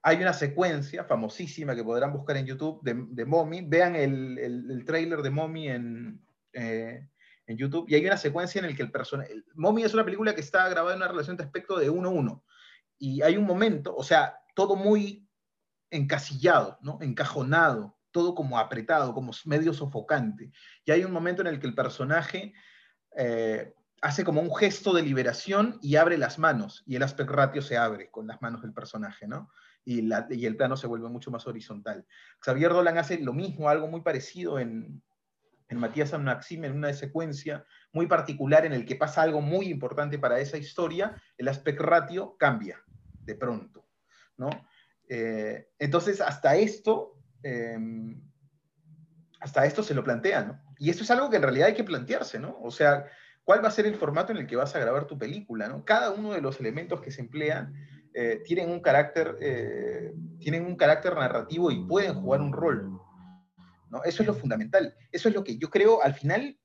Hay 0.07 0.17
una 0.17 0.33
secuencia 0.33 1.03
famosísima 1.03 1.73
que 1.73 1.83
podrán 1.83 2.13
buscar 2.13 2.37
en 2.37 2.45
YouTube 2.45 2.79
de, 2.83 2.93
de 3.09 3.25
Mommy. 3.25 3.61
Vean 3.67 3.95
el, 3.95 4.37
el, 4.37 4.85
trailer 4.85 5.23
de 5.23 5.31
Mommy 5.31 5.67
en, 5.67 6.23
eh, 6.53 7.09
en 7.47 7.57
YouTube. 7.57 7.87
Y 7.89 7.95
hay 7.95 8.05
una 8.05 8.15
secuencia 8.15 8.59
en 8.59 8.69
la 8.69 8.75
que 8.75 8.83
el 8.83 8.91
personaje... 8.91 9.33
Mommy 9.55 9.81
es 9.81 9.95
una 9.95 10.05
película 10.05 10.35
que 10.35 10.41
está 10.41 10.69
grabada 10.69 10.93
en 10.93 11.01
una 11.01 11.07
relación 11.07 11.37
de 11.37 11.43
aspecto 11.43 11.79
de 11.79 11.89
1-1. 11.89 12.39
Y 12.99 13.23
hay 13.23 13.35
un 13.35 13.45
momento, 13.45 13.95
o 13.95 14.03
sea, 14.03 14.37
todo 14.53 14.75
muy 14.75 15.27
encasillado, 15.89 16.77
¿no? 16.83 16.99
encajonado, 17.01 17.97
todo 18.11 18.35
como 18.35 18.59
apretado, 18.59 19.11
como 19.11 19.31
medio 19.45 19.73
sofocante. 19.73 20.51
Y 20.85 20.91
hay 20.91 21.03
un 21.03 21.13
momento 21.13 21.41
en 21.41 21.47
el 21.47 21.59
que 21.59 21.65
el 21.65 21.73
personaje 21.73 22.53
eh, 23.17 23.73
hace 24.03 24.23
como 24.23 24.41
un 24.41 24.55
gesto 24.55 24.93
de 24.93 25.01
liberación 25.01 25.79
y 25.81 25.95
abre 25.95 26.19
las 26.19 26.37
manos, 26.37 26.83
y 26.85 26.95
el 26.95 27.01
aspect 27.01 27.31
ratio 27.31 27.63
se 27.63 27.75
abre 27.75 28.11
con 28.11 28.27
las 28.27 28.39
manos 28.39 28.61
del 28.61 28.71
personaje, 28.71 29.27
¿no? 29.27 29.49
Y, 29.85 30.45
el 30.45 30.57
plano 30.57 30.75
se 30.75 30.87
vuelve 30.87 31.07
mucho 31.09 31.31
más 31.31 31.45
horizontal. 31.47 32.05
Xavier 32.39 32.71
Dolan 32.71 32.97
hace 32.97 33.19
lo 33.19 33.33
mismo, 33.33 33.69
algo 33.69 33.87
muy 33.87 34.01
parecido 34.01 34.59
en, 34.59 35.01
en 35.69 35.77
Matías 35.77 36.09
San 36.09 36.23
Maxim, 36.23 36.65
en 36.65 36.75
una 36.75 36.91
secuencia 36.93 37.63
muy 37.93 38.07
particular 38.07 38.65
en 38.65 38.73
el 38.73 38.85
que 38.85 38.95
pasa 38.95 39.21
algo 39.21 39.41
muy 39.41 39.67
importante 39.67 40.17
para 40.17 40.39
esa 40.39 40.57
historia, 40.57 41.21
el 41.37 41.47
aspect 41.47 41.79
ratio 41.79 42.35
cambia 42.37 42.83
de 43.21 43.35
pronto, 43.35 43.87
¿no? 44.37 44.49
Eh, 45.07 45.69
entonces, 45.77 46.19
hasta 46.19 46.55
esto, 46.55 47.19
em, 47.43 48.21
hasta 49.39 49.65
esto 49.65 49.83
se 49.83 49.93
lo 49.93 50.03
plantea, 50.03 50.43
¿no? 50.43 50.61
Y 50.79 50.89
esto 50.89 51.03
es 51.03 51.11
algo 51.11 51.29
que 51.29 51.37
en 51.37 51.43
realidad 51.43 51.67
hay 51.67 51.73
que 51.75 51.83
plantearse, 51.83 52.39
¿no? 52.39 52.57
O 52.61 52.71
sea, 52.71 53.05
¿cuál 53.43 53.63
va 53.63 53.67
a 53.67 53.71
ser 53.71 53.85
el 53.85 53.95
formato 53.95 54.31
en 54.31 54.39
el 54.39 54.47
que 54.47 54.55
vas 54.55 54.75
a 54.75 54.79
grabar 54.79 55.05
tu 55.05 55.17
película, 55.17 55.67
¿no? 55.67 55.85
Cada 55.85 56.11
uno 56.11 56.33
de 56.33 56.41
los 56.41 56.59
elementos 56.59 57.01
que 57.01 57.11
se 57.11 57.21
emplean 57.21 57.73
eh, 58.17 58.41
tienen, 58.45 58.69
un 58.69 58.79
carácter, 58.79 59.35
eh, 59.41 60.13
tienen 60.39 60.65
un 60.65 60.77
carácter 60.77 61.13
narrativo 61.15 61.69
y 61.69 61.85
pueden 61.85 62.13
jugar 62.13 62.39
un 62.39 62.53
rol. 62.53 62.97
¿no? 63.89 64.01
Eso 64.05 64.23
es 64.23 64.27
lo 64.27 64.33
fundamental. 64.33 64.95
Eso 65.11 65.27
es 65.27 65.35
lo 65.35 65.43
que 65.43 65.57
yo 65.57 65.69
creo, 65.69 66.01
al 66.01 66.13
final, 66.13 66.57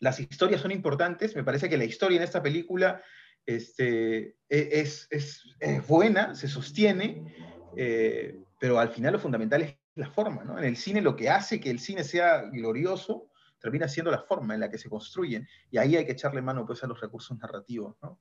las 0.00 0.18
historias 0.18 0.60
son 0.60 0.72
importantes. 0.72 1.36
Me 1.36 1.44
parece 1.44 1.68
que 1.68 1.76
la 1.76 1.84
historia 1.84 2.16
en 2.16 2.24
esta 2.24 2.42
película 2.42 3.00
este, 3.46 4.36
e, 4.48 4.80
es, 4.80 5.06
es, 5.10 5.44
buena, 5.86 6.34
se 6.34 6.48
sostiene, 6.48 7.32
eh, 7.76 8.36
pero 8.58 8.80
al 8.80 8.88
final 8.88 9.12
lo 9.12 9.20
fundamental 9.20 9.62
es 9.62 9.76
la 9.94 10.10
forma. 10.10 10.42
¿no? 10.42 10.58
En 10.58 10.64
el 10.64 10.76
cine 10.76 11.00
lo 11.02 11.14
que 11.14 11.30
hace 11.30 11.60
que 11.60 11.70
el 11.70 11.78
cine 11.78 12.02
sea 12.02 12.42
glorioso 12.42 13.30
termina 13.60 13.86
siendo 13.86 14.10
la 14.10 14.22
forma 14.22 14.54
en 14.54 14.60
la 14.60 14.72
que 14.72 14.78
se 14.78 14.90
construyen. 14.90 15.46
Y 15.70 15.78
ahí 15.78 15.94
hay 15.94 16.04
que 16.04 16.12
echarle 16.12 16.42
mano 16.42 16.66
pues, 16.66 16.82
a 16.82 16.88
los 16.88 17.00
recursos 17.00 17.38
narrativos. 17.38 17.94
¿no? 18.02 18.20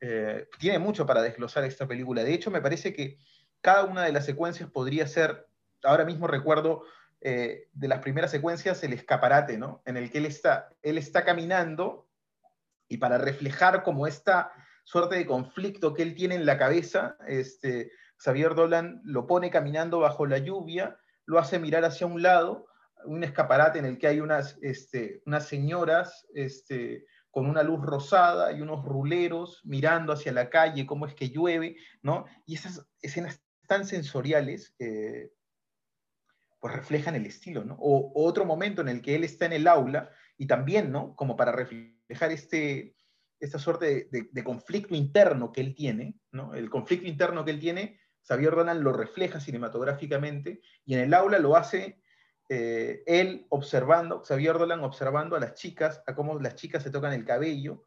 Eh, 0.00 0.48
tiene 0.58 0.78
mucho 0.78 1.04
para 1.04 1.22
desglosar 1.22 1.64
esta 1.64 1.86
película. 1.86 2.24
De 2.24 2.32
hecho, 2.32 2.50
me 2.50 2.62
parece 2.62 2.94
que 2.94 3.18
cada 3.60 3.84
una 3.84 4.04
de 4.04 4.12
las 4.12 4.24
secuencias 4.24 4.70
podría 4.70 5.06
ser, 5.06 5.46
ahora 5.82 6.04
mismo 6.04 6.26
recuerdo 6.26 6.84
eh, 7.20 7.68
de 7.72 7.88
las 7.88 8.00
primeras 8.00 8.30
secuencias, 8.30 8.82
el 8.82 8.94
escaparate, 8.94 9.58
¿no? 9.58 9.82
En 9.84 9.96
el 9.96 10.10
que 10.10 10.18
él 10.18 10.26
está, 10.26 10.70
él 10.82 10.96
está 10.96 11.24
caminando 11.24 12.08
y 12.88 12.96
para 12.96 13.18
reflejar 13.18 13.82
como 13.82 14.06
esta 14.06 14.52
suerte 14.84 15.16
de 15.16 15.26
conflicto 15.26 15.92
que 15.92 16.02
él 16.02 16.14
tiene 16.14 16.34
en 16.34 16.46
la 16.46 16.56
cabeza, 16.56 17.16
este, 17.28 17.92
Xavier 18.16 18.54
Dolan 18.54 19.02
lo 19.04 19.26
pone 19.26 19.50
caminando 19.50 20.00
bajo 20.00 20.26
la 20.26 20.38
lluvia, 20.38 20.98
lo 21.26 21.38
hace 21.38 21.58
mirar 21.58 21.84
hacia 21.84 22.06
un 22.06 22.22
lado, 22.22 22.66
un 23.04 23.22
escaparate 23.22 23.78
en 23.78 23.84
el 23.84 23.98
que 23.98 24.08
hay 24.08 24.20
unas, 24.20 24.58
este, 24.62 25.22
unas 25.26 25.46
señoras 25.46 26.26
este, 26.34 27.06
con 27.30 27.46
una 27.46 27.62
luz 27.62 27.80
rosada 27.82 28.52
y 28.52 28.60
unos 28.60 28.84
ruleros 28.84 29.60
mirando 29.64 30.12
hacia 30.12 30.32
la 30.32 30.50
calle, 30.50 30.86
cómo 30.86 31.06
es 31.06 31.14
que 31.14 31.30
llueve, 31.30 31.76
¿no? 32.02 32.24
Y 32.46 32.54
esas 32.54 32.86
escenas 33.00 33.42
tan 33.66 33.86
sensoriales, 33.86 34.74
eh, 34.78 35.32
pues 36.58 36.74
reflejan 36.74 37.14
el 37.14 37.26
estilo, 37.26 37.64
¿no? 37.64 37.76
O, 37.80 38.12
otro 38.14 38.44
momento 38.44 38.82
en 38.82 38.88
el 38.88 39.00
que 39.00 39.14
él 39.14 39.24
está 39.24 39.46
en 39.46 39.52
el 39.52 39.66
aula 39.66 40.10
y 40.36 40.46
también, 40.46 40.90
¿no? 40.90 41.14
Como 41.14 41.36
para 41.36 41.52
reflejar 41.52 42.32
este, 42.32 42.96
esta 43.38 43.58
suerte 43.58 44.08
de, 44.10 44.44
conflicto 44.44 44.94
interno 44.94 45.52
que 45.52 45.60
él 45.60 45.74
tiene, 45.74 46.18
¿no? 46.32 46.54
El 46.54 46.68
conflicto 46.68 47.06
interno 47.06 47.44
que 47.44 47.52
él 47.52 47.60
tiene 47.60 48.00
Xavier 48.26 48.54
Dolan 48.54 48.82
lo 48.82 48.92
refleja 48.92 49.40
cinematográficamente 49.40 50.60
y 50.84 50.94
en 50.94 51.00
el 51.00 51.14
aula 51.14 51.38
lo 51.38 51.56
hace 51.56 52.02
eh, 52.52 53.04
él 53.06 53.46
observando, 53.48 54.24
Xavier 54.24 54.58
Dolan 54.58 54.80
observando 54.80 55.36
a 55.36 55.40
las 55.40 55.54
chicas, 55.54 56.02
a 56.06 56.16
cómo 56.16 56.38
las 56.40 56.56
chicas 56.56 56.82
se 56.82 56.90
tocan 56.90 57.12
el 57.12 57.24
cabello 57.24 57.84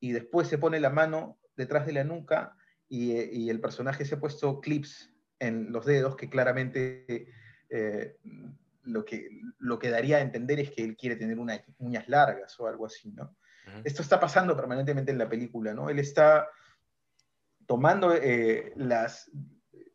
y 0.00 0.12
después 0.12 0.48
se 0.48 0.56
pone 0.56 0.80
la 0.80 0.88
mano 0.88 1.38
detrás 1.56 1.84
de 1.84 1.92
la 1.92 2.02
nuca 2.02 2.56
y, 2.88 3.12
y 3.12 3.50
el 3.50 3.60
personaje 3.60 4.06
se 4.06 4.14
ha 4.14 4.20
puesto 4.20 4.62
clips 4.62 5.12
en 5.38 5.72
los 5.72 5.84
dedos 5.84 6.16
que 6.16 6.30
claramente 6.30 7.28
eh, 7.68 8.16
lo, 8.84 9.04
que, 9.04 9.28
lo 9.58 9.78
que 9.78 9.90
daría 9.90 10.16
a 10.16 10.20
entender 10.20 10.58
es 10.58 10.70
que 10.70 10.84
él 10.84 10.96
quiere 10.96 11.16
tener 11.16 11.38
unas 11.38 11.60
uñas 11.78 12.08
largas 12.08 12.58
o 12.60 12.66
algo 12.66 12.86
así, 12.86 13.12
¿no? 13.12 13.36
Esto 13.84 14.02
está 14.02 14.18
pasando 14.18 14.56
permanentemente 14.56 15.12
en 15.12 15.18
la 15.18 15.28
película, 15.28 15.72
¿no? 15.72 15.88
Él 15.88 15.98
está 15.98 16.48
tomando, 17.66 18.12
eh, 18.14 18.72
las, 18.76 19.30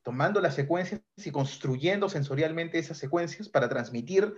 tomando 0.07 0.39
las 0.39 0.55
secuencias 0.55 1.01
y 1.17 1.31
construyendo 1.31 2.07
sensorialmente 2.07 2.79
esas 2.79 2.97
secuencias 2.97 3.49
para 3.49 3.67
transmitir 3.67 4.33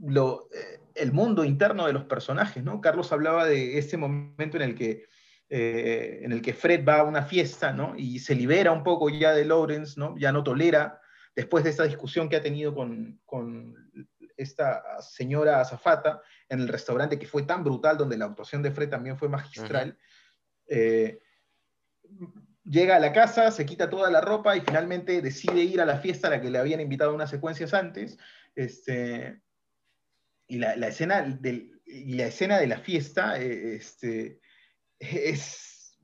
lo, 0.00 0.48
eh, 0.52 0.80
el 0.96 1.12
mundo 1.12 1.44
interno 1.44 1.86
de 1.86 1.92
los 1.92 2.06
personajes, 2.06 2.64
¿no? 2.64 2.80
Carlos 2.80 3.12
hablaba 3.12 3.46
de 3.46 3.78
este 3.78 3.96
momento 3.96 4.56
en 4.56 4.64
el 4.64 4.74
que 4.74 5.04
eh, 5.50 6.22
en 6.24 6.32
el 6.32 6.42
que 6.42 6.52
Fred 6.52 6.84
va 6.84 6.96
a 6.96 7.04
una 7.04 7.22
fiesta, 7.22 7.72
¿no? 7.72 7.94
Y 7.96 8.18
se 8.18 8.34
libera 8.34 8.72
un 8.72 8.82
poco 8.82 9.08
ya 9.08 9.30
de 9.30 9.44
Lawrence, 9.44 10.00
¿no? 10.00 10.16
Ya 10.18 10.32
no 10.32 10.42
tolera, 10.42 11.00
después 11.36 11.62
de 11.62 11.70
esta 11.70 11.84
discusión 11.84 12.28
que 12.28 12.34
ha 12.34 12.42
tenido 12.42 12.74
con, 12.74 13.20
con 13.24 14.10
esta 14.36 14.82
señora 15.00 15.60
azafata 15.60 16.22
en 16.48 16.58
el 16.58 16.66
restaurante 16.66 17.20
que 17.20 17.28
fue 17.28 17.44
tan 17.44 17.62
brutal, 17.62 17.96
donde 17.96 18.18
la 18.18 18.24
actuación 18.24 18.62
de 18.64 18.72
Fred 18.72 18.88
también 18.88 19.16
fue 19.16 19.28
magistral. 19.28 19.96
eh, 20.66 21.20
llega 22.64 22.96
a 22.96 23.00
la 23.00 23.12
casa, 23.12 23.50
se 23.50 23.66
quita 23.66 23.90
toda 23.90 24.10
la 24.10 24.20
ropa 24.20 24.56
y 24.56 24.60
finalmente 24.60 25.20
decide 25.22 25.60
ir 25.60 25.80
a 25.80 25.86
la 25.86 25.98
fiesta 25.98 26.28
a 26.28 26.30
la 26.30 26.40
que 26.40 26.50
le 26.50 26.58
habían 26.58 26.80
invitado 26.80 27.14
unas 27.14 27.30
secuencias 27.30 27.74
antes. 27.74 28.18
Este, 28.54 29.40
y 30.46 30.58
la, 30.58 30.76
la 30.76 30.88
escena 30.88 31.22
del, 31.22 31.74
y 31.86 32.14
la 32.14 32.26
escena 32.26 32.58
de 32.58 32.66
la 32.66 32.78
fiesta 32.78 33.40
eh, 33.40 33.76
este, 33.76 34.40
es 34.98 35.98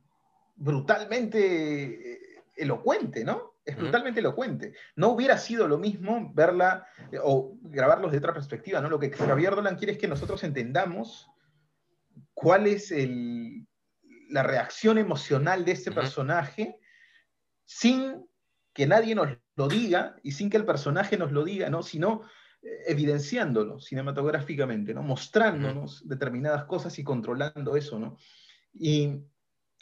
brutalmente 0.54 2.12
eh, 2.12 2.20
elocuente, 2.56 3.24
¿no? 3.24 3.50
Es 3.64 3.76
brutalmente 3.76 4.20
elocuente. 4.20 4.74
No 4.96 5.10
hubiera 5.10 5.38
sido 5.38 5.68
lo 5.68 5.78
mismo 5.78 6.32
verla 6.34 6.86
eh, 7.12 7.18
o 7.22 7.56
grabarlos 7.62 8.12
de 8.12 8.18
otra 8.18 8.34
perspectiva, 8.34 8.80
¿no? 8.80 8.88
Lo 8.88 8.98
que 8.98 9.10
Javier 9.10 9.54
Dolan 9.54 9.76
quiere 9.76 9.92
es 9.92 9.98
que 9.98 10.08
nosotros 10.08 10.42
entendamos 10.44 11.28
cuál 12.34 12.66
es 12.66 12.90
el, 12.90 13.66
la 14.30 14.42
reacción 14.42 14.98
emocional 14.98 15.64
de 15.64 15.72
este 15.72 15.92
personaje 15.92 16.78
sin 17.64 18.26
que 18.72 18.86
nadie 18.86 19.14
nos 19.14 19.36
lo 19.56 19.68
diga 19.68 20.16
y 20.22 20.32
sin 20.32 20.48
que 20.50 20.56
el 20.56 20.64
personaje 20.64 21.18
nos 21.18 21.32
lo 21.32 21.44
diga, 21.44 21.68
¿no? 21.70 21.82
Sino 21.82 22.22
eh, 22.62 22.84
evidenciándolo 22.86 23.80
cinematográficamente, 23.80 24.94
¿no? 24.94 25.02
Mostrándonos 25.02 26.06
determinadas 26.08 26.64
cosas 26.64 26.98
y 26.98 27.04
controlando 27.04 27.76
eso, 27.76 27.98
¿no? 27.98 28.16
Y 28.72 29.20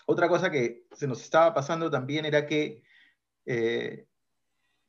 otra 0.07 0.29
cosa 0.29 0.51
que 0.51 0.87
se 0.93 1.07
nos 1.07 1.23
estaba 1.23 1.53
pasando 1.55 1.91
también 1.91 2.25
era 2.25 2.47
que, 2.47 2.83
eh, 3.45 4.07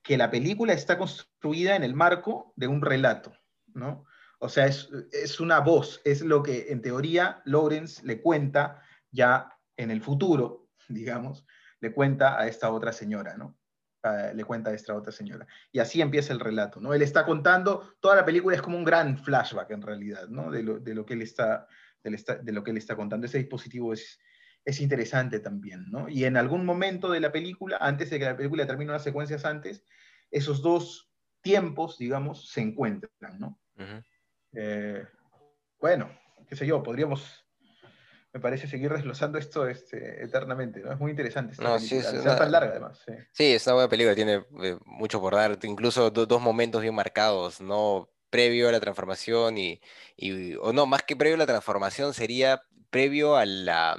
que 0.01 0.17
la 0.17 0.31
película 0.31 0.73
está 0.73 0.97
construida 0.97 1.75
en 1.75 1.83
el 1.83 1.93
marco 1.93 2.53
de 2.55 2.67
un 2.67 2.81
relato, 2.81 3.33
¿no? 3.73 4.05
O 4.39 4.47
sea, 4.47 4.67
es, 4.67 4.89
es 5.11 5.41
una 5.41 5.59
voz, 5.59 6.01
es 6.05 6.21
lo 6.21 6.41
que 6.41 6.67
en 6.69 6.81
teoría 6.81 7.41
Lawrence 7.43 8.05
le 8.05 8.21
cuenta 8.21 8.81
ya 9.11 9.51
en 9.77 9.91
el 9.91 10.01
futuro, 10.01 10.69
digamos, 10.89 11.45
le 11.79 11.91
cuenta 11.93 12.39
a 12.39 12.47
esta 12.47 12.71
otra 12.71 12.91
señora, 12.91 13.37
¿no? 13.37 13.57
Uh, 14.01 14.33
le 14.33 14.45
cuenta 14.45 14.69
a 14.69 14.73
esta 14.73 14.95
otra 14.95 15.11
señora. 15.11 15.45
Y 15.73 15.79
así 15.79 15.99
empieza 16.01 16.31
el 16.31 16.39
relato, 16.39 16.79
¿no? 16.79 16.93
Él 16.93 17.01
está 17.01 17.25
contando, 17.25 17.95
toda 17.99 18.15
la 18.15 18.23
película 18.23 18.55
es 18.55 18.61
como 18.61 18.77
un 18.77 18.85
gran 18.85 19.17
flashback 19.17 19.71
en 19.71 19.81
realidad, 19.81 20.29
¿no? 20.29 20.49
De 20.51 20.63
lo, 20.63 20.79
de 20.79 20.95
lo 20.95 21.05
que 21.05 21.15
él 21.15 21.21
está, 21.21 21.67
de, 22.01 22.15
está, 22.15 22.35
de 22.37 22.53
lo 22.53 22.63
que 22.63 22.71
él 22.71 22.77
está 22.77 22.95
contando. 22.95 23.25
Ese 23.25 23.39
dispositivo 23.39 23.91
es, 23.91 24.17
es 24.63 24.79
interesante 24.79 25.41
también, 25.41 25.91
¿no? 25.91 26.07
Y 26.07 26.23
en 26.23 26.37
algún 26.37 26.65
momento 26.65 27.11
de 27.11 27.19
la 27.19 27.33
película, 27.33 27.77
antes 27.81 28.09
de 28.09 28.19
que 28.19 28.25
la 28.25 28.37
película 28.37 28.65
termine 28.65 28.91
unas 28.91 29.03
secuencias 29.03 29.43
antes, 29.43 29.83
esos 30.31 30.61
dos 30.61 31.11
tiempos, 31.41 31.97
digamos, 31.97 32.49
se 32.49 32.61
encuentran, 32.61 33.37
¿no? 33.37 33.59
Uh 33.75 33.81
-huh. 33.81 34.03
eh, 34.53 35.07
bueno, 35.79 36.09
qué 36.47 36.55
sé 36.55 36.65
yo, 36.65 36.81
podríamos 36.83 37.45
me 38.31 38.39
parece 38.39 38.67
seguir 38.67 38.91
desglosando 38.91 39.37
esto 39.37 39.67
este, 39.67 40.23
eternamente, 40.23 40.81
¿no? 40.81 40.91
Es 40.91 40.99
muy 40.99 41.11
interesante. 41.11 41.53
Esta 41.53 41.63
no, 41.63 41.75
película. 41.77 42.01
sí, 42.01 42.17
es 42.17 42.21
una... 42.21 42.35
tan 42.35 42.51
larga 42.51 42.71
además. 42.71 43.01
Sí. 43.05 43.13
sí. 43.31 43.53
es 43.53 43.65
una 43.65 43.75
buena 43.75 43.89
película, 43.89 44.15
tiene 44.15 44.45
eh, 44.63 44.77
mucho 44.85 45.19
por 45.19 45.35
dar, 45.35 45.57
incluso 45.63 46.11
do, 46.11 46.25
dos 46.25 46.41
momentos 46.41 46.81
bien 46.81 46.93
marcados, 46.93 47.61
¿no? 47.61 48.09
Previo 48.29 48.69
a 48.69 48.71
la 48.71 48.79
transformación 48.79 49.57
y, 49.57 49.81
y, 50.15 50.55
o 50.55 50.71
no, 50.73 50.85
más 50.85 51.01
que 51.03 51.15
previo 51.15 51.35
a 51.35 51.39
la 51.39 51.47
transformación, 51.47 52.13
sería 52.13 52.61
previo 52.91 53.35
a 53.35 53.45
la, 53.45 53.97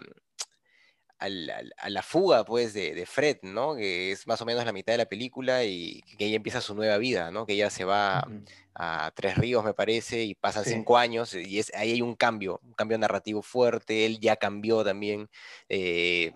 a 1.21 1.29
la, 1.29 1.63
a 1.77 1.91
la 1.91 2.03
fuga, 2.03 2.45
pues, 2.45 2.73
de, 2.73 2.95
de, 2.95 3.05
Fred, 3.05 3.39
¿no? 3.43 3.77
Que 3.77 4.11
es 4.11 4.27
más 4.27 4.41
o 4.41 4.47
menos 4.47 4.65
la 4.65 4.73
mitad 4.73 4.95
de 4.95 4.99
la 4.99 5.07
película 5.09 5.65
y 5.65 6.03
que 6.19 6.25
ella 6.27 6.37
empieza 6.37 6.63
su 6.63 6.75
nueva 6.75 6.97
vida, 6.97 7.31
¿no? 7.31 7.45
Que 7.45 7.53
ella 7.53 7.69
se 7.69 7.85
va 7.85 8.25
uh 8.27 8.31
-huh. 8.31 8.45
a 8.75 9.13
Tres 9.15 9.37
Ríos, 9.37 9.63
me 9.63 9.75
parece, 9.75 10.25
y 10.25 10.35
pasan 10.35 10.65
sí. 10.65 10.71
cinco 10.71 10.97
años 10.97 11.35
y 11.35 11.59
es, 11.59 11.73
ahí 11.75 11.93
hay 11.93 12.03
un 12.03 12.17
cambio, 12.17 12.61
un 12.65 12.73
cambio 12.73 12.97
narrativo 12.99 13.43
fuerte, 13.43 14.07
él 14.07 14.19
ya 14.19 14.37
cambió 14.37 14.83
también 14.83 15.29
eh, 15.69 16.33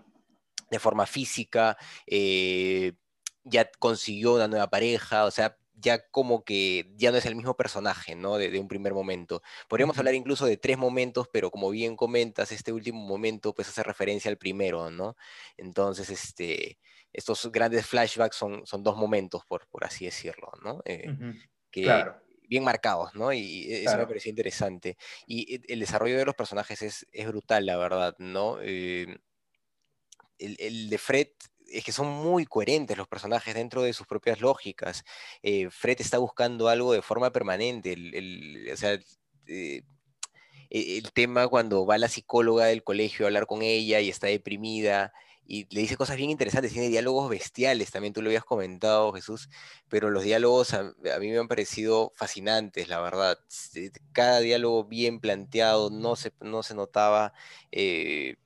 de 0.69 0.79
forma 0.79 1.07
física, 1.07 1.77
eh, 2.05 2.93
ya 3.43 3.69
consiguió 3.79 4.35
una 4.35 4.47
nueva 4.47 4.69
pareja, 4.69 5.25
o 5.25 5.31
sea, 5.31 5.57
ya 5.77 6.07
como 6.09 6.43
que 6.43 6.91
ya 6.95 7.11
no 7.11 7.17
es 7.17 7.25
el 7.25 7.35
mismo 7.35 7.55
personaje, 7.55 8.15
¿no? 8.15 8.37
De, 8.37 8.49
de 8.49 8.59
un 8.59 8.67
primer 8.67 8.93
momento. 8.93 9.41
Podríamos 9.67 9.97
hablar 9.97 10.15
incluso 10.15 10.45
de 10.45 10.57
tres 10.57 10.77
momentos, 10.77 11.27
pero 11.31 11.51
como 11.51 11.69
bien 11.69 11.95
comentas, 11.95 12.51
este 12.51 12.71
último 12.71 12.99
momento 12.99 13.53
pues 13.53 13.67
hace 13.67 13.83
referencia 13.83 14.29
al 14.31 14.37
primero, 14.37 14.89
¿no? 14.89 15.15
Entonces, 15.57 16.09
este, 16.09 16.79
estos 17.13 17.51
grandes 17.51 17.85
flashbacks 17.85 18.35
son, 18.35 18.65
son 18.65 18.83
dos 18.83 18.97
momentos, 18.97 19.43
por, 19.45 19.67
por 19.67 19.83
así 19.85 20.05
decirlo, 20.05 20.51
¿no? 20.63 20.81
Eh, 20.85 21.09
uh 21.09 21.13
-huh. 21.13 21.49
que, 21.71 21.83
claro. 21.83 22.21
Bien 22.47 22.63
marcados, 22.63 23.15
¿no? 23.15 23.33
Y 23.33 23.73
eso 23.73 23.85
claro. 23.85 24.03
me 24.03 24.07
pareció 24.07 24.29
interesante. 24.29 24.97
Y 25.25 25.59
el 25.71 25.79
desarrollo 25.79 26.15
de 26.17 26.25
los 26.25 26.35
personajes 26.35 26.81
es, 26.83 27.07
es 27.11 27.27
brutal, 27.27 27.65
la 27.65 27.75
verdad, 27.75 28.15
¿no? 28.19 28.59
Eh, 28.61 29.17
el, 30.37 30.55
el 30.59 30.89
de 30.89 30.97
Fred 30.99 31.29
es 31.71 31.83
que 31.83 31.91
son 31.91 32.07
muy 32.07 32.45
coherentes 32.45 32.97
los 32.97 33.07
personajes 33.07 33.53
dentro 33.55 33.81
de 33.81 33.93
sus 33.93 34.07
propias 34.07 34.41
lógicas. 34.41 35.03
Eh, 35.43 35.69
Fred 35.69 35.99
está 35.99 36.17
buscando 36.17 36.69
algo 36.69 36.93
de 36.93 37.01
forma 37.01 37.31
permanente. 37.31 37.93
El, 37.93 38.69
o 38.71 38.77
sea, 38.77 38.99
eh, 39.47 39.81
el 40.69 41.11
tema 41.13 41.47
cuando 41.47 41.85
va 41.85 41.97
la 41.97 42.09
psicóloga 42.09 42.65
del 42.65 42.83
colegio 42.83 43.25
a 43.25 43.27
hablar 43.27 43.45
con 43.45 43.61
ella 43.61 43.99
y 43.99 44.09
está 44.09 44.27
deprimida 44.27 45.13
y 45.47 45.67
le 45.73 45.81
dice 45.81 45.95
cosas 45.95 46.17
bien 46.17 46.31
interesantes, 46.31 46.73
tiene 46.73 46.89
diálogos 46.89 47.29
bestiales, 47.29 47.91
también 47.91 48.13
tú 48.13 48.21
lo 48.21 48.29
habías 48.29 48.43
comentado, 48.43 49.13
Jesús, 49.13 49.49
pero 49.87 50.09
los 50.09 50.23
diálogos 50.23 50.73
a, 50.73 50.79
a 50.79 51.19
mí 51.19 51.29
me 51.29 51.37
han 51.37 51.47
parecido 51.47 52.11
fascinantes, 52.15 52.89
la 52.89 52.99
verdad. 52.99 53.37
Cada 54.11 54.39
diálogo 54.39 54.85
bien 54.85 55.19
planteado, 55.19 55.91
no 55.91 56.15
se, 56.15 56.31
no 56.41 56.63
se 56.63 56.73
notaba... 56.73 57.33
Eh, 57.71 58.37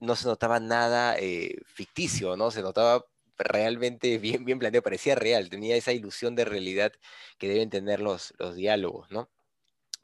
no 0.00 0.16
se 0.16 0.26
notaba 0.26 0.60
nada 0.60 1.16
eh, 1.18 1.56
ficticio, 1.66 2.36
¿no? 2.36 2.50
Se 2.50 2.62
notaba 2.62 3.04
realmente 3.38 4.18
bien, 4.18 4.44
bien 4.44 4.58
planteado, 4.58 4.82
parecía 4.82 5.14
real, 5.14 5.50
tenía 5.50 5.76
esa 5.76 5.92
ilusión 5.92 6.34
de 6.34 6.44
realidad 6.44 6.92
que 7.38 7.48
deben 7.48 7.70
tener 7.70 8.00
los, 8.00 8.34
los 8.38 8.54
diálogos, 8.54 9.10
¿no? 9.10 9.30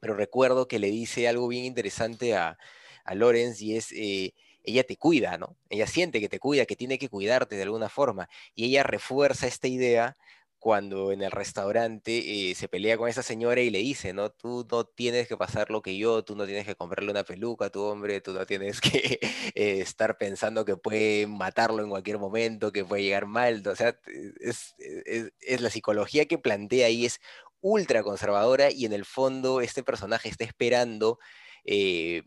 Pero 0.00 0.14
recuerdo 0.14 0.68
que 0.68 0.78
le 0.78 0.88
dice 0.90 1.28
algo 1.28 1.48
bien 1.48 1.64
interesante 1.64 2.34
a, 2.34 2.58
a 3.04 3.14
Lawrence 3.14 3.64
y 3.64 3.76
es, 3.76 3.92
eh, 3.92 4.34
ella 4.64 4.84
te 4.84 4.96
cuida, 4.96 5.38
¿no? 5.38 5.56
Ella 5.70 5.86
siente 5.86 6.20
que 6.20 6.28
te 6.28 6.38
cuida, 6.38 6.66
que 6.66 6.76
tiene 6.76 6.98
que 6.98 7.08
cuidarte 7.08 7.56
de 7.56 7.62
alguna 7.62 7.88
forma, 7.88 8.28
y 8.54 8.66
ella 8.66 8.82
refuerza 8.82 9.46
esta 9.46 9.68
idea 9.68 10.16
cuando 10.62 11.10
en 11.10 11.22
el 11.22 11.32
restaurante 11.32 12.50
eh, 12.50 12.54
se 12.54 12.68
pelea 12.68 12.96
con 12.96 13.08
esa 13.08 13.24
señora 13.24 13.60
y 13.62 13.70
le 13.70 13.80
dice, 13.80 14.12
¿no? 14.12 14.30
Tú 14.30 14.64
no 14.70 14.84
tienes 14.84 15.26
que 15.26 15.36
pasar 15.36 15.70
lo 15.72 15.82
que 15.82 15.96
yo, 15.96 16.22
tú 16.22 16.36
no 16.36 16.46
tienes 16.46 16.64
que 16.64 16.76
comprarle 16.76 17.10
una 17.10 17.24
peluca 17.24 17.64
a 17.64 17.70
tu 17.70 17.82
hombre, 17.82 18.20
tú 18.20 18.32
no 18.32 18.46
tienes 18.46 18.80
que 18.80 19.18
eh, 19.56 19.80
estar 19.80 20.18
pensando 20.18 20.64
que 20.64 20.76
puede 20.76 21.26
matarlo 21.26 21.82
en 21.82 21.90
cualquier 21.90 22.20
momento, 22.20 22.70
que 22.70 22.84
puede 22.84 23.02
llegar 23.02 23.26
mal, 23.26 23.66
o 23.66 23.74
sea, 23.74 23.98
es, 24.40 24.76
es, 24.78 25.32
es 25.40 25.60
la 25.60 25.68
psicología 25.68 26.26
que 26.26 26.38
plantea 26.38 26.86
ahí 26.86 27.06
es 27.06 27.20
ultra 27.60 28.04
conservadora 28.04 28.70
y 28.70 28.84
en 28.84 28.92
el 28.92 29.04
fondo 29.04 29.62
este 29.62 29.82
personaje 29.82 30.28
está 30.28 30.44
esperando, 30.44 31.18
eh, 31.64 32.22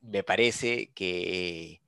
me 0.00 0.22
parece 0.22 0.92
que 0.94 1.80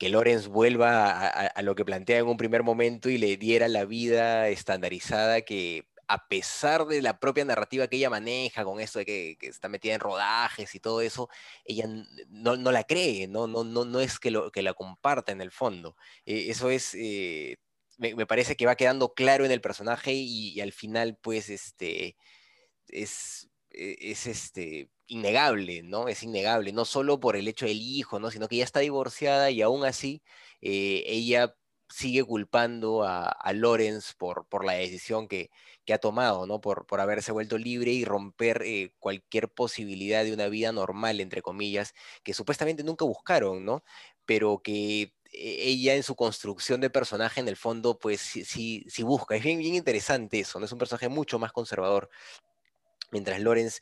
que 0.00 0.08
Lorenz 0.08 0.48
vuelva 0.48 1.28
a, 1.28 1.62
lo 1.62 1.74
que 1.74 1.84
plantea 1.84 2.20
en 2.20 2.26
un 2.26 2.38
primer 2.38 2.62
momento 2.62 3.10
y 3.10 3.18
le 3.18 3.36
diera 3.36 3.68
la 3.68 3.84
vida 3.84 4.48
estandarizada 4.48 5.42
que 5.42 5.90
a 6.08 6.26
pesar 6.26 6.86
de 6.86 7.02
la 7.02 7.20
propia 7.20 7.44
narrativa 7.44 7.86
que 7.86 7.96
ella 7.96 8.08
maneja 8.08 8.64
con 8.64 8.80
esto 8.80 9.00
de 9.00 9.04
que, 9.04 9.36
está 9.42 9.68
metida 9.68 9.92
en 9.92 10.00
rodajes 10.00 10.74
y 10.74 10.80
todo 10.80 11.02
eso, 11.02 11.28
ella 11.66 11.84
no, 12.30 12.56
no 12.56 12.72
la 12.72 12.84
cree, 12.84 13.28
no, 13.28 13.46
no, 13.46 13.62
no, 13.62 13.84
no 13.84 14.00
es 14.00 14.18
que, 14.18 14.30
lo, 14.30 14.50
que 14.50 14.62
la 14.62 14.72
comparta 14.72 15.32
en 15.32 15.42
el 15.42 15.50
fondo. 15.50 15.96
Eh, 16.24 16.46
eso 16.48 16.70
es... 16.70 16.94
Eh, 16.94 17.58
me, 17.98 18.26
parece 18.26 18.56
que 18.56 18.64
va 18.64 18.76
quedando 18.76 19.12
claro 19.12 19.44
en 19.44 19.50
el 19.50 19.60
personaje 19.60 20.14
y, 20.14 20.58
al 20.62 20.72
final, 20.72 21.18
pues, 21.20 21.50
este, 21.50 22.16
es, 22.88 23.50
e, 23.70 23.96
es 24.00 24.26
este, 24.26 24.88
innegable, 25.10 25.82
¿no? 25.82 26.08
Es 26.08 26.22
innegable, 26.22 26.72
no 26.72 26.84
solo 26.84 27.20
por 27.20 27.36
el 27.36 27.48
hecho 27.48 27.66
del 27.66 27.80
hijo, 27.82 28.20
¿no? 28.20 28.30
Sino 28.30 28.48
que 28.48 28.56
ya 28.56 28.64
está 28.64 28.80
divorciada 28.80 29.50
y 29.50 29.62
aún 29.62 29.84
así 29.84 30.22
eh, 30.62 31.04
ella 31.06 31.56
sigue 31.88 32.22
culpando 32.24 33.02
a, 33.02 33.26
a 33.26 33.52
Lorenz 33.52 34.14
por, 34.14 34.46
por 34.48 34.64
la 34.64 34.74
decisión 34.74 35.26
que, 35.28 35.50
que 35.84 35.92
ha 35.92 35.98
tomado, 35.98 36.46
¿no? 36.46 36.60
Por, 36.60 36.86
por 36.86 37.00
haberse 37.00 37.32
vuelto 37.32 37.58
libre 37.58 37.90
y 37.92 38.04
romper 38.04 38.62
eh, 38.64 38.94
cualquier 39.00 39.48
posibilidad 39.48 40.24
de 40.24 40.32
una 40.32 40.48
vida 40.48 40.72
normal, 40.72 41.20
entre 41.20 41.42
comillas, 41.42 41.94
que 42.22 42.34
supuestamente 42.34 42.84
nunca 42.84 43.04
buscaron, 43.04 43.64
¿no? 43.64 43.82
Pero 44.24 44.60
que 44.62 45.14
e, 45.32 45.68
ella 45.68 45.94
en 45.96 46.02
su 46.04 46.14
construcción 46.14 46.80
de 46.80 46.90
personaje, 46.90 47.40
en 47.40 47.48
el 47.48 47.56
fondo, 47.56 47.98
pues 47.98 48.20
sí, 48.20 48.44
sí, 48.88 49.02
busca. 49.02 49.34
Es 49.36 49.42
bien, 49.42 49.58
bien 49.58 49.74
interesante 49.74 50.40
eso, 50.40 50.60
¿no? 50.60 50.66
Es 50.66 50.72
un 50.72 50.78
personaje 50.78 51.08
mucho 51.08 51.38
más 51.40 51.52
conservador, 51.52 52.08
mientras 53.10 53.40
Lorenz 53.40 53.80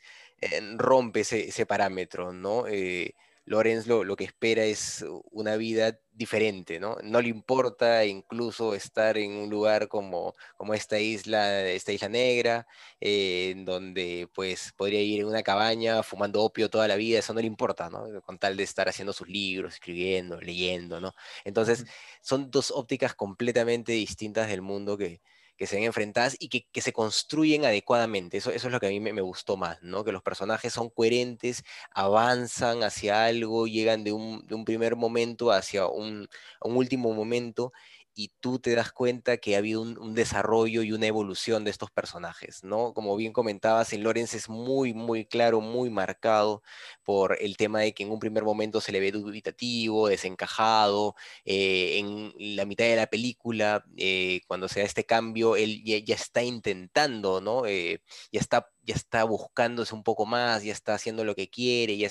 rompe 0.77 1.21
ese, 1.21 1.49
ese, 1.49 1.65
parámetro, 1.65 2.33
¿no? 2.33 2.67
Eh, 2.67 3.15
Lorenz 3.49 3.87
lo, 3.87 4.15
que 4.15 4.25
espera 4.25 4.63
es 4.63 5.03
una 5.31 5.55
vida 5.57 5.99
diferente, 6.11 6.79
¿no? 6.79 6.97
No 7.01 7.19
le 7.19 7.29
importa 7.29 8.05
incluso 8.05 8.75
estar 8.75 9.17
en 9.17 9.31
un 9.31 9.49
lugar 9.49 9.87
como, 9.87 10.35
como 10.55 10.75
esta 10.75 10.99
isla, 10.99 11.67
esta 11.67 11.91
isla 11.91 12.09
negra, 12.09 12.67
eh, 13.01 13.49
en 13.51 13.65
donde 13.65 14.29
pues 14.35 14.71
podría 14.77 15.01
ir 15.01 15.21
en 15.21 15.27
una 15.27 15.41
cabaña 15.41 16.03
fumando 16.03 16.43
opio 16.43 16.69
toda 16.69 16.87
la 16.87 16.95
vida, 16.95 17.17
eso 17.19 17.33
no 17.33 17.41
le 17.41 17.47
importa, 17.47 17.89
¿no? 17.89 18.21
Con 18.21 18.37
tal 18.37 18.55
de 18.55 18.63
estar 18.63 18.87
haciendo 18.87 19.13
sus 19.13 19.27
libros, 19.27 19.73
escribiendo, 19.73 20.39
leyendo, 20.39 21.01
¿no? 21.01 21.15
Entonces, 21.43 21.85
son 22.21 22.51
dos 22.51 22.69
ópticas 22.69 23.15
completamente 23.15 23.93
distintas 23.93 24.47
del 24.47 24.61
mundo 24.61 24.95
que, 24.95 25.21
que 25.59 25.67
se 25.67 25.75
ven 25.75 25.83
enfrentadas 25.83 26.37
y 26.39 26.47
que, 26.47 26.81
se 26.81 26.93
construyen 26.93 27.65
adecuadamente. 27.65 28.37
Eso, 28.37 28.49
eso 28.51 28.67
es 28.67 28.71
lo 28.71 28.79
que 28.79 28.87
a 28.87 28.89
mí 28.89 29.01
me, 29.01 29.11
me, 29.11 29.21
gustó 29.21 29.57
más, 29.57 29.77
¿no? 29.83 30.05
Que 30.05 30.13
los 30.13 30.23
personajes 30.23 30.71
son 30.71 30.89
coherentes, 30.89 31.63
avanzan 31.91 32.81
hacia 32.81 33.25
algo, 33.25 33.67
llegan 33.67 34.05
de 34.05 34.13
un, 34.13 34.47
de 34.47 34.55
un 34.55 34.63
primer 34.63 34.95
momento 34.95 35.51
hacia 35.51 35.87
un, 35.87 36.29
un 36.61 36.77
último 36.77 37.13
momento 37.13 37.73
y 38.19 38.33
tú 38.41 38.59
te 38.59 38.75
das 38.75 38.91
cuenta 38.91 39.37
que 39.37 39.55
ha 39.55 39.59
habido 39.59 39.81
un, 39.81 40.13
desarrollo 40.13 40.83
y 40.83 40.91
una 40.91 41.07
evolución 41.07 41.63
de 41.63 41.71
estos 41.71 41.89
personajes, 41.89 42.65
¿no? 42.65 42.93
Como 42.93 43.15
bien 43.15 43.31
comentabas, 43.31 43.93
en 43.93 44.03
Lorenz 44.03 44.33
es 44.33 44.49
muy, 44.49 44.93
muy 44.93 45.25
claro, 45.25 45.61
muy 45.61 45.89
marcado 45.89 46.61
por 47.03 47.37
el 47.39 47.55
tema 47.55 47.79
de 47.79 47.93
que 47.93 48.03
en 48.03 48.11
un 48.11 48.19
primer 48.19 48.43
momento 48.43 48.81
se 48.81 48.91
le 48.91 48.99
ve 48.99 49.13
dubitativo, 49.13 50.09
desencajado, 50.09 51.15
eh, 51.45 51.99
en 51.99 52.33
la 52.57 52.65
mitad 52.65 52.83
de 52.83 52.97
la 52.97 53.07
película, 53.07 53.85
eh, 53.95 54.41
cuando 54.47 54.67
se 54.67 54.81
da 54.81 54.85
este 54.85 55.05
cambio, 55.05 55.55
él 55.55 55.81
ya, 55.85 56.15
está 56.15 56.43
intentando, 56.43 57.39
¿no? 57.39 57.65
Eh, 57.67 58.01
ya 58.33 58.41
está 58.41 58.67
ya 58.89 58.95
está 58.95 59.23
buscándose 59.23 59.93
un 59.93 60.03
poco 60.03 60.25
más, 60.25 60.63
ya 60.63 60.73
está 60.73 60.95
haciendo 60.95 61.23
lo 61.23 61.35
que 61.35 61.49
quiere, 61.49 61.95
ya, 61.97 62.07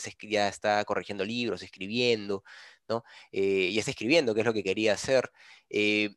está 0.48 0.84
corrigiendo 0.84 1.24
libros, 1.24 1.62
escribiendo, 1.62 2.44
¿no? 2.88 3.04
Eh, 3.32 3.70
y 3.72 3.78
está 3.78 3.90
escribiendo, 3.90 4.34
que 4.34 4.40
es 4.40 4.46
lo 4.46 4.54
que 4.54 4.62
quería 4.62 4.94
hacer, 4.94 5.30
eh, 5.70 6.16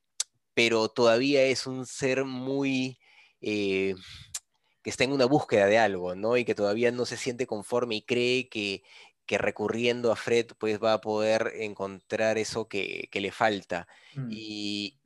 pero 0.53 0.89
todavía 0.89 1.43
es 1.43 1.67
un 1.67 1.85
ser 1.85 2.25
muy... 2.25 2.99
Eh, 3.41 3.95
que 4.83 4.89
está 4.89 5.03
en 5.03 5.11
una 5.11 5.25
búsqueda 5.25 5.67
de 5.67 5.77
algo, 5.77 6.15
¿no? 6.15 6.37
Y 6.37 6.45
que 6.45 6.55
todavía 6.55 6.91
no 6.91 7.05
se 7.05 7.17
siente 7.17 7.45
conforme 7.45 7.97
y 7.97 8.01
cree 8.01 8.49
que, 8.49 8.81
que 9.27 9.37
recurriendo 9.37 10.11
a 10.11 10.15
Fred, 10.15 10.47
pues 10.57 10.81
va 10.81 10.93
a 10.93 11.01
poder 11.01 11.53
encontrar 11.57 12.39
eso 12.39 12.67
que, 12.67 13.07
que 13.11 13.21
le 13.21 13.31
falta. 13.31 13.87
Mm. 14.15 14.29
Y, 14.31 15.00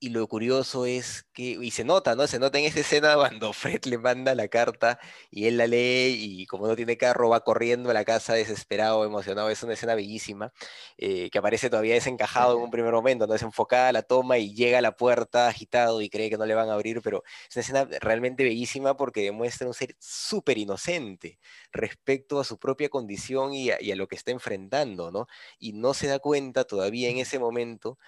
y 0.00 0.10
lo 0.10 0.26
curioso 0.28 0.86
es 0.86 1.24
que, 1.32 1.58
y 1.60 1.70
se 1.72 1.84
nota, 1.84 2.14
¿no? 2.14 2.26
Se 2.26 2.38
nota 2.38 2.58
en 2.58 2.66
esa 2.66 2.80
escena 2.80 3.14
cuando 3.16 3.52
Fred 3.52 3.84
le 3.84 3.98
manda 3.98 4.34
la 4.34 4.48
carta 4.48 4.98
y 5.30 5.46
él 5.46 5.56
la 5.56 5.66
lee 5.66 6.16
y 6.18 6.46
como 6.46 6.66
no 6.68 6.76
tiene 6.76 6.96
carro 6.96 7.28
va 7.28 7.40
corriendo 7.42 7.90
a 7.90 7.94
la 7.94 8.04
casa 8.04 8.34
desesperado, 8.34 9.04
emocionado. 9.04 9.50
Es 9.50 9.62
una 9.62 9.74
escena 9.74 9.94
bellísima 9.94 10.52
eh, 10.98 11.30
que 11.30 11.38
aparece 11.38 11.70
todavía 11.70 11.94
desencajado 11.94 12.56
en 12.56 12.62
un 12.62 12.70
primer 12.70 12.92
momento, 12.92 13.26
no 13.26 13.32
desenfocada 13.32 13.92
la 13.92 14.02
toma 14.02 14.38
y 14.38 14.54
llega 14.54 14.78
a 14.78 14.82
la 14.82 14.96
puerta 14.96 15.48
agitado 15.48 16.00
y 16.00 16.08
cree 16.10 16.30
que 16.30 16.38
no 16.38 16.46
le 16.46 16.54
van 16.54 16.68
a 16.70 16.74
abrir, 16.74 17.02
pero 17.02 17.24
es 17.48 17.56
una 17.56 17.62
escena 17.62 17.98
realmente 18.00 18.44
bellísima 18.44 18.96
porque 18.96 19.22
demuestra 19.22 19.66
un 19.66 19.74
ser 19.74 19.96
súper 19.98 20.58
inocente 20.58 21.38
respecto 21.72 22.40
a 22.40 22.44
su 22.44 22.58
propia 22.58 22.88
condición 22.88 23.52
y 23.54 23.70
a, 23.70 23.82
y 23.82 23.90
a 23.92 23.96
lo 23.96 24.06
que 24.06 24.16
está 24.16 24.30
enfrentando, 24.30 25.10
¿no? 25.10 25.26
Y 25.58 25.72
no 25.72 25.94
se 25.94 26.06
da 26.06 26.18
cuenta 26.20 26.64
todavía 26.64 27.08
en 27.08 27.18
ese 27.18 27.38
momento 27.38 27.98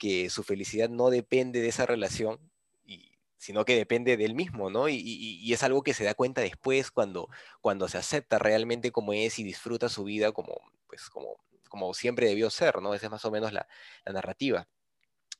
que 0.00 0.30
su 0.30 0.42
felicidad 0.42 0.88
no 0.88 1.10
depende 1.10 1.60
de 1.60 1.68
esa 1.68 1.84
relación, 1.86 2.40
y, 2.86 3.18
sino 3.36 3.66
que 3.66 3.76
depende 3.76 4.16
del 4.16 4.34
mismo, 4.34 4.70
¿no? 4.70 4.88
Y, 4.88 5.52
es 5.52 5.62
algo 5.62 5.82
que 5.82 5.94
se 5.94 6.04
da 6.04 6.14
cuenta 6.14 6.40
después 6.40 6.90
cuando, 6.90 7.28
cuando 7.60 7.86
se 7.86 7.98
acepta 7.98 8.38
realmente 8.38 8.92
como 8.92 9.12
es 9.12 9.38
y 9.38 9.44
disfruta 9.44 9.90
su 9.90 10.04
vida 10.04 10.32
como, 10.32 10.58
pues, 10.88 11.10
como, 11.10 11.36
como 11.68 11.92
siempre 11.94 12.26
debió 12.28 12.48
ser, 12.48 12.80
¿no? 12.80 12.94
Esa 12.94 13.06
es 13.06 13.12
más 13.12 13.24
o 13.26 13.30
menos 13.30 13.52
la, 13.52 13.68
narrativa. 14.06 14.66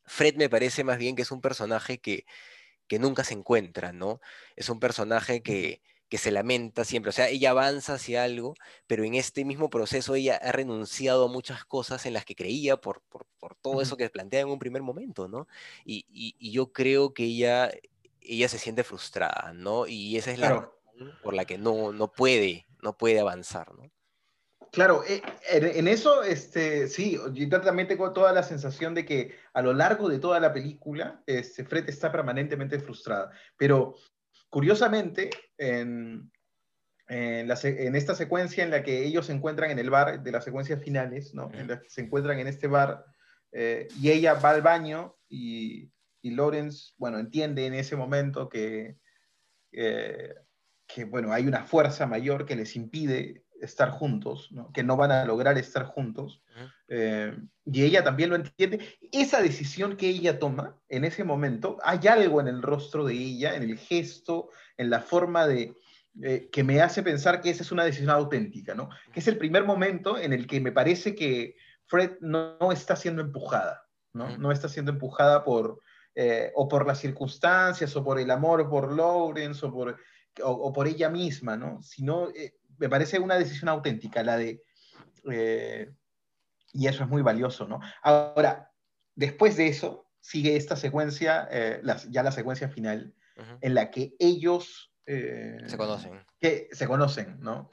Fred 0.05 0.37
me 0.37 0.51
parece 0.51 0.85
más 0.85 0.99
bien 0.99 1.17
que 1.17 1.23
es 1.23 1.31
un 1.31 1.41
personaje 1.41 1.99
que, 1.99 2.27
que 2.87 2.99
nunca 2.99 3.25
se 3.25 3.35
encuentra, 3.35 3.93
¿no? 3.93 4.21
Es 4.57 4.69
un 4.69 4.79
personaje 4.79 5.43
que, 5.43 5.81
que 6.11 6.19
se 6.19 6.33
lamenta 6.33 6.85
siempre. 6.85 7.11
O 7.11 7.13
sea, 7.13 7.29
ella 7.29 7.51
avanza 7.51 7.95
hacia 7.95 8.25
algo, 8.25 8.55
pero 8.87 9.05
en 9.05 9.15
este 9.15 9.45
mismo 9.45 9.71
proceso 9.71 10.17
ella 10.17 10.37
ha 10.43 10.53
renunciado 10.53 11.27
a 11.27 11.29
muchas 11.29 11.65
cosas 11.65 12.05
en 12.05 12.13
las 12.13 12.25
que 12.25 12.35
creía 12.35 12.77
por, 12.77 13.01
por, 13.09 13.25
todo 13.63 13.81
eso 13.81 13.97
que 13.97 14.11
plantea 14.11 14.41
en 14.41 14.49
un 14.49 14.59
primer 14.59 14.83
momento, 14.83 15.29
¿no? 15.29 15.47
Y, 15.85 16.07
y, 16.11 16.51
yo 16.51 16.73
creo 16.73 17.15
que 17.15 17.25
ella, 17.25 17.71
ella 18.21 18.49
se 18.49 18.59
siente 18.59 18.85
frustrada, 18.85 19.53
¿no? 19.55 19.87
Y 19.87 20.17
esa 20.17 20.33
es 20.33 20.39
la 20.39 20.49
razón 20.49 20.71
por 21.23 21.35
la 21.35 21.45
que 21.45 21.59
no, 21.59 21.93
no 21.93 22.11
puede, 22.11 22.67
no 22.83 22.97
puede 22.97 23.21
avanzar, 23.21 23.73
¿no? 23.75 23.91
Claro, 24.73 25.03
eh, 25.07 25.21
en, 25.51 25.89
eso, 25.89 26.23
este, 26.23 26.87
sí, 26.87 27.19
yo 27.33 27.61
también 27.61 27.89
tengo 27.89 28.13
toda 28.13 28.33
la 28.33 28.45
sensación 28.45 28.95
de 28.95 29.05
que 29.05 29.35
a 29.53 29.63
lo 29.63 29.73
largo 29.73 30.09
de 30.09 30.21
toda 30.21 30.39
la 30.39 30.53
película, 30.53 31.23
este, 31.27 31.65
Fred 31.65 31.89
está 31.89 32.13
permanentemente 32.13 32.79
frustrada, 32.79 33.33
pero 33.57 33.97
Curiosamente, 34.51 35.31
en, 35.57 36.31
en, 37.07 37.97
esta 37.97 38.15
secuencia 38.15 38.65
en 38.65 38.71
la 38.71 38.83
que 38.83 39.05
ellos 39.05 39.27
se 39.27 39.33
encuentran 39.33 39.71
en 39.71 39.79
el 39.79 39.91
bar, 39.91 40.23
de 40.23 40.33
las 40.33 40.45
secuencias 40.45 40.83
finales, 40.83 41.35
¿no? 41.35 41.51
en 41.53 41.69
las 41.69 41.81
que 41.81 41.91
se 41.91 42.01
encuentran 42.03 42.39
en 42.39 42.49
este 42.49 42.67
bar, 42.67 43.05
eh, 43.53 43.89
y 44.01 44.11
ella 44.11 44.35
va 44.35 44.51
al 44.51 44.63
baño 44.63 45.17
y, 45.29 45.91
y, 46.23 46.31
Lawrence, 46.31 46.93
bueno, 46.99 47.19
entiende 47.19 47.67
en 47.67 47.75
ese 47.75 47.97
momento 47.97 48.49
que, 48.49 48.97
eh, 49.73 50.35
que, 50.87 51.05
bueno, 51.05 51.33
hay 51.33 51.47
una 51.47 51.65
fuerza 51.65 52.07
mayor 52.07 52.47
que 52.47 52.57
les 52.57 52.77
impide 52.77 53.45
estar 53.61 53.91
juntos, 53.91 54.51
que 54.73 54.83
no 54.83 54.97
van 54.97 55.13
a 55.13 55.25
lograr 55.25 55.59
estar 55.59 55.85
juntos. 55.85 56.43
Eh, 56.89 57.37
y 57.65 57.85
ella 57.85 58.03
también 58.03 58.31
lo 58.31 58.37
entiende. 58.37 58.99
Esa 59.13 59.41
decisión 59.41 59.97
que 59.97 60.09
ella 60.09 60.39
toma 60.39 60.77
en 60.89 61.05
ese 61.05 61.25
momento, 61.25 61.79
hay 61.83 62.07
algo 62.09 62.41
en 62.41 62.49
el 62.49 62.63
rostro 62.63 63.05
de 63.05 63.15
ella, 63.15 63.55
en 63.55 63.63
el 63.63 63.79
gesto, 63.79 64.51
en 64.77 64.91
la 64.91 65.01
forma 65.01 65.47
de, 65.47 65.75
eh, 66.23 66.49
que 66.51 66.65
me 66.65 66.81
hace 66.81 67.03
pensar 67.03 67.41
que 67.41 67.51
esa 67.51 67.63
es 67.63 67.71
una 67.71 67.85
decisión 67.85 68.11
auténtica, 68.11 68.75
¿no? 68.75 68.91
Que 69.13 69.21
es 69.21 69.29
el 69.29 69.39
primer 69.39 69.65
momento 69.65 70.19
en 70.19 70.33
el 70.33 70.47
que 70.47 70.61
me 70.61 70.73
parece 70.73 71.15
que 71.15 71.55
Fred 71.87 72.19
no, 72.21 72.73
está 72.73 72.97
siendo 72.97 73.23
empujada, 73.23 73.87
¿no? 74.13 74.37
No 74.37 74.51
está 74.51 74.69
siendo 74.69 74.91
empujada 74.91 75.45
por, 75.45 75.81
eh, 76.15 76.51
o 76.57 76.67
por 76.69 76.87
las 76.87 76.99
circunstancias, 76.99 77.95
o 77.95 78.03
por 78.03 78.19
el 78.19 78.31
amor 78.31 78.69
por 78.69 78.93
Lawrence, 78.95 79.65
o 79.65 79.73
por, 79.73 79.97
o, 80.43 80.73
por 80.73 80.89
ella 80.89 81.09
misma, 81.09 81.57
¿no? 81.57 81.81
Sino 81.81 82.29
me 82.81 82.89
parece 82.89 83.19
una 83.19 83.39
decisión 83.39 83.69
auténtica, 83.69 84.25
la 84.25 84.37
de... 84.37 84.65
Eh, 85.31 85.93
y 86.73 86.87
eso 86.87 87.05
es 87.05 87.11
muy 87.11 87.21
valioso, 87.23 87.69
¿no? 87.69 87.81
Ahora, 88.03 88.73
después 89.15 89.57
de 89.57 89.69
eso, 89.69 90.11
sigue 90.21 90.57
esta 90.57 90.77
secuencia, 90.77 91.47
eh, 91.51 91.83
ya 92.09 92.23
la 92.23 92.33
secuencia 92.33 92.69
final, 92.69 93.15
en 93.61 93.75
la 93.75 93.91
que 93.91 94.15
ellos... 94.19 94.93
Eh, 95.07 95.59
se 95.67 95.77
conocen. 95.77 96.25
Que 96.41 96.69
se 96.73 96.87
conocen, 96.87 97.39
¿no? 97.41 97.69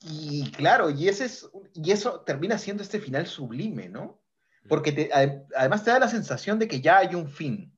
y 0.00 0.50
claro, 0.52 0.88
y, 0.88 1.08
ese 1.08 1.26
es, 1.26 1.48
y 1.74 1.90
eso 1.90 2.20
termina 2.20 2.56
siendo 2.56 2.82
este 2.82 2.98
final 2.98 3.26
sublime, 3.26 3.88
¿no? 3.88 4.22
Porque 4.68 5.10
además 5.54 5.84
te 5.84 5.90
da 5.90 5.98
la 5.98 6.08
sensación 6.08 6.58
de 6.58 6.66
que 6.66 6.80
ya 6.80 6.98
hay 6.98 7.14
un 7.14 7.28
fin, 7.28 7.76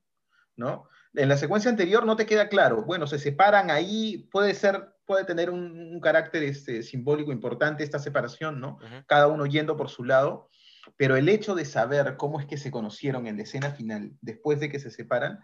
¿no? 0.56 0.88
En 1.18 1.28
la 1.28 1.36
secuencia 1.36 1.70
anterior 1.70 2.06
no 2.06 2.16
te 2.16 2.26
queda 2.26 2.48
claro, 2.48 2.84
bueno, 2.84 3.06
se 3.06 3.18
separan 3.18 3.70
ahí, 3.70 4.28
puede 4.30 4.54
ser 4.54 4.94
puede 5.08 5.24
tener 5.24 5.48
un, 5.48 5.98
carácter 6.00 6.42
este, 6.42 6.82
simbólico 6.82 7.32
importante 7.32 7.82
esta 7.82 7.98
separación, 7.98 8.60
¿no? 8.60 8.78
Cada 9.06 9.26
uno 9.26 9.46
yendo 9.46 9.74
por 9.74 9.88
su 9.88 10.04
lado, 10.04 10.50
pero 10.98 11.16
el 11.16 11.30
hecho 11.30 11.54
de 11.54 11.64
saber 11.64 12.16
cómo 12.18 12.38
es 12.40 12.46
que 12.46 12.58
se 12.58 12.70
conocieron 12.70 13.26
en 13.26 13.38
la 13.38 13.42
escena 13.44 13.70
final, 13.70 14.12
después 14.20 14.60
de 14.60 14.68
que 14.68 14.78
se 14.78 14.90
separan, 14.90 15.40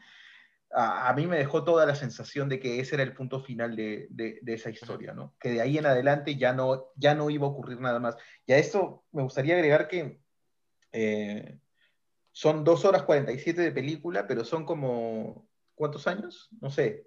a, 0.70 1.12
mí 1.14 1.26
me 1.26 1.38
dejó 1.38 1.64
toda 1.64 1.86
la 1.86 1.94
sensación 1.94 2.48
de 2.48 2.60
que 2.60 2.78
ese 2.78 2.96
era 2.96 3.04
el 3.04 3.14
punto 3.14 3.40
final 3.40 3.74
de, 3.74 4.06
de, 4.10 4.40
esa 4.46 4.70
historia, 4.70 5.14
¿no? 5.14 5.34
Que 5.40 5.50
de 5.50 5.62
ahí 5.62 5.78
en 5.78 5.86
adelante 5.86 6.36
ya 6.36 6.52
no, 6.52 6.92
ya 6.96 7.14
no 7.14 7.30
iba 7.30 7.46
a 7.46 7.50
ocurrir 7.50 7.80
nada 7.80 8.00
más. 8.00 8.16
Y 8.46 8.52
a 8.52 8.58
esto 8.58 9.04
me 9.12 9.22
gustaría 9.22 9.54
agregar 9.54 9.88
que, 9.88 10.20
eh, 10.92 11.58
son 12.32 12.64
2 12.64 12.84
horas 12.84 13.04
47 13.04 13.62
de 13.62 13.72
película, 13.72 14.26
pero 14.26 14.44
son 14.44 14.66
como, 14.66 15.48
¿cuántos 15.74 16.06
años? 16.06 16.48
No 16.60 16.70
sé. 16.70 17.06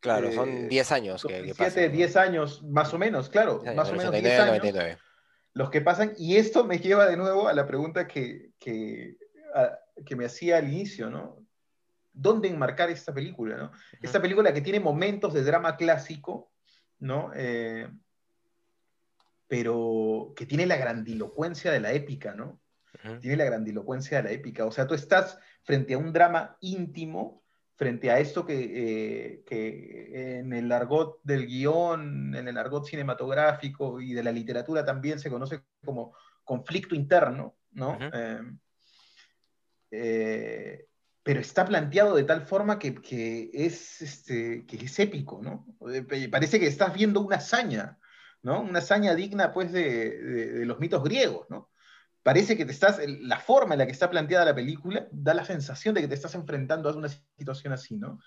Claro, 0.00 0.30
son 0.32 0.68
10 0.68 0.92
años 0.92 1.24
que, 1.26 1.34
que 1.38 1.54
7, 1.54 1.54
pasan, 1.58 1.82
¿no? 1.86 1.96
10 1.96 2.16
años, 2.16 2.62
más 2.62 2.94
o 2.94 2.98
menos, 2.98 3.28
claro, 3.28 3.62
más 3.74 3.88
o 3.88 3.92
menos 3.96 4.14
89 4.14 4.20
10 4.28 4.38
al 4.40 4.48
años 4.48 4.58
99. 4.62 4.98
los 5.54 5.70
que 5.70 5.80
pasan, 5.80 6.12
y 6.16 6.36
esto 6.36 6.64
me 6.64 6.78
lleva 6.78 7.06
de 7.06 7.16
nuevo 7.16 7.48
a 7.48 7.52
la 7.52 7.66
pregunta 7.66 8.06
que, 8.06 8.52
que, 8.60 9.16
a- 9.54 9.76
que 10.06 10.14
me 10.14 10.24
hacía 10.26 10.58
al 10.58 10.68
inicio, 10.72 11.10
¿no? 11.10 11.44
¿Dónde 12.12 12.48
enmarcar 12.48 12.90
esta 12.90 13.12
película, 13.12 13.56
no? 13.56 13.72
Esta 14.00 14.20
película 14.22 14.52
que 14.54 14.60
tiene 14.60 14.78
momentos 14.80 15.32
de 15.34 15.42
drama 15.42 15.76
clásico, 15.76 16.52
¿no? 17.00 17.32
Eh, 17.34 17.88
pero 19.46 20.32
que 20.36 20.46
tiene 20.46 20.66
la 20.66 20.76
grandilocuencia 20.76 21.72
de 21.72 21.80
la 21.80 21.92
épica, 21.92 22.34
¿no? 22.34 22.60
Tiene 23.20 23.36
la 23.36 23.44
grandilocuencia 23.44 24.18
de 24.18 24.24
la 24.24 24.30
épica. 24.32 24.64
O 24.66 24.70
sea, 24.72 24.86
tú 24.86 24.94
estás 24.94 25.38
frente 25.62 25.94
a 25.94 25.98
un 25.98 26.12
drama 26.12 26.56
íntimo, 26.60 27.44
frente 27.76 28.10
a 28.10 28.18
esto 28.18 28.44
que, 28.44 28.54
eh, 29.34 29.42
que 29.46 30.38
en 30.40 30.52
el 30.52 30.70
argot 30.72 31.20
del 31.22 31.46
guion, 31.46 32.34
en 32.34 32.48
el 32.48 32.58
argot 32.58 32.84
cinematográfico 32.86 34.00
y 34.00 34.14
de 34.14 34.22
la 34.24 34.32
literatura 34.32 34.84
también 34.84 35.20
se 35.20 35.30
conoce 35.30 35.62
como 35.84 36.12
conflicto 36.42 36.94
interno, 36.94 37.56
¿no? 37.72 37.92
Ujú. 37.96 38.10
Eh, 38.12 38.40
eh, 39.90 40.86
pero 41.22 41.40
está 41.40 41.64
planteado 41.66 42.16
de 42.16 42.24
tal 42.24 42.42
forma 42.46 42.78
que, 42.78 42.94
que 42.94 43.50
es, 43.52 44.00
este, 44.00 44.64
que 44.66 44.76
es 44.76 44.98
épico, 44.98 45.40
¿no? 45.42 45.66
Eh, 45.92 46.28
Parece 46.30 46.58
que 46.58 46.66
estás 46.66 46.94
viendo 46.94 47.20
una 47.20 47.36
hazaña, 47.36 47.98
¿no? 48.42 48.62
Una 48.62 48.78
hazaña 48.78 49.14
digna, 49.14 49.52
pues, 49.52 49.70
de, 49.72 50.18
de- 50.18 50.52
de 50.52 50.66
los 50.66 50.78
mitos 50.78 51.02
griegos, 51.02 51.46
¿no? 51.50 51.67
Parece 52.28 52.56
que 52.58 52.66
te 52.66 52.72
estás, 52.72 53.00
la 53.06 53.38
forma 53.38 53.72
en 53.74 53.78
la 53.78 53.86
que 53.86 53.92
está 53.92 54.10
planteada 54.10 54.44
la 54.44 54.54
película 54.54 55.08
da 55.10 55.32
la 55.32 55.44
sensación 55.46 55.94
de 55.94 56.02
que 56.02 56.08
te 56.08 56.14
estás 56.14 56.34
enfrentando 56.34 56.90
a 56.90 56.94
una 56.94 57.08
situación 57.08 57.72
así, 57.72 57.96
¿no? 57.96 58.20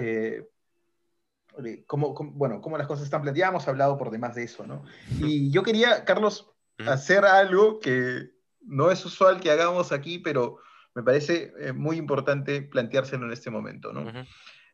Eh, 0.00 1.84
cómo- 1.86 2.14
bueno, 2.32 2.60
cómo 2.62 2.78
las 2.78 2.86
cosas 2.86 3.04
están 3.04 3.20
planteadas, 3.22 3.50
hemos 3.52 3.68
hablado 3.68 3.98
por 3.98 4.10
demás 4.10 4.34
de 4.34 4.44
eso, 4.44 4.66
¿no? 4.66 4.84
Y 5.20 5.50
yo 5.50 5.62
quería, 5.62 6.04
Carlos, 6.06 6.48
hacer 6.88 7.24
algo 7.26 7.78
que 7.78 8.30
no 8.62 8.90
es 8.90 9.04
usual 9.04 9.38
que 9.40 9.50
hagamos 9.50 9.92
aquí, 9.92 10.18
pero 10.18 10.58
me 10.94 11.02
parece 11.02 11.52
eh, 11.60 11.72
muy 11.74 11.96
importante 11.98 12.62
planteárselo 12.62 13.26
en 13.26 13.32
este 13.32 13.50
momento, 13.50 13.92
¿no? 13.92 14.00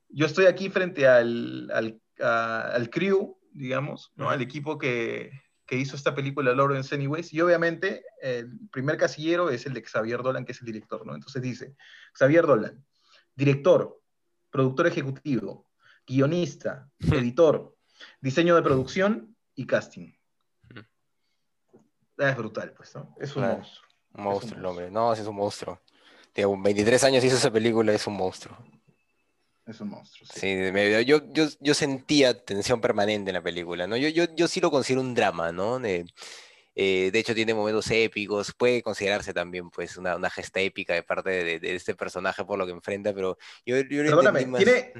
Yo 0.08 0.26
estoy 0.26 0.46
aquí 0.46 0.70
frente 0.70 1.06
al, 1.08 1.68
al, 1.74 2.00
a- 2.20 2.70
al 2.74 2.88
crew, 2.90 3.36
digamos, 3.52 4.12
¿no? 4.14 4.30
Al 4.30 4.40
equipo 4.40 4.78
que, 4.78 5.32
que 5.68 5.76
hizo 5.76 5.96
esta 5.96 6.14
película 6.14 6.54
Lawrence 6.54 6.94
Anyways, 6.94 7.30
y 7.34 7.42
obviamente 7.42 8.02
el 8.22 8.58
primer 8.70 8.96
casillero 8.96 9.50
es 9.50 9.66
el 9.66 9.74
de 9.74 9.82
Xavier 9.82 10.22
Dolan, 10.22 10.46
que 10.46 10.52
es 10.52 10.60
el 10.60 10.66
director, 10.66 11.04
¿no? 11.06 11.14
Entonces 11.14 11.42
dice, 11.42 11.76
Xavier 12.14 12.46
Dolan, 12.46 12.82
director, 13.34 14.00
productor 14.50 14.86
ejecutivo, 14.86 15.70
guionista, 16.06 16.88
editor, 17.00 17.76
diseño 18.18 18.56
de 18.56 18.62
producción 18.62 19.36
y 19.54 19.66
casting. 19.66 20.14
Ah, 22.18 22.30
Es 22.30 22.36
brutal, 22.36 22.72
pues, 22.72 22.94
¿no? 22.94 23.14
Es 23.20 23.36
un 23.36 23.42
Claro. 23.42 23.58
monstruo. 23.58 23.88
Un 24.14 24.24
monstruo, 24.24 24.58
el 24.58 24.64
hombre. 24.64 24.90
No, 24.90 25.12
es 25.12 25.20
un 25.20 25.36
monstruo. 25.36 25.82
Tiene 26.32 26.50
23 26.62 27.04
años 27.04 27.22
hizo 27.24 27.36
esa 27.36 27.50
película, 27.50 27.92
es 27.92 28.06
un 28.06 28.14
monstruo. 28.14 28.56
Es 29.68 29.80
un 29.80 29.90
monstruo. 29.90 30.26
sí. 30.26 30.40
Sí, 30.40 30.46
me- 30.72 31.04
yo, 31.04 31.20
yo, 31.32 31.46
yo 31.60 31.74
sentía 31.74 32.34
tensión 32.44 32.80
permanente 32.80 33.30
en 33.30 33.34
la 33.34 33.42
película, 33.42 33.86
¿no? 33.86 33.96
Yo, 33.96 34.08
yo, 34.08 34.24
yo 34.36 34.48
sí 34.48 34.60
lo 34.60 34.70
considero 34.70 35.00
un 35.02 35.14
drama, 35.14 35.52
¿no? 35.52 35.78
De, 35.78 36.06
eh, 36.74 37.10
de 37.12 37.18
hecho, 37.18 37.34
tiene 37.34 37.54
momentos 37.54 37.90
épicos, 37.90 38.54
puede 38.56 38.82
considerarse 38.82 39.34
también, 39.34 39.70
pues, 39.70 39.96
una, 39.96 40.16
una 40.16 40.30
gesta 40.30 40.60
épica 40.60 40.94
de 40.94 41.02
parte 41.02 41.30
de, 41.30 41.60
de 41.60 41.74
este 41.76 41.94
personaje 41.94 42.44
por 42.44 42.58
lo 42.58 42.66
que 42.66 42.72
enfrenta, 42.72 43.12
pero 43.14 43.38
yo, 43.66 43.76
yo 43.78 44.02
Perdóname, 44.04 44.46
más... 44.46 44.64
tiene-. 44.64 44.92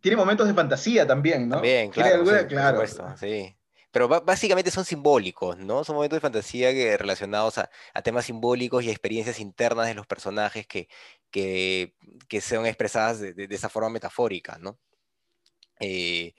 Tiene 0.00 0.16
momentos 0.18 0.46
de 0.46 0.54
fantasía 0.54 1.06
también, 1.06 1.48
¿no? 1.48 1.56
También, 1.56 1.90
claro, 1.90 2.16
alguna- 2.18 2.38
sí, 2.38 2.44
por 2.44 2.48
claro. 2.48 2.78
supuesto, 2.78 3.16
sí. 3.16 3.56
Pero 3.96 4.08
básicamente 4.08 4.70
son 4.70 4.84
simbólicos, 4.84 5.56
¿no? 5.56 5.82
Son 5.82 5.94
momentos 5.96 6.18
de 6.18 6.20
fantasía 6.20 6.70
que, 6.74 6.98
relacionados 6.98 7.56
a, 7.56 7.70
temas 8.04 8.26
simbólicos 8.26 8.84
y 8.84 8.90
a 8.90 8.92
experiencias 8.92 9.40
internas 9.40 9.86
de 9.86 9.94
los 9.94 10.06
personajes 10.06 10.66
que, 10.66 10.88
que, 11.30 11.94
que 12.28 12.42
son 12.42 12.66
expresadas 12.66 13.20
de, 13.20 13.48
esa 13.48 13.70
forma 13.70 13.88
metafórica, 13.88 14.58
¿no? 14.58 14.78
Eh, 15.80 16.34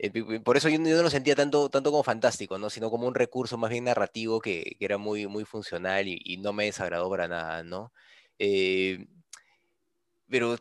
eh, 0.00 0.40
por 0.40 0.56
eso 0.56 0.68
yo, 0.68 0.80
no 0.80 1.02
lo 1.02 1.10
sentía 1.10 1.36
tanto, 1.36 1.68
tanto 1.70 1.92
como 1.92 2.02
fantástico, 2.02 2.58
¿no? 2.58 2.70
Sino 2.70 2.90
como 2.90 3.06
un 3.06 3.14
recurso 3.14 3.56
más 3.56 3.70
bien 3.70 3.84
narrativo 3.84 4.40
que, 4.40 4.74
que 4.76 4.84
era 4.84 4.98
muy, 4.98 5.28
muy 5.28 5.44
funcional 5.44 6.08
y, 6.08 6.38
no 6.38 6.52
me 6.52 6.64
desagradó 6.64 7.08
para 7.08 7.28
nada, 7.28 7.62
¿no? 7.62 7.92
Eh, 8.40 9.06
pero, 10.28 10.56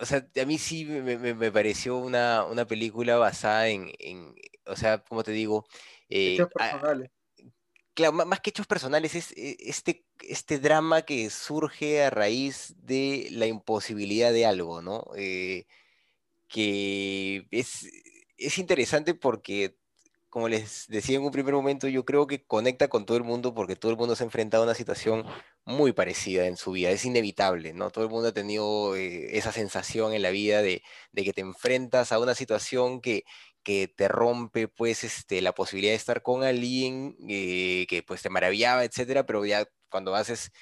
o 0.00 0.06
sea, 0.06 0.24
a 0.40 0.44
mí 0.46 0.58
sí 0.58 0.84
me, 0.84 1.34
me- 1.34 1.52
pareció 1.52 1.96
una, 1.96 2.44
una 2.44 2.64
película 2.64 3.16
basada 3.16 3.68
en, 3.68 3.90
o 4.66 4.76
sea, 4.76 5.04
como 5.04 5.22
te 5.24 5.32
digo, 5.32 5.66
eh, 6.08 6.42
Hechos 6.42 6.50
a- 6.58 6.76
personales. 6.76 7.10
claro, 7.94 8.12
má- 8.12 8.24
más 8.24 8.40
que 8.40 8.50
hechos 8.50 8.66
personales, 8.66 9.14
es 9.14 9.32
eh, 9.32 9.56
este, 9.60 10.06
este 10.20 10.58
drama 10.58 11.02
que 11.02 11.30
surge 11.30 12.02
a 12.04 12.10
raíz 12.10 12.74
de 12.78 13.28
la 13.32 13.46
imposibilidad 13.46 14.32
de 14.32 14.46
algo, 14.46 14.82
¿no? 14.82 15.04
Eh, 15.16 15.66
que 16.48 17.46
es, 17.50 17.88
es 18.38 18.58
interesante 18.58 19.14
porque, 19.14 19.78
como 20.30 20.48
les 20.48 20.86
decía 20.88 21.16
en 21.18 21.24
un 21.24 21.32
primer 21.32 21.54
momento, 21.54 21.88
yo 21.88 22.04
creo 22.04 22.26
que 22.28 22.44
conecta 22.46 22.88
con 22.88 23.06
todo 23.06 23.16
el 23.18 23.24
mundo 23.24 23.54
porque 23.54 23.76
todo 23.76 23.92
el 23.92 23.98
mundo 23.98 24.16
se 24.16 24.24
ha 24.24 24.26
enfrentado 24.26 24.64
a 24.64 24.66
una 24.66 24.74
situación 24.76 25.24
muy 25.64 25.92
parecida 25.92 26.46
en 26.46 26.56
su 26.58 26.72
vida, 26.72 26.90
es 26.90 27.04
inevitable, 27.06 27.72
¿no? 27.74 27.90
Todo 27.90 28.04
el 28.04 28.10
mundo 28.10 28.28
ha 28.30 28.32
tenido 28.34 28.96
eh, 28.96 29.36
esa 29.38 29.52
sensación 29.52 30.14
en 30.14 30.22
la 30.22 30.30
vida 30.30 30.62
de, 30.62 30.82
de 31.12 31.24
que 31.24 31.32
te 31.34 31.40
enfrentas 31.42 32.12
a 32.12 32.18
una 32.20 32.34
situación 32.34 33.00
que, 33.00 33.24
que 33.64 33.88
te 33.88 34.08
rompe, 34.08 34.68
pues, 34.68 35.04
este, 35.04 35.42
la 35.42 35.54
posibilidad 35.54 35.92
de 35.92 35.96
estar 35.96 36.22
con 36.22 36.44
alguien 36.44 37.16
eh, 37.28 37.86
que, 37.88 38.02
pues, 38.04 38.22
te 38.22 38.30
maravillaba, 38.30 38.84
etcétera, 38.84 39.26
pero 39.26 39.44
ya 39.44 39.66
cuando 39.90 40.14
haces 40.14 40.52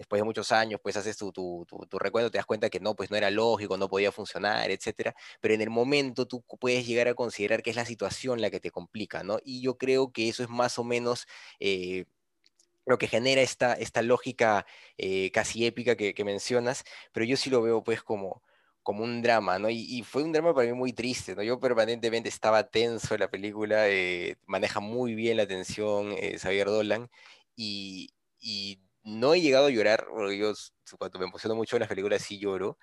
después 0.00 0.20
de 0.20 0.24
muchos 0.24 0.50
años, 0.50 0.80
pues 0.82 0.96
haces 0.96 1.18
tu, 1.18 1.30
tu, 1.30 1.66
tu, 1.68 1.98
recuento, 1.98 2.30
te 2.30 2.38
das 2.38 2.46
cuenta 2.46 2.70
que 2.70 2.80
no, 2.80 2.96
pues 2.96 3.10
no 3.10 3.18
era 3.18 3.30
lógico, 3.30 3.76
no 3.76 3.88
podía 3.88 4.10
funcionar, 4.10 4.70
etcétera 4.70 5.14
pero 5.40 5.52
en 5.54 5.60
el 5.60 5.68
momento 5.68 6.26
tú 6.26 6.42
puedes 6.58 6.86
llegar 6.86 7.08
a 7.08 7.14
considerar 7.14 7.62
que 7.62 7.68
es 7.70 7.76
la 7.76 7.84
situación 7.84 8.40
la 8.40 8.50
que 8.50 8.60
te 8.60 8.70
complica, 8.70 9.22
¿no? 9.24 9.38
Y 9.44 9.60
yo 9.62 9.76
creo 9.76 10.10
que 10.10 10.28
eso 10.30 10.42
es 10.42 10.48
más 10.48 10.78
o 10.78 10.84
menos 10.84 11.26
eh, 11.60 12.06
lo 12.86 12.98
que 12.98 13.08
genera 13.08 13.42
esta, 13.42 13.74
esta 13.74 14.02
lógica 14.02 14.66
eh, 14.98 15.30
casi 15.32 15.66
épica 15.66 15.96
que, 15.96 16.14
que 16.14 16.24
mencionas, 16.24 16.84
pero 17.12 17.26
yo 17.26 17.36
sí 17.36 17.50
lo 17.50 17.62
veo 17.62 17.84
pues 17.84 18.02
como, 18.02 18.42
como 18.82 19.04
un 19.04 19.22
drama, 19.22 19.58
¿no? 19.58 19.70
Y, 19.70 20.02
fue 20.02 20.22
un 20.22 20.32
drama 20.32 20.54
para 20.54 20.68
mí 20.68 20.74
muy 20.74 20.92
triste, 20.92 21.34
¿no? 21.34 21.42
Yo 21.42 21.60
permanentemente 21.60 22.28
estaba 22.28 22.68
tenso 22.70 23.14
en 23.14 23.20
la 23.20 23.30
película, 23.30 23.88
eh, 23.88 24.36
maneja 24.46 24.80
muy 24.80 25.14
bien 25.14 25.36
la 25.36 25.46
tensión 25.46 26.12
eh, 26.18 26.38
Xavier 26.38 26.66
Dolan, 26.68 27.10
y, 27.56 28.10
no 29.02 29.34
he 29.34 29.40
llegado 29.40 29.66
a 29.66 29.70
llorar, 29.70 30.06
porque 30.10 30.38
yo 30.38 30.52
cuando 30.98 31.18
me 31.18 31.26
emociono 31.26 31.54
mucho 31.54 31.76
en 31.76 31.80
las 31.80 31.88
películas 31.88 32.22
sí 32.22 32.38
lloro, 32.38 32.78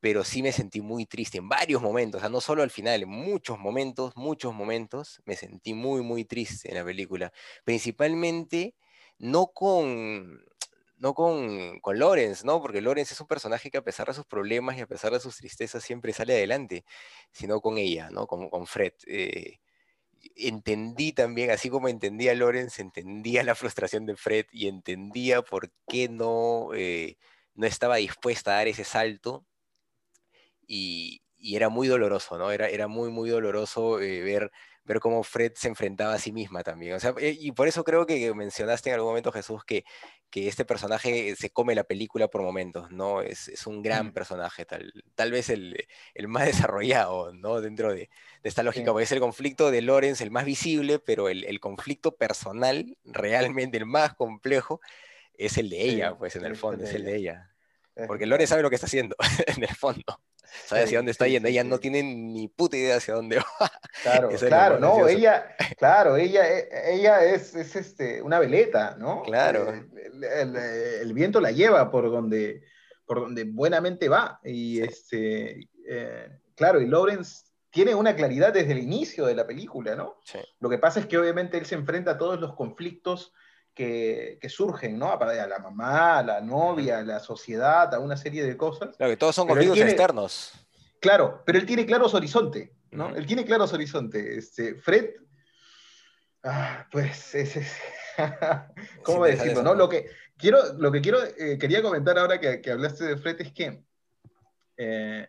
pero 0.00 0.24
sí 0.24 0.42
me 0.42 0.52
sentí 0.52 0.82
muy 0.82 1.06
triste 1.06 1.38
en 1.38 1.48
varios 1.48 1.82
momentos, 1.82 2.18
o 2.18 2.20
sea, 2.20 2.28
no 2.28 2.40
solo 2.40 2.62
al 2.62 2.70
final, 2.70 3.02
en 3.02 3.08
muchos 3.08 3.58
momentos, 3.58 4.14
muchos 4.16 4.54
momentos, 4.54 5.22
me 5.24 5.36
sentí 5.36 5.74
muy, 5.74 6.02
muy 6.02 6.24
triste 6.26 6.68
en 6.70 6.76
la 6.76 6.84
película, 6.84 7.32
principalmente 7.64 8.74
no 9.18 9.46
con, 9.48 10.44
no 10.96 11.14
con, 11.14 11.80
con 11.80 11.98
Lawrence, 11.98 12.46
¿no? 12.46 12.60
Porque 12.62 12.80
Lawrence 12.80 13.14
es 13.14 13.20
un 13.20 13.26
personaje 13.28 13.70
que 13.70 13.78
a 13.78 13.82
pesar 13.84 14.06
de 14.08 14.14
sus 14.14 14.26
problemas 14.26 14.76
y 14.78 14.80
a 14.82 14.86
pesar 14.86 15.12
de 15.12 15.20
sus 15.20 15.36
tristezas 15.36 15.82
siempre 15.84 16.12
sale 16.12 16.34
adelante, 16.34 16.84
sino 17.32 17.60
con 17.60 17.78
ella, 17.78 18.10
¿no? 18.10 18.26
Con, 18.26 18.48
con 18.50 18.66
Fred. 18.66 18.92
eh, 19.06 19.58
entendí 20.36 21.12
también, 21.12 21.50
así 21.50 21.68
como 21.70 21.88
entendía 21.88 22.32
a 22.32 22.34
Lawrence, 22.34 22.80
entendía 22.82 23.42
la 23.44 23.54
frustración 23.54 24.06
de 24.06 24.16
Fred 24.16 24.46
y 24.52 24.68
entendía 24.68 25.42
por 25.42 25.70
qué 25.88 26.08
no, 26.08 26.70
eh, 26.74 27.16
no 27.54 27.66
estaba 27.66 27.96
dispuesta 27.96 28.52
a 28.52 28.56
dar 28.56 28.68
ese 28.68 28.84
salto 28.84 29.46
y, 30.66 31.22
y 31.36 31.56
era 31.56 31.68
muy 31.68 31.88
doloroso, 31.88 32.38
¿no? 32.38 32.50
Era, 32.50 32.68
era 32.68 32.88
muy, 32.88 33.10
muy 33.10 33.30
doloroso 33.30 34.00
eh, 34.00 34.22
ver, 34.22 34.50
ver 34.84 35.00
cómo 35.00 35.22
Fred 35.22 35.52
se 35.54 35.68
enfrentaba 35.68 36.14
a 36.14 36.18
sí 36.18 36.32
misma 36.32 36.62
también. 36.62 36.94
O 36.94 37.00
sea, 37.00 37.14
eh, 37.18 37.36
y 37.38 37.52
por 37.52 37.68
eso 37.68 37.84
creo 37.84 38.06
que 38.06 38.32
mencionaste 38.34 38.90
en 38.90 38.94
algún 38.94 39.10
momento, 39.10 39.32
Jesús, 39.32 39.64
que, 39.64 39.84
que 40.30 40.48
este 40.48 40.64
personaje 40.64 41.34
se 41.36 41.50
come 41.50 41.74
la 41.74 41.84
película 41.84 42.28
por 42.28 42.42
momentos, 42.42 42.90
¿no? 42.90 43.22
Es, 43.22 43.48
es 43.48 43.66
un 43.66 43.82
gran 43.82 44.12
personaje, 44.12 44.64
tal, 44.66 44.92
tal 45.14 45.30
vez 45.32 45.48
el, 45.50 45.86
el 46.14 46.28
más 46.28 46.46
desarrollado, 46.46 47.32
¿no? 47.32 47.60
Dentro 47.60 47.92
de, 47.92 48.10
de 48.42 48.48
esta 48.48 48.62
lógica, 48.62 48.86
Sí. 48.86 48.92
porque 48.92 49.04
es 49.04 49.12
el 49.12 49.20
conflicto 49.20 49.70
de 49.70 49.82
Lawrence 49.82 50.22
el 50.24 50.30
más 50.30 50.44
visible, 50.44 50.98
pero 50.98 51.28
el, 51.28 51.44
el 51.44 51.60
conflicto 51.60 52.16
personal, 52.16 52.96
realmente 53.04 53.78
el 53.78 53.86
más 53.86 54.14
complejo, 54.14 54.80
es 55.34 55.58
el 55.58 55.70
de 55.70 55.82
ella, 55.82 56.10
Sí, 56.10 56.16
pues 56.18 56.36
en 56.36 56.44
el 56.44 56.56
fondo, 56.56 56.84
es 56.84 56.94
el 56.94 57.04
de 57.04 57.16
ella. 57.16 57.50
Porque. 58.06 58.26
Lawrence 58.26 58.50
sabe 58.50 58.62
lo 58.62 58.70
que 58.70 58.76
está 58.76 58.86
haciendo, 58.86 59.16
en 59.46 59.62
el 59.64 59.74
fondo. 59.74 60.20
Sabe 60.66 60.82
hacia 60.84 60.98
dónde 60.98 61.12
está 61.12 61.24
sí, 61.26 61.32
yendo. 61.32 61.48
sí, 61.48 61.52
Ella 61.54 61.64
no 61.64 61.78
tiene 61.78 62.02
ni 62.02 62.48
puta 62.48 62.76
idea 62.76 62.96
hacia 62.96 63.14
dónde 63.14 63.38
va. 63.60 63.70
Claro, 64.02 64.30
Eso 64.30 64.46
claro, 64.46 64.78
no, 64.78 65.08
ella, 65.08 65.54
claro, 65.78 66.16
ella, 66.16 66.48
e- 66.48 66.94
ella 66.94 67.24
es, 67.24 67.54
es, 67.54 67.76
este, 67.76 68.22
una 68.22 68.38
veleta, 68.38 68.96
¿no? 68.98 69.22
Claro. 69.22 69.72
Eh, 69.72 69.84
El, 70.12 70.24
el- 70.24 70.56
el 70.56 71.12
viento 71.14 71.40
la 71.40 71.50
lleva 71.50 71.90
por 71.90 72.10
donde, 72.10 72.62
por 73.06 73.20
donde 73.20 73.44
buenamente 73.44 74.08
va. 74.08 74.40
Y 74.44 74.80
este, 74.80 75.68
eh, 75.88 76.28
claro, 76.54 76.80
y 76.80 76.86
Lawrence 76.86 77.44
tiene 77.70 77.94
una 77.94 78.14
claridad 78.14 78.52
desde 78.52 78.72
el 78.72 78.78
inicio 78.78 79.26
de 79.26 79.34
la 79.34 79.46
película, 79.46 79.96
¿no? 79.96 80.20
Sí. 80.24 80.38
Lo 80.60 80.68
que 80.70 80.78
pasa 80.78 81.00
es 81.00 81.06
que 81.06 81.18
obviamente 81.18 81.58
él 81.58 81.66
se 81.66 81.74
enfrenta 81.74 82.12
a 82.12 82.18
todos 82.18 82.40
los 82.40 82.54
conflictos 82.54 83.32
que, 83.74 84.38
que 84.40 84.48
surgen, 84.48 84.98
¿no? 84.98 85.12
A 85.12 85.46
la 85.46 85.58
mamá, 85.58 86.18
a 86.18 86.22
la 86.22 86.40
novia, 86.40 86.98
a 86.98 87.02
la 87.02 87.18
sociedad, 87.20 87.92
a 87.92 87.98
una 87.98 88.16
serie 88.16 88.44
de 88.44 88.56
cosas. 88.56 88.96
Claro, 88.96 89.12
que 89.12 89.16
todos 89.16 89.34
son 89.34 89.46
conflictos 89.48 89.74
tiene- 89.74 89.90
externos. 89.90 90.52
Claro, 91.00 91.42
pero 91.44 91.58
él 91.58 91.66
tiene 91.66 91.84
claros 91.84 92.14
horizontes, 92.14 92.70
¿no? 92.90 93.08
Ujú. 93.08 93.16
Él 93.16 93.26
tiene 93.26 93.44
claros 93.44 93.72
horizontes. 93.72 94.24
Este, 94.24 94.76
Fred, 94.76 95.10
ah, 96.44 96.86
pues, 96.90 97.34
es, 97.34 97.56
es- 97.56 97.76
¿cómo 99.02 99.24
Sí, 99.26 99.32
decirlo? 99.32 99.52
eso, 99.52 99.62
¿no? 99.62 99.70
¿no? 99.70 99.74
Lo 99.74 99.88
que 99.88 100.08
quiero, 100.38 100.58
lo 100.78 100.90
que 100.92 101.00
quiero, 101.00 101.18
eh, 101.22 101.58
quería 101.58 101.82
comentar 101.82 102.18
ahora 102.18 102.38
que, 102.40 102.60
que 102.60 102.70
hablaste 102.70 103.04
de 103.04 103.16
Fred 103.16 103.40
es 103.40 103.52
que 103.52 103.82
eh, 104.76 105.28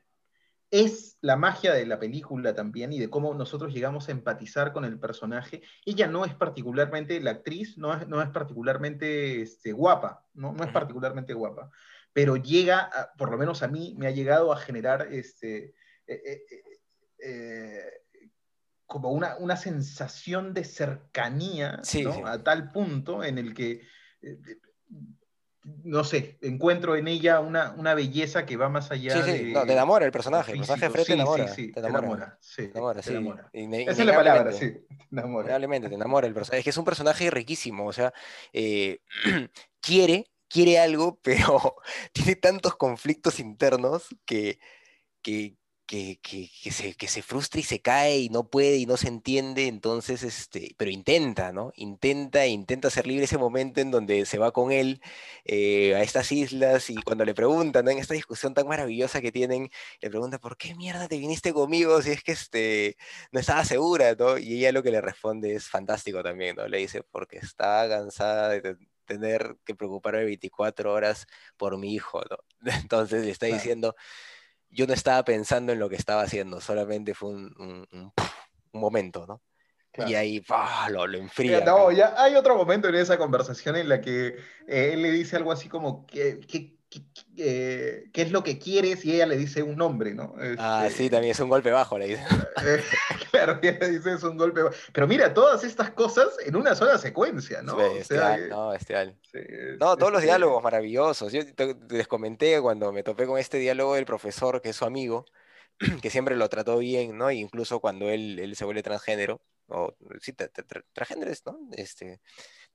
es 0.83 1.17
la 1.21 1.35
magia 1.37 1.73
de 1.73 1.85
la 1.85 1.99
película 1.99 2.53
también 2.53 2.91
y 2.91 2.99
de 2.99 3.09
cómo 3.09 3.33
nosotros 3.33 3.73
llegamos 3.73 4.07
a 4.07 4.11
empatizar 4.11 4.73
con 4.73 4.83
el 4.85 4.99
personaje. 4.99 5.61
Ella 5.85 6.07
no 6.07 6.25
es 6.25 6.33
particularmente, 6.33 7.19
la 7.21 7.31
actriz 7.31 7.77
no 7.77 7.93
es, 7.93 8.07
no 8.07 8.21
es 8.21 8.29
particularmente 8.29 9.41
este, 9.41 9.71
guapa, 9.71 10.25
¿no? 10.33 10.51
No 10.53 10.63
es 10.63 10.71
particularmente 10.71 11.33
guapa, 11.33 11.71
pero 12.13 12.35
llega, 12.35 12.79
a- 12.81 13.13
por 13.17 13.31
lo 13.31 13.37
menos 13.37 13.63
a 13.63 13.67
mí, 13.67 13.95
me 13.97 14.07
ha 14.07 14.11
llegado 14.11 14.51
a 14.51 14.57
generar 14.57 15.07
este, 15.11 15.73
eh, 16.07 16.21
eh, 16.25 16.45
eh, 16.51 16.61
eh, 17.19 18.29
como 18.85 19.11
una, 19.11 19.37
una 19.37 19.57
sensación 19.57 20.53
de 20.53 20.63
cercanía, 20.63 21.79
Sí, 21.83 22.03
¿no? 22.03 22.13
sí. 22.13 22.21
A 22.25 22.43
tal 22.43 22.71
punto 22.71 23.23
en 23.23 23.37
el 23.37 23.53
que... 23.53 23.81
no 25.83 26.03
sé, 26.03 26.37
encuentro 26.41 26.95
en 26.95 27.07
ella 27.07 27.39
una, 27.39 27.71
una 27.73 27.93
belleza 27.95 28.45
que 28.45 28.57
va 28.57 28.69
más 28.69 28.91
allá 28.91 29.15
Sí, 29.15 29.23
sí, 29.23 29.43
de, 29.45 29.53
no, 29.53 29.65
te 29.65 29.73
enamora 29.73 30.05
el 30.05 30.11
personaje. 30.11 30.51
El 30.51 30.57
personaje 30.59 30.89
Fred 30.89 31.03
te 31.03 31.07
Sí, 31.07 31.13
enamora. 31.13 31.47
Sí, 31.47 31.65
sí, 31.67 31.71
te 31.71 31.79
enamora. 31.79 32.37
sí, 32.41 32.55
Te 32.55 32.71
enamora, 32.71 33.01
te 33.01 33.07
sí. 33.09 33.09
enamora. 33.11 33.49
Ine- 33.53 33.81
Esa 33.83 33.91
es 33.91 34.05
la 34.05 34.15
palabra, 34.15 34.51
sí, 34.51 34.71
te 34.71 34.87
enamora. 35.11 35.45
Innegablemente, 35.45 35.89
te 35.89 35.95
enamora 35.95 36.27
el 36.27 36.33
personaje. 36.33 36.59
Es 36.59 36.63
que 36.63 36.69
es 36.69 36.77
un 36.77 36.85
personaje 36.85 37.29
riquísimo, 37.31 37.85
o 37.87 37.93
sea, 37.93 38.13
eh, 38.53 38.99
quiere, 39.81 40.25
quiere 40.47 40.79
algo, 40.79 41.19
pero 41.23 41.75
tiene 42.13 42.35
tantos 42.35 42.75
conflictos 42.75 43.39
internos 43.39 44.07
que, 44.25 44.59
que, 45.21 45.55
que, 45.85 46.19
que- 46.21 46.49
que 46.63 46.71
se, 46.71 46.95
que 46.95 47.07
se 47.07 47.21
frustra 47.21 47.59
y 47.59 47.63
se 47.63 47.81
cae 47.81 48.19
y 48.19 48.29
no 48.29 48.49
puede 48.49 48.77
y 48.77 48.85
no 48.85 48.97
se 48.97 49.07
entiende, 49.07 49.67
entonces, 49.67 50.23
este, 50.23 50.73
pero 50.77 50.91
intenta, 50.91 51.51
¿no? 51.53 51.71
Intenta, 51.75 52.45
intenta 52.47 52.89
ser 52.89 53.07
libre 53.07 53.25
ese 53.25 53.37
momento 53.37 53.81
en 53.81 53.91
donde 53.91 54.25
se 54.25 54.37
va 54.39 54.51
con 54.51 54.71
él 54.71 55.01
eh, 55.45 55.95
a 55.95 56.01
estas 56.01 56.31
islas 56.31 56.89
y 56.89 56.95
cuando 57.03 57.25
le 57.25 57.33
preguntan, 57.35 57.85
¿no? 57.85 57.91
En 57.91 57.99
esta 57.99 58.13
discusión 58.13 58.53
tan 58.53 58.67
maravillosa 58.67 59.21
que 59.21 59.31
tienen, 59.31 59.69
le 60.01 60.09
pregunta, 60.09 60.39
¿por 60.39 60.57
qué 60.57 60.75
mierda 60.75 61.07
te 61.07 61.17
viniste 61.17 61.53
conmigo 61.53 62.01
si 62.01 62.11
es 62.11 62.23
que 62.23 62.31
este, 62.33 62.97
no 63.31 63.39
estaba 63.39 63.65
segura, 63.65 64.15
¿no? 64.15 64.37
Y 64.37 64.57
ella 64.59 64.71
lo 64.71 64.83
que 64.83 64.91
le 64.91 65.01
responde 65.01 65.53
es 65.55 65.67
fantástico 65.69 66.23
también, 66.23 66.55
¿no? 66.55 66.67
Le 66.67 66.77
dice, 66.79 67.03
porque 67.03 67.37
estaba 67.37 67.87
cansada 67.89 68.49
de 68.49 68.61
te- 68.61 68.77
tener 69.05 69.57
que 69.65 69.75
preocuparme 69.75 70.25
24 70.25 70.91
horas 70.93 71.27
por 71.57 71.77
mi 71.77 71.93
hijo, 71.93 72.21
¿no? 72.29 72.37
Entonces 72.83 73.23
le 73.25 73.31
está 73.31 73.47
Claro. 73.47 73.95
Yo 74.75 74.85
no 74.87 74.93
estaba 74.93 75.23
pensando 75.23 75.71
en 75.73 75.79
lo 75.79 75.89
que 75.89 75.95
estaba 75.95 76.21
haciendo, 76.23 76.61
solamente 76.61 77.13
fue 77.13 77.29
un, 77.29 77.53
un- 77.57 77.87
un- 77.91 78.13
un 78.73 78.81
momento, 78.81 79.25
¿no? 79.25 79.41
Claro. 79.91 80.11
Y 80.11 80.15
ahí 80.15 80.41
¡pah! 80.41 80.89
lo, 80.89 81.07
lo 81.07 81.17
enfría. 81.17 81.61
¿no? 81.65 81.91
ya 81.91 82.13
hay 82.21 82.35
otro 82.35 82.55
momento 82.57 82.89
en 82.89 82.95
esa 82.95 83.17
conversación 83.17 83.77
en 83.77 83.87
la 83.87 84.01
que 84.01 84.35
eh, 84.67 84.91
él 84.93 85.01
le 85.01 85.11
dice 85.11 85.37
algo 85.37 85.51
así 85.53 85.69
como, 85.69 86.05
¿qué, 86.05 86.39
qué, 86.41 86.74
qué- 87.35 88.09
qué- 88.13 88.21
es 88.21 88.31
lo 88.31 88.43
que 88.43 88.57
quieres? 88.59 89.03
Y 89.05 89.13
ella 89.15 89.25
le 89.25 89.37
dice 89.37 89.63
un 89.63 89.75
nombre, 89.75 90.13
¿no? 90.13 90.35
Ah, 90.57 90.85
Este, 90.87 91.03
sí, 91.03 91.09
también 91.09 91.31
es 91.31 91.39
un 91.39 91.49
golpe 91.49 91.71
bajo, 91.71 91.97
le 91.97 92.07
dice. 92.07 92.23
eh, 92.65 92.83
claro, 93.31 93.59
ella 93.63 93.87
dice 93.87 94.13
es 94.13 94.23
un 94.23 94.37
golpe. 94.37 94.61
Pero 94.93 95.07
mira, 95.07 95.33
todas 95.33 95.63
estas 95.63 95.91
cosas 95.91 96.29
en 96.45 96.55
una 96.55 96.75
sola 96.75 96.97
secuencia, 96.97 97.61
¿no? 97.61 97.75
O 97.75 97.79
sea, 97.79 97.93
Bestial, 97.93 98.43
eh, 98.43 98.47
no, 98.49 98.69
bestial. 98.69 99.17
sí, 99.31 99.39
No, 99.79 99.97
todos 99.97 100.11
los 100.11 100.21
diálogos 100.21 100.63
maravillosos. 100.63 101.31
Yo 101.33 101.45
te- 101.53 101.75
les 101.89 102.07
comenté 102.07 102.59
cuando 102.61 102.91
me 102.91 103.03
topé 103.03 103.25
con 103.25 103.37
este 103.37 103.57
diálogo 103.57 103.95
del 103.95 104.05
profesor, 104.05 104.61
que 104.61 104.69
es 104.69 104.75
su 104.75 104.85
amigo, 104.85 105.25
que 106.01 106.09
siempre 106.09 106.35
lo 106.35 106.47
trató 106.49 106.77
bien, 106.77 107.17
¿no? 107.17 107.31
Incluso 107.31 107.79
cuando 107.79 108.09
él, 108.09 108.39
él 108.39 108.55
se 108.55 108.65
vuelve 108.65 108.83
transgénero, 108.83 109.41
o 109.67 109.95
sí, 110.21 110.31
tra- 110.31 110.51
tra- 110.51 110.65
tra- 110.65 110.85
transgénero 110.93 111.31
es, 111.31 111.45
¿no? 111.45 111.57
Este, 111.73 112.21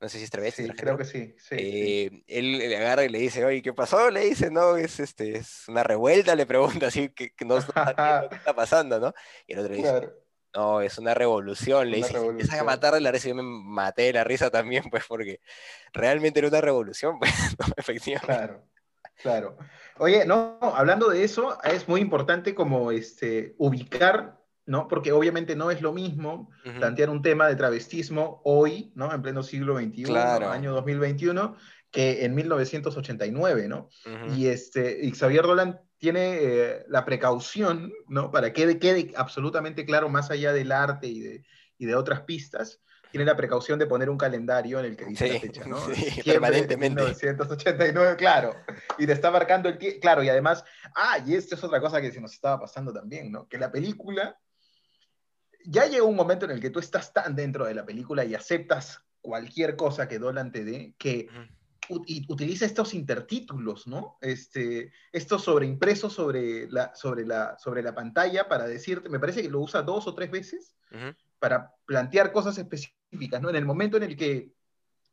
no 0.01 0.09
sé 0.09 0.17
si 0.17 0.23
es 0.23 0.31
travesti, 0.31 0.63
Sí, 0.63 0.69
creo 0.71 0.97
que 0.97 1.05
sí. 1.05 1.35
sí, 1.37 1.45
sí. 1.49 1.55
Eh, 1.59 2.23
él 2.27 2.57
le 2.57 2.75
agarra 2.75 3.05
y 3.05 3.09
le 3.09 3.19
dice, 3.19 3.45
oye, 3.45 3.61
¿qué 3.61 3.71
pasó? 3.71 4.09
Le 4.09 4.21
dice, 4.21 4.49
no, 4.49 4.75
es, 4.75 4.99
este, 4.99 5.37
es 5.37 5.67
una 5.67 5.83
revuelta, 5.83 6.35
le 6.35 6.47
pregunta, 6.47 6.87
así 6.87 7.09
que, 7.09 7.33
que 7.35 7.45
no, 7.45 7.59
qué 7.59 8.35
está 8.35 8.55
pasando, 8.55 8.99
¿no? 8.99 9.13
Y 9.45 9.53
el 9.53 9.59
otro 9.59 9.71
le 9.71 9.77
dice, 9.77 10.09
no, 10.55 10.81
es 10.81 10.97
una 10.97 11.13
revolución, 11.13 11.89
le 11.91 11.99
Una 11.99 12.07
dice, 12.07 12.19
y 12.19 12.21
se 12.21 12.27
empieza 12.27 12.59
a 12.59 12.63
matar 12.63 12.95
de 12.95 13.01
la 13.01 13.11
risa, 13.11 13.29
yo 13.29 13.35
me 13.35 13.43
maté 13.43 14.03
de 14.03 14.13
la 14.13 14.23
risa 14.23 14.49
también, 14.49 14.83
pues, 14.89 15.05
porque 15.07 15.39
realmente 15.93 16.39
era 16.39 16.47
una 16.47 16.61
revolución, 16.61 17.19
pues, 17.19 17.31
¿no? 17.59 17.65
efectivamente. 17.77 18.25
Claro, 18.25 18.67
claro. 19.21 19.57
Oye, 19.99 20.25
no, 20.25 20.57
hablando 20.61 21.09
de 21.09 21.23
eso, 21.23 21.61
es 21.63 21.87
muy 21.87 22.01
importante 22.01 22.55
como 22.55 22.91
este, 22.91 23.53
ubicar, 23.59 24.40
¿no? 24.71 24.87
Porque 24.87 25.11
obviamente 25.11 25.55
no 25.55 25.69
es 25.69 25.81
lo 25.81 25.91
mismo 25.91 26.49
Ujú. 26.65 26.79
plantear 26.79 27.09
un 27.09 27.21
tema 27.21 27.47
de 27.47 27.57
travestismo 27.57 28.41
hoy, 28.45 28.93
¿no? 28.95 29.13
En 29.13 29.21
pleno 29.21 29.43
siglo 29.43 29.77
XXI, 29.77 30.03
Claro. 30.05 30.49
año 30.49 30.71
2021, 30.71 31.57
que 31.91 32.23
en 32.23 32.33
1989, 32.33 33.67
¿no? 33.67 33.89
Ujú. 34.05 34.33
Y, 34.33 34.47
este, 34.47 35.05
y 35.05 35.11
Xavier 35.11 35.43
Dolan 35.43 35.81
tiene 35.97 36.37
eh, 36.41 36.85
la 36.87 37.03
precaución, 37.03 37.91
¿no? 38.07 38.31
Para 38.31 38.53
que 38.53 38.79
quede 38.79 39.11
absolutamente 39.17 39.85
claro, 39.85 40.07
más 40.07 40.31
allá 40.31 40.53
del 40.53 40.71
arte 40.71 41.07
y 41.07 41.19
de, 41.19 41.45
y 41.77 41.85
de 41.85 41.95
otras 41.95 42.21
pistas, 42.21 42.79
tiene 43.11 43.25
la 43.25 43.35
precaución 43.35 43.77
de 43.77 43.87
poner 43.87 44.09
un 44.09 44.17
calendario 44.17 44.79
en 44.79 44.85
el 44.85 44.95
que 44.95 45.03
dice 45.03 45.27
Sí, 45.27 45.33
la 45.33 45.39
fecha, 45.41 45.65
¿no? 45.65 45.75
sí, 45.93 46.23
permanentemente. 46.23 47.01
1989, 47.01 48.15
claro. 48.15 48.55
Y 48.97 49.05
te 49.05 49.11
está 49.11 49.29
marcando 49.29 49.67
el 49.67 49.77
tiempo, 49.77 49.99
claro, 49.99 50.23
y 50.23 50.29
además, 50.29 50.63
ah, 50.95 51.17
y 51.25 51.35
esto 51.35 51.55
es 51.55 51.63
otra 51.63 51.81
cosa 51.81 51.99
que 51.99 52.09
se 52.09 52.21
nos 52.21 52.31
estaba 52.31 52.57
pasando 52.61 52.93
también, 52.93 53.29
¿no? 53.29 53.49
Que 53.49 53.57
la 53.57 53.69
película, 53.69 54.39
ya 55.65 55.85
llega 55.85 56.03
un 56.03 56.15
momento 56.15 56.45
en 56.45 56.51
el 56.51 56.59
que 56.61 56.69
tú 56.69 56.79
estás 56.79 57.13
tan 57.13 57.35
dentro 57.35 57.65
de 57.65 57.73
la 57.73 57.85
película 57.85 58.23
y 58.25 58.35
aceptas 58.35 59.03
cualquier 59.21 59.75
cosa 59.75 60.07
que 60.07 60.19
Dolan 60.19 60.51
te 60.51 60.63
dé, 60.65 60.95
que 60.97 61.27
ut- 61.89 62.03
y 62.07 62.25
utiliza 62.31 62.65
estos 62.65 62.93
intertítulos, 62.93 63.87
¿no? 63.87 64.17
Este, 64.21 64.91
estos 65.11 65.43
sobreimpresos 65.43 66.13
sobre 66.13 66.69
la, 66.69 66.93
sobre, 66.95 67.25
la, 67.25 67.57
sobre 67.57 67.83
la 67.83 67.93
pantalla 67.93 68.47
para 68.47 68.65
decirte, 68.67 69.09
me 69.09 69.19
parece 69.19 69.41
que 69.41 69.49
lo 69.49 69.59
usa 69.59 69.81
dos 69.83 70.07
o 70.07 70.15
tres 70.15 70.31
veces 70.31 70.75
Ujú. 70.91 71.15
para 71.39 71.73
plantear 71.85 72.31
cosas 72.31 72.57
específicas, 72.57 73.41
¿no? 73.41 73.49
En 73.49 73.55
el 73.55 73.65
momento 73.65 73.97
en 73.97 74.03
el 74.03 74.15
que 74.17 74.53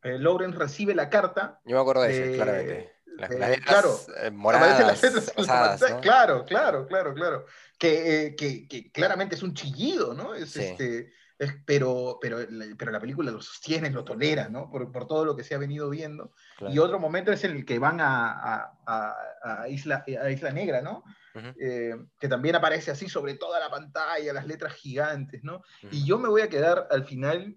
eh, 0.02 0.18
Lawrence 0.18 0.56
recibe 0.58 0.94
la 0.94 1.10
carta, 1.10 1.60
Yo 1.64 1.74
me 1.76 1.80
acuerdo 1.82 2.02
de 2.02 2.08
de- 2.08 2.22
ese, 2.24 2.32
claramente. 2.34 2.92
Las, 3.18 3.30
letras 3.30 3.60
claro, 3.66 3.98
eh, 4.22 4.30
moradas, 4.30 4.80
las 4.80 5.02
letras 5.02 5.28
en 5.28 5.34
la 5.34 5.42
rosadas, 5.42 5.80
pantalla. 5.80 5.94
¿no? 5.96 6.00
Claro, 6.00 6.44
claro, 6.44 6.86
claro, 6.86 7.14
claro. 7.14 7.46
Que, 7.78 8.26
eh, 8.26 8.36
que, 8.36 8.66
que 8.68 8.90
claramente 8.92 9.34
es 9.34 9.42
un 9.42 9.54
chillido, 9.54 10.14
¿no? 10.14 10.34
Es, 10.34 10.50
Sí. 10.52 10.62
este, 10.62 11.12
es- 11.38 11.54
pero, 11.66 12.18
pero, 12.20 12.38
la- 12.48 12.66
pero 12.76 12.90
la 12.92 13.00
película 13.00 13.30
lo 13.30 13.40
sostiene, 13.40 13.90
lo 13.90 14.04
tolera, 14.04 14.48
¿no? 14.48 14.70
Por, 14.70 14.90
por 14.92 15.06
todo 15.06 15.24
lo 15.24 15.36
que 15.36 15.44
se 15.44 15.54
ha 15.54 15.58
venido 15.58 15.88
viendo. 15.90 16.32
Claro. 16.56 16.72
Y 16.74 16.78
otro 16.78 16.98
momento 17.00 17.32
es 17.32 17.42
el 17.44 17.64
que 17.64 17.78
van 17.78 18.00
a, 18.00 18.32
a- 18.32 18.78
a- 18.86 19.16
a 19.62 19.68
Isla, 19.68 20.04
a 20.22 20.30
Isla 20.30 20.50
Negra, 20.52 20.80
¿no? 20.82 21.02
Eh, 21.60 21.94
que 22.18 22.26
también 22.26 22.56
aparece 22.56 22.90
así 22.90 23.08
sobre 23.08 23.34
toda 23.34 23.60
la 23.60 23.70
pantalla, 23.70 24.32
las 24.32 24.46
letras 24.46 24.72
gigantes, 24.74 25.44
¿no? 25.44 25.62
Y 25.90 26.04
yo 26.04 26.18
me 26.18 26.28
voy 26.28 26.42
a 26.42 26.48
quedar 26.48 26.88
al 26.90 27.04
final 27.04 27.56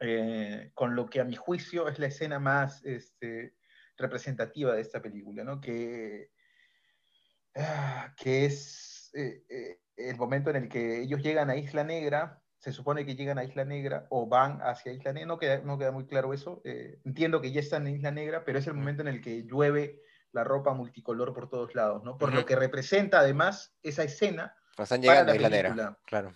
eh, 0.00 0.72
con 0.74 0.96
lo 0.96 1.06
que 1.06 1.20
a 1.20 1.24
mi 1.24 1.36
juicio 1.36 1.86
es 1.88 1.98
la 2.00 2.06
escena 2.08 2.40
más 2.40 2.84
este, 2.84 3.54
representativa 3.96 4.74
de 4.74 4.80
esta 4.80 5.00
película, 5.00 5.44
¿no? 5.44 5.60
Que, 5.60 6.30
ah, 7.56 8.14
que 8.16 8.46
es 8.46 9.10
eh, 9.14 9.44
eh, 9.48 9.78
el 9.96 10.16
momento 10.16 10.50
en 10.50 10.56
el 10.56 10.68
que 10.68 11.02
ellos 11.02 11.22
llegan 11.22 11.50
a 11.50 11.56
Isla 11.56 11.84
Negra, 11.84 12.42
se 12.58 12.72
supone 12.72 13.04
que 13.04 13.16
llegan 13.16 13.38
a 13.38 13.44
Isla 13.44 13.64
Negra 13.64 14.06
o 14.10 14.26
van 14.26 14.60
hacia 14.62 14.92
Isla 14.92 15.12
Negra, 15.12 15.26
no 15.26 15.38
queda, 15.38 15.58
no 15.58 15.78
queda 15.78 15.92
muy 15.92 16.06
claro 16.06 16.32
eso, 16.32 16.62
eh, 16.64 17.00
entiendo 17.04 17.40
que 17.40 17.52
ya 17.52 17.60
están 17.60 17.86
en 17.86 17.96
Isla 17.96 18.10
Negra, 18.10 18.44
pero 18.44 18.58
es 18.58 18.66
el 18.66 18.74
momento 18.74 19.02
en 19.02 19.08
el 19.08 19.20
que 19.20 19.42
llueve 19.42 20.00
la 20.32 20.44
ropa 20.44 20.72
multicolor 20.72 21.34
por 21.34 21.50
todos 21.50 21.74
lados, 21.74 22.02
¿no? 22.04 22.16
Por 22.16 22.32
lo 22.32 22.46
que 22.46 22.56
representa 22.56 23.20
además 23.20 23.76
esa 23.82 24.02
escena 24.02 24.56
están 24.78 25.02
para 25.02 25.24
llegando 25.24 25.26
la 25.26 25.32
a 25.32 25.36
Isla 25.36 25.48
Negra, 25.48 25.98
claro. 26.06 26.32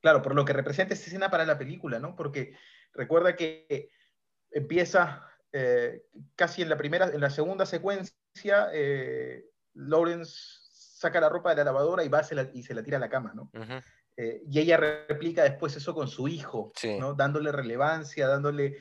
Claro, 0.00 0.22
por 0.22 0.34
lo 0.34 0.44
que 0.44 0.52
representa 0.52 0.94
esta 0.94 1.06
escena 1.06 1.30
para 1.30 1.44
la 1.44 1.58
película, 1.58 1.98
¿no? 1.98 2.14
Porque 2.14 2.56
recuerda 2.92 3.34
que 3.34 3.90
empieza 4.50 5.26
eh, 5.58 6.02
casi 6.34 6.60
en 6.62 6.68
la 6.68 6.76
primera, 6.76 7.06
en 7.08 7.20
la 7.20 7.30
segunda 7.30 7.64
secuencia, 7.64 8.68
eh, 8.74 9.46
Lawrence 9.74 10.32
saca 10.98 11.20
la 11.20 11.28
ropa 11.30 11.50
de 11.50 11.56
la 11.56 11.64
lavadora 11.64 12.04
y 12.04 12.08
va 12.08 12.22
se 12.22 12.34
la- 12.34 12.50
y 12.52 12.62
se 12.62 12.74
la 12.74 12.82
tira 12.82 12.98
a 12.98 13.00
la 13.00 13.08
cama, 13.08 13.32
¿no? 13.34 13.50
Eh, 14.18 14.42
y 14.50 14.58
ella 14.60 14.76
replica 15.08 15.42
después 15.44 15.74
eso 15.76 15.94
con 15.94 16.08
su 16.08 16.26
hijo, 16.28 16.72
Sí. 16.74 16.98
¿no? 16.98 17.14
dándole 17.14 17.52
relevancia, 17.52 18.26
dándole, 18.28 18.76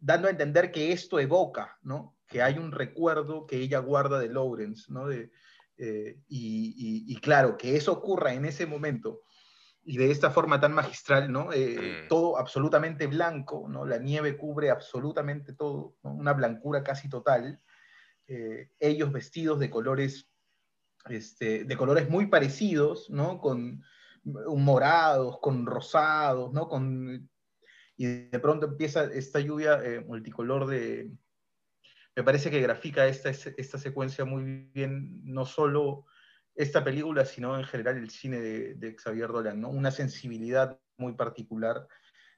dando 0.00 0.28
a 0.28 0.30
entender 0.30 0.70
que 0.70 0.92
esto 0.92 1.18
evoca, 1.20 1.78
¿no? 1.82 2.16
que 2.26 2.40
hay 2.42 2.58
un 2.58 2.72
recuerdo 2.72 3.46
que 3.46 3.56
ella 3.56 3.78
guarda 3.78 4.18
de 4.18 4.28
Lawrence, 4.28 4.90
¿no? 4.92 5.06
De, 5.08 5.30
y, 5.76 6.18
y- 6.28 7.12
y 7.12 7.16
claro, 7.20 7.56
que 7.56 7.76
eso 7.76 7.92
ocurra 7.92 8.32
en 8.34 8.44
ese 8.46 8.66
momento 8.66 9.22
y 9.84 9.96
de 9.96 10.10
esta 10.10 10.30
forma 10.30 10.60
tan 10.60 10.72
magistral, 10.74 11.30
¿no? 11.30 11.52
Eh, 11.52 12.04
Mm. 12.04 12.08
todo 12.08 12.38
absolutamente 12.38 13.06
blanco, 13.06 13.66
¿no? 13.68 13.84
la 13.84 13.98
nieve 13.98 14.36
cubre 14.36 14.70
absolutamente 14.70 15.54
todo, 15.54 15.96
¿no? 16.02 16.14
una 16.14 16.32
blancura 16.32 16.82
casi 16.82 17.08
total, 17.08 17.60
eh, 18.28 18.70
ellos 18.78 19.12
vestidos 19.12 19.58
de 19.58 19.70
colores 19.70 20.28
este, 21.08 21.64
de 21.64 21.76
colores 21.76 22.08
muy 22.08 22.26
parecidos, 22.26 23.10
¿no? 23.10 23.40
Con 23.40 23.82
morados, 24.24 25.40
con 25.40 25.66
rosados, 25.66 26.52
¿no? 26.52 26.68
Con, 26.68 27.28
y 27.96 28.06
de 28.06 28.38
pronto 28.38 28.66
empieza 28.66 29.04
esta 29.04 29.40
lluvia 29.40 29.82
eh, 29.82 30.00
multicolor 30.00 30.66
de... 30.66 31.10
Me 32.14 32.22
parece 32.22 32.50
que 32.50 32.60
grafica 32.60 33.06
esta, 33.06 33.30
esta 33.30 33.78
secuencia 33.78 34.24
muy 34.24 34.70
bien, 34.72 35.20
no 35.24 35.46
solo 35.46 36.04
esta 36.54 36.84
película, 36.84 37.24
sino 37.24 37.58
en 37.58 37.64
general 37.64 37.96
el 37.96 38.10
cine 38.10 38.40
de, 38.40 38.74
de 38.74 38.96
Xavier 38.96 39.28
Dolan, 39.28 39.60
¿no? 39.60 39.70
Una 39.70 39.90
sensibilidad 39.90 40.78
muy 40.96 41.14
particular. 41.14 41.86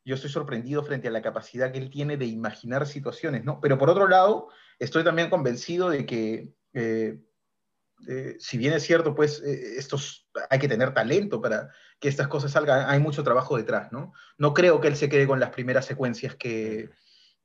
Yo 0.04 0.14
estoy 0.14 0.30
sorprendido 0.30 0.84
frente 0.84 1.08
a 1.08 1.10
la 1.10 1.22
capacidad 1.22 1.72
que 1.72 1.78
él 1.78 1.90
tiene 1.90 2.16
de 2.16 2.26
imaginar 2.26 2.86
situaciones, 2.86 3.44
¿no? 3.44 3.60
Pero 3.60 3.78
por 3.78 3.90
otro 3.90 4.06
lado, 4.06 4.48
estoy 4.78 5.02
también 5.02 5.30
convencido 5.30 5.88
de 5.88 6.06
que 6.06 6.54
eh, 6.74 7.18
eh, 8.08 8.36
si 8.38 8.58
bien 8.58 8.72
es 8.74 8.82
cierto, 8.82 9.14
pues 9.14 9.42
eh, 9.42 9.76
estos, 9.78 10.28
hay 10.50 10.58
que 10.58 10.68
tener 10.68 10.92
talento 10.92 11.40
para 11.40 11.70
que 11.98 12.08
estas 12.08 12.28
cosas 12.28 12.52
salgan, 12.52 12.88
hay 12.88 13.00
mucho 13.00 13.22
trabajo 13.22 13.56
detrás, 13.56 13.92
¿no? 13.92 14.12
No 14.36 14.52
creo 14.52 14.80
que 14.80 14.88
él 14.88 14.96
se 14.96 15.08
quede 15.08 15.26
con 15.26 15.40
las 15.40 15.50
primeras 15.50 15.86
secuencias 15.86 16.34
que, 16.34 16.90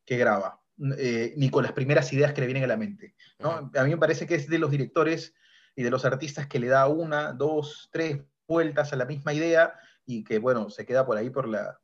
que 0.05 0.17
graba, 0.17 0.61
ni 0.77 1.49
con 1.49 1.63
las 1.63 1.73
primeras 1.73 2.11
ideas 2.13 2.33
que 2.33 2.41
le 2.41 2.47
vienen 2.47 2.63
a 2.63 2.67
la 2.67 2.77
mente, 2.77 3.15
¿no? 3.39 3.71
A 3.73 3.83
mí 3.83 3.89
me 3.91 3.97
parece 3.97 4.25
que 4.25 4.35
es 4.35 4.49
de 4.49 4.59
los 4.59 4.71
directores 4.71 5.33
y 5.79 5.83
de 5.83 5.89
los 5.91 6.03
artistas 6.03 6.45
que 6.47 6.59
le 6.59 6.67
da 6.67 6.87
una, 6.89 7.31
dos, 7.31 7.87
tres 7.89 8.19
vueltas 8.45 8.91
a 8.91 8.97
la 8.97 9.05
misma 9.05 9.31
idea 9.33 9.79
y 10.05 10.25
que, 10.25 10.37
bueno, 10.37 10.69
se 10.69 10.85
queda 10.85 11.05
por 11.05 11.15
ahí 11.15 11.29
por 11.29 11.47
la, 11.47 11.79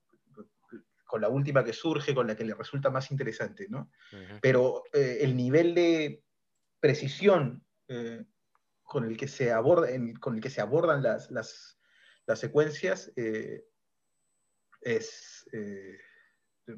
con 1.06 1.22
la 1.22 1.30
última 1.30 1.64
que 1.64 1.72
surge, 1.72 2.14
con 2.14 2.28
la 2.28 2.36
que 2.36 2.44
le 2.44 2.56
resulta 2.56 2.90
más 2.90 3.10
interesante, 3.10 3.68
¿no? 3.70 3.90
Pero 4.42 4.84
eh, 4.92 5.20
el 5.22 5.38
nivel 5.38 5.74
de 5.76 6.22
precisión 6.82 7.66
eh, 7.88 8.26
con 8.84 9.06
el 9.06 9.16
que 9.16 9.30
se, 9.30 9.54
aborda, 9.54 9.90
en- 9.90 10.16
con 10.18 10.36
el 10.36 10.42
que 10.42 10.50
se 10.50 10.60
abordan 10.60 11.02
las, 11.02 11.32
las, 11.32 11.80
las 12.26 12.38
secuencias 12.40 13.14
eh, 13.16 13.64
es, 14.82 15.48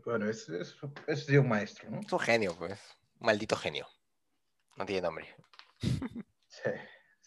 bueno, 0.05 0.29
es, 0.29 0.47
es, 0.49 0.75
es 1.07 1.25
de 1.25 1.39
un 1.39 1.49
maestro, 1.49 1.89
¿no? 1.89 2.01
Es 2.01 2.13
un 2.13 2.19
genio, 2.19 2.55
pues. 2.59 2.79
Maldito 3.19 3.55
genio. 3.55 3.87
No 4.75 4.85
tiene 4.85 5.01
nombre. 5.01 5.25
Sí, 6.49 6.71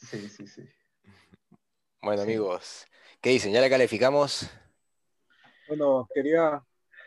sí, 0.00 0.28
sí. 0.28 0.46
sí. 0.46 0.62
Bueno, 2.02 2.22
Sí. 2.22 2.28
amigos, 2.28 2.86
¿qué 3.20 3.30
dicen? 3.30 3.52
¿Ya 3.52 3.60
la 3.60 3.68
calificamos? 3.68 4.50
Bueno, 5.68 6.08
quería, 6.12 6.64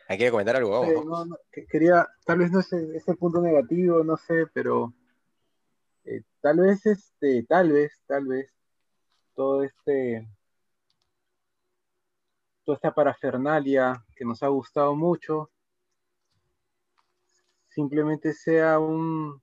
¿Hay 0.07 0.17
que 0.17 0.31
comentar 0.31 0.55
algo? 0.55 0.69
Vamos, 0.71 0.89
eh, 0.89 0.95
¿no? 0.95 1.03
no, 1.03 1.25
no, 1.25 1.37
que- 1.51 1.65
quería, 1.65 2.07
tal 2.25 2.39
vez 2.39 2.51
no 2.51 2.59
es 2.59 2.71
el- 2.73 2.95
ese 2.95 3.15
punto 3.15 3.41
negativo, 3.41 4.03
no 4.03 4.15
sé, 4.17 4.45
pero 4.53 4.93
eh, 6.05 6.21
tal 6.41 6.59
vez, 6.59 6.85
este, 6.85 7.43
tal 7.47 7.71
vez, 7.71 7.91
tal 8.05 8.25
vez, 8.27 8.51
todo 9.35 9.63
este, 9.63 10.27
toda 12.63 12.75
esta 12.75 12.93
parafernalia 12.93 14.03
que 14.15 14.25
nos 14.25 14.43
ha 14.43 14.47
gustado 14.47 14.95
mucho, 14.95 15.49
simplemente 17.69 18.33
sea 18.33 18.79
un, 18.79 19.41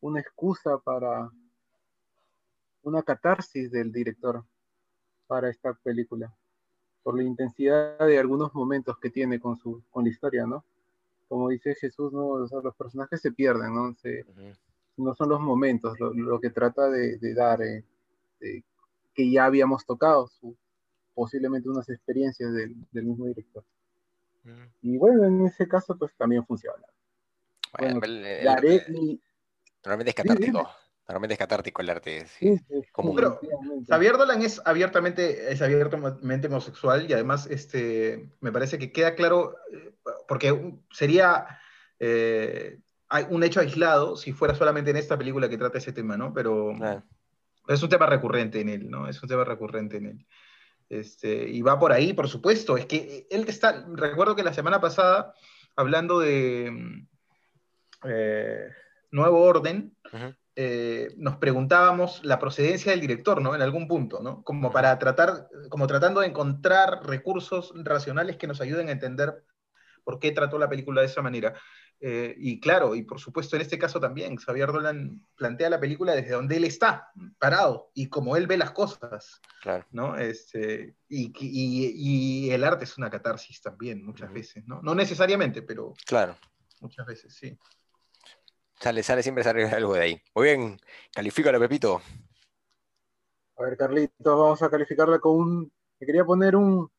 una 0.00 0.20
excusa 0.20 0.78
para 0.78 1.30
una 2.82 3.02
catarsis 3.02 3.70
del 3.70 3.92
director 3.92 4.44
para 5.26 5.48
esta 5.50 5.74
película, 5.74 6.32
por 7.02 7.16
la 7.16 7.22
intensidad 7.22 7.98
de 7.98 8.18
algunos 8.18 8.54
momentos 8.54 8.98
que 8.98 9.10
tiene 9.10 9.38
con, 9.40 9.56
su, 9.56 9.82
con 9.90 10.04
la 10.04 10.10
historia, 10.10 10.46
¿no? 10.46 10.64
Como 11.28 11.48
dice 11.48 11.74
Jesús, 11.76 12.12
¿no? 12.12 12.26
O 12.28 12.48
sea, 12.48 12.60
los 12.60 12.74
personajes 12.74 13.20
se 13.20 13.32
pierden, 13.32 13.74
¿no? 13.74 13.94
Se- 13.94 14.24
no 14.96 15.14
son 15.14 15.28
los 15.30 15.40
momentos, 15.40 15.98
lo, 16.00 16.12
lo 16.12 16.40
que 16.40 16.50
trata 16.50 16.90
de, 16.90 17.16
de 17.18 17.34
dar, 17.34 17.62
eh, 17.62 17.84
de- 18.40 18.64
que 19.14 19.30
ya 19.30 19.44
habíamos 19.46 19.86
tocado, 19.86 20.26
su- 20.28 20.56
posiblemente 21.14 21.68
unas 21.68 21.88
experiencias 21.88 22.52
del, 22.52 22.74
del 22.92 23.04
mismo 23.04 23.26
director. 23.26 23.64
Y 24.82 24.96
bueno, 24.96 25.24
en 25.26 25.46
ese 25.46 25.68
caso, 25.68 25.96
pues 25.96 26.12
también 26.16 26.44
funciona. 26.46 26.82
Bueno, 27.78 28.00
Bueno, 28.00 28.14
el- 28.16 28.24
el- 28.24 28.44
Daré 28.44 28.74
el- 28.86 28.92
mi... 28.92 29.20
normalmente 29.84 30.10
es 30.10 30.14
catártico. 30.16 30.68
Normalmente 31.10 31.34
es 31.34 31.38
catártico 31.38 31.82
el 31.82 31.90
arte. 31.90 32.26
sí. 32.26 32.56
sí, 32.56 32.64
sí, 32.68 32.88
Común. 32.92 33.16
Pero, 33.16 33.34
efectivamente. 33.34 33.92
Xavier 33.92 34.16
Dolan 34.16 34.42
es 34.42 34.62
abiertamente, 34.64 35.52
es 35.52 35.60
abiertamente 35.60 36.46
homosexual 36.46 37.06
y 37.08 37.12
además 37.12 37.48
este, 37.50 38.30
me 38.40 38.52
parece 38.52 38.78
que 38.78 38.92
queda 38.92 39.16
claro, 39.16 39.56
eh, 39.72 39.92
porque 40.28 40.74
sería 40.92 41.58
eh, 41.98 42.78
hay 43.08 43.26
un 43.28 43.42
hecho 43.42 43.60
aislado 43.60 44.16
si 44.16 44.32
fuera 44.32 44.54
solamente 44.54 44.90
en 44.90 44.96
esta 44.96 45.18
película 45.18 45.48
que 45.48 45.58
trata 45.58 45.78
ese 45.78 45.92
tema, 45.92 46.16
¿no? 46.16 46.32
Pero 46.32 46.74
es 47.66 47.82
un 47.82 47.88
tema 47.88 48.06
recurrente 48.06 48.60
en 48.60 48.68
él, 48.68 48.88
¿no? 48.88 49.08
Es 49.08 49.20
un 49.20 49.28
tema 49.28 49.44
recurrente 49.44 49.96
en 49.96 50.06
él. 50.06 50.26
Este, 50.88 51.48
y 51.48 51.60
va 51.62 51.78
por 51.78 51.92
ahí, 51.92 52.12
por 52.12 52.28
supuesto. 52.28 52.76
Es 52.76 52.86
que 52.86 53.26
él 53.30 53.44
está, 53.48 53.84
recuerdo 53.94 54.36
que 54.36 54.44
la 54.44 54.54
semana 54.54 54.80
pasada, 54.80 55.34
hablando 55.74 56.20
de 56.20 56.70
mm, 56.70 57.08
eh, 58.04 58.68
Nuevo 59.10 59.42
Orden. 59.42 59.96
Eh, 60.56 61.14
nos 61.16 61.36
preguntábamos 61.36 62.24
la 62.24 62.38
procedencia 62.38 62.90
del 62.92 63.00
director, 63.00 63.40
¿no? 63.40 63.54
En 63.54 63.62
algún 63.62 63.86
punto, 63.88 64.20
¿no? 64.20 64.42
Como 64.42 64.70
para 64.72 64.98
tratar, 64.98 65.48
como 65.68 65.86
tratando 65.86 66.20
de 66.20 66.26
encontrar 66.28 67.00
recursos 67.06 67.72
racionales 67.76 68.36
que 68.36 68.46
nos 68.46 68.60
ayuden 68.60 68.88
a 68.88 68.92
entender 68.92 69.44
por 70.04 70.18
qué 70.18 70.32
trató 70.32 70.58
la 70.58 70.68
película 70.68 71.00
de 71.02 71.06
esa 71.06 71.22
manera. 71.22 71.54
Eh, 72.02 72.34
y 72.38 72.58
claro, 72.60 72.94
y 72.94 73.02
por 73.02 73.20
supuesto 73.20 73.56
en 73.56 73.62
este 73.62 73.78
caso 73.78 74.00
también, 74.00 74.36
Xavier 74.36 74.72
Dolan 74.72 75.20
plantea 75.36 75.68
la 75.68 75.78
película 75.78 76.14
desde 76.14 76.30
donde 76.32 76.56
él 76.56 76.64
está, 76.64 77.10
parado, 77.38 77.90
y 77.94 78.08
como 78.08 78.36
él 78.36 78.46
ve 78.46 78.56
las 78.56 78.70
cosas, 78.70 79.40
Claro. 79.60 79.86
¿no? 79.90 80.16
Este, 80.16 80.96
y, 81.08 81.30
y- 81.38 82.46
y 82.46 82.50
el 82.52 82.64
arte 82.64 82.84
es 82.84 82.96
una 82.96 83.10
catarsis 83.10 83.60
también, 83.60 84.02
muchas 84.02 84.28
Ujú. 84.30 84.34
veces, 84.34 84.66
¿no? 84.66 84.80
No 84.80 84.94
necesariamente, 84.94 85.60
pero 85.60 85.92
Claro. 86.06 86.34
muchas 86.80 87.06
veces, 87.06 87.34
sí. 87.34 87.58
Sale, 88.80 89.02
sale, 89.02 89.22
siempre 89.22 89.44
sale 89.44 89.64
algo 89.68 89.94
de 89.94 90.02
ahí. 90.02 90.22
Muy 90.34 90.44
bien, 90.48 90.78
califícalo, 91.12 91.60
Pepito. 91.60 92.00
A 93.56 93.62
ver, 93.64 93.76
Carlitos, 93.76 94.14
vamos 94.38 94.62
a 94.62 94.70
calificarla 94.70 95.18
con 95.20 95.36
un... 95.36 95.72
Me 96.00 96.06
quería 96.06 96.24
poner 96.24 96.56
un 96.56 96.90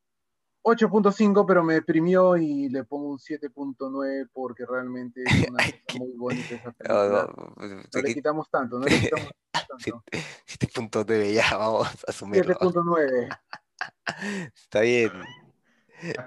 8.5, 0.63 1.45
pero 1.47 1.63
me 1.63 1.75
deprimió 1.75 2.37
y 2.37 2.69
le 2.69 2.83
pongo 2.85 3.09
un 3.11 3.19
7.9 3.19 4.27
porque 4.33 4.65
realmente 4.65 5.27
es 5.27 5.41
una 5.43 5.61
Ay, 5.65 5.73
cosa 5.83 5.93
muy 5.93 6.11
bonita 6.17 6.55
esa 6.55 6.71
No, 6.87 7.09
película. 7.11 7.27
no, 7.27 7.83
No 7.93 8.01
le 8.01 8.11
quitamos 8.11 8.49
tanto, 8.51 8.79
no 8.79 8.87
le 8.89 8.99
quitamos 8.99 9.31
tanto. 9.67 10.05
7.9 10.45 11.33
ya, 11.33 11.57
vamos 11.57 11.87
a 12.07 12.11
asumirlo. 12.11 12.55
7.9. 12.55 13.27
Está 14.55 14.81
bien. 14.81 15.11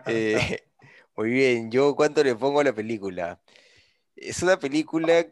Eh, 0.06 0.68
muy 1.16 1.30
bien, 1.30 1.70
yo 1.70 1.94
cuánto 1.96 2.22
le 2.24 2.34
pongo 2.36 2.60
a 2.60 2.64
la 2.64 2.72
película. 2.74 3.42
Es 4.16 4.42
una 4.42 4.58
película 4.58 5.26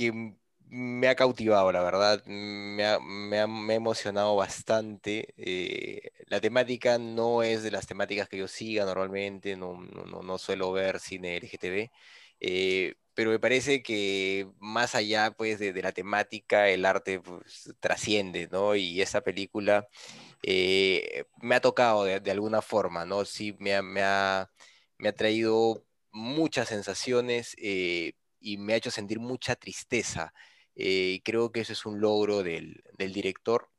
que 0.00 0.34
me 0.68 1.08
ha 1.08 1.14
cautivado, 1.16 1.72
la 1.72 1.82
verdad. 1.82 2.22
Me 2.26 2.84
ha, 2.86 2.98
me 3.00 3.40
ha- 3.40 3.46
me 3.46 3.72
ha 3.74 3.76
emocionado 3.76 4.36
bastante. 4.36 5.34
eh, 5.36 6.10
la 6.26 6.40
temática 6.40 6.98
no 6.98 7.42
es 7.42 7.62
de 7.62 7.70
las 7.72 7.86
temáticas 7.86 8.28
que 8.28 8.38
yo 8.38 8.48
siga 8.48 8.84
normalmente, 8.84 9.56
no, 9.56 9.74
no, 9.80 10.04
no- 10.04 10.22
no 10.22 10.38
suelo 10.38 10.72
ver 10.72 11.00
cine 11.00 11.36
LGTB. 11.36 11.90
eh, 12.40 12.94
pero 13.14 13.30
me 13.30 13.38
parece 13.40 13.82
que 13.82 14.48
más 14.60 14.94
allá 14.94 15.32
pues, 15.32 15.58
de, 15.58 15.72
de 15.74 15.82
la 15.82 15.92
temática, 15.92 16.68
el 16.70 16.84
arte 16.86 17.20
pues, 17.20 17.70
trasciende, 17.80 18.48
¿no? 18.50 18.74
Y 18.76 19.02
esa 19.02 19.20
película 19.22 19.86
eh, 20.42 21.24
me 21.42 21.54
ha 21.56 21.60
tocado 21.60 22.04
de, 22.04 22.20
de 22.20 22.30
alguna 22.30 22.62
forma, 22.62 23.04
¿no? 23.06 23.24
Sí, 23.24 23.54
me 23.58 23.74
ha, 23.76 23.82
me 23.82 24.02
ha, 24.02 24.50
me 24.98 25.08
ha 25.08 25.14
traído 25.14 25.84
muchas 26.12 26.68
sensaciones 26.68 27.54
eh, 27.58 28.14
y 28.40 28.58
me 28.58 28.74
ha 28.74 28.76
hecho 28.76 28.90
sentir 28.90 29.20
mucha 29.20 29.56
tristeza. 29.56 30.32
Eh, 30.74 31.14
y 31.16 31.20
creo 31.20 31.52
que 31.52 31.60
eso 31.60 31.72
es 31.72 31.86
un 31.86 32.00
logro 32.00 32.42
del, 32.42 32.82
del 32.96 33.12
director. 33.12 33.70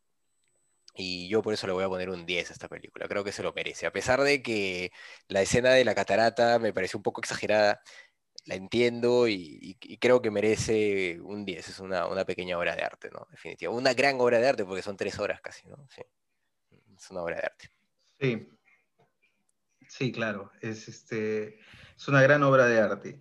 Y 0.95 1.30
yo 1.30 1.41
por 1.41 1.53
eso 1.53 1.68
le 1.68 1.74
voy 1.74 1.84
a 1.84 1.89
poner 1.89 2.09
un 2.09 2.26
10 2.26 2.49
a 2.49 2.53
esta 2.53 2.68
película. 2.68 3.07
Creo 3.07 3.24
que 3.24 3.32
se 3.32 3.43
lo 3.43 3.53
merece. 3.53 3.86
A 3.86 3.93
pesar 3.93 4.22
de 4.22 4.41
que 4.41 4.91
la 5.28 5.41
escena 5.41 5.72
de 5.72 5.86
la 5.86 5.95
catarata 5.95 6.59
me 6.59 6.74
pareció 6.74 6.97
un 6.97 7.03
poco 7.03 7.22
exagerada, 7.22 7.82
la 8.45 8.55
entiendo 8.55 9.28
y, 9.28 9.78
creo 9.99 10.22
que 10.22 10.32
merece 10.32 11.20
un 11.22 11.45
10. 11.45 11.70
Es 11.70 11.80
una, 11.80 12.26
pequeña 12.26 12.57
obra 12.57 12.76
de 12.76 12.84
arte, 12.84 13.09
¿no? 13.12 13.28
Definitivamente. 13.32 13.80
Una 13.82 13.93
gran 13.93 14.20
obra 14.20 14.39
de 14.39 14.49
arte 14.49 14.66
porque 14.66 14.82
son 14.82 14.97
tres 14.97 15.18
horas 15.20 15.41
casi, 15.41 15.68
¿no? 15.68 15.78
Sí. 15.89 16.01
Es 16.97 17.09
una 17.09 17.22
obra 17.22 17.38
de 17.38 17.43
arte. 17.43 17.70
Sí. 18.20 18.49
Sí, 19.88 20.12
claro. 20.12 20.51
Es, 20.62 20.88
este, 20.88 21.59
es 21.95 22.07
una 22.07 22.22
gran 22.22 22.43
obra 22.43 22.66
de 22.66 22.80
arte. 22.80 23.20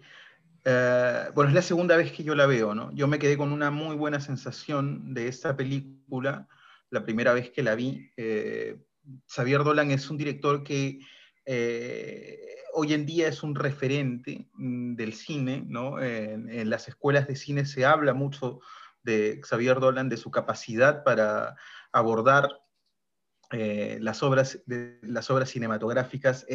Eh, 0.64 1.30
bueno, 1.34 1.48
es 1.48 1.54
la 1.54 1.62
segunda 1.62 1.96
vez 1.96 2.12
que 2.12 2.22
yo 2.22 2.34
la 2.34 2.46
veo, 2.46 2.74
¿no? 2.74 2.92
Yo 2.92 3.08
me 3.08 3.18
quedé 3.18 3.36
con 3.36 3.52
una 3.52 3.70
muy 3.70 3.96
buena 3.96 4.20
sensación 4.20 5.14
de 5.14 5.28
esta 5.28 5.56
película 5.56 6.48
la 6.90 7.04
primera 7.04 7.32
vez 7.32 7.50
que 7.50 7.62
la 7.62 7.74
vi. 7.74 8.10
Eh, 8.16 8.78
Xavier 9.28 9.64
Dolan 9.64 9.90
es 9.90 10.10
un 10.10 10.18
director 10.18 10.62
que 10.62 11.00
eh, 11.46 12.56
hoy 12.74 12.92
en 12.92 13.06
día 13.06 13.28
es 13.28 13.42
un 13.42 13.54
referente 13.54 14.48
mm, 14.52 14.96
del 14.96 15.14
cine, 15.14 15.64
¿no? 15.66 16.00
En, 16.00 16.68
las 16.68 16.88
escuelas 16.88 17.26
de 17.26 17.36
cine 17.36 17.64
se 17.64 17.84
habla 17.84 18.12
mucho 18.12 18.60
de 19.02 19.40
Xavier 19.42 19.80
Dolan, 19.80 20.08
de 20.08 20.18
su 20.18 20.30
capacidad 20.30 21.02
para 21.04 21.56
abordar 21.90 22.48
eh, 23.52 23.98
las, 24.00 24.22
obras, 24.22 24.60
de, 24.66 24.98
las 25.02 25.30
obras 25.30 25.50
cinematográficas 25.50 26.46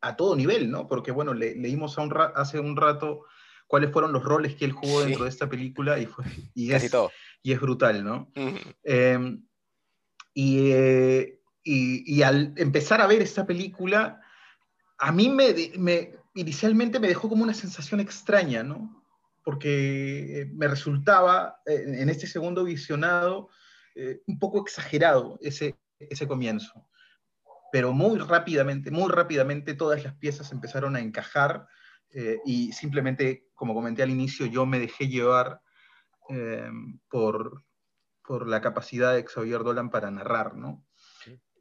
a, 0.00 0.16
todo 0.16 0.36
nivel, 0.36 0.70
¿no? 0.70 0.86
Porque, 0.86 1.10
bueno, 1.10 1.34
leímos 1.34 1.96
hace 2.34 2.60
un 2.60 2.76
rato 2.76 3.24
cuáles 3.66 3.90
fueron 3.90 4.12
los 4.12 4.22
roles 4.22 4.54
que 4.54 4.64
él 4.64 4.72
jugó 4.72 5.00
dentro 5.00 5.24
de 5.24 5.30
esta 5.30 5.48
película 5.48 5.98
y, 5.98 6.06
fue, 6.06 6.24
y, 6.54 6.72
es, 6.72 6.90
y 7.42 7.52
es 7.52 7.60
brutal, 7.60 8.04
¿no? 8.04 8.30
Em, 8.84 9.44
eh, 10.34 11.40
y, 11.62 12.22
al 12.22 12.52
empezar 12.56 13.00
a 13.00 13.06
ver 13.06 13.22
esta 13.22 13.46
película, 13.46 14.20
a 14.98 15.12
mí 15.12 15.28
me, 15.28 15.54
me, 15.78 16.12
inicialmente 16.34 17.00
me 17.00 17.08
dejó 17.08 17.28
como 17.28 17.42
una 17.42 17.54
sensación 17.54 18.00
extraña, 18.00 18.62
¿no? 18.62 19.02
Porque 19.42 20.42
eh, 20.42 20.46
me 20.54 20.68
resultaba, 20.68 21.60
eh, 21.66 21.84
en 21.86 22.08
este 22.08 22.26
segundo 22.26 22.64
visionado, 22.64 23.48
un 24.26 24.40
poco 24.40 24.60
exagerado 24.60 25.38
ese, 25.40 25.76
ese 26.10 26.26
comienzo. 26.28 26.88
Pero 27.72 27.92
muy 27.92 28.18
rápidamente, 28.18 28.90
muy 28.90 29.10
rápidamente 29.10 29.74
todas 29.74 30.04
las 30.04 30.14
piezas 30.14 30.52
empezaron 30.52 30.96
a 30.96 31.00
encajar 31.00 31.66
y 32.44 32.72
simplemente, 32.72 33.48
como 33.54 33.74
comenté 33.74 34.04
al 34.04 34.10
inicio, 34.10 34.46
yo 34.46 34.64
me 34.66 34.78
dejé 34.78 35.08
llevar 35.08 35.60
por, 37.08 37.64
por 38.24 38.48
la 38.48 38.60
capacidad 38.60 39.14
de 39.14 39.24
Xavier 39.24 39.62
Dolan 39.62 39.90
para 39.90 40.10
narrar, 40.10 40.56
¿no? 40.56 40.84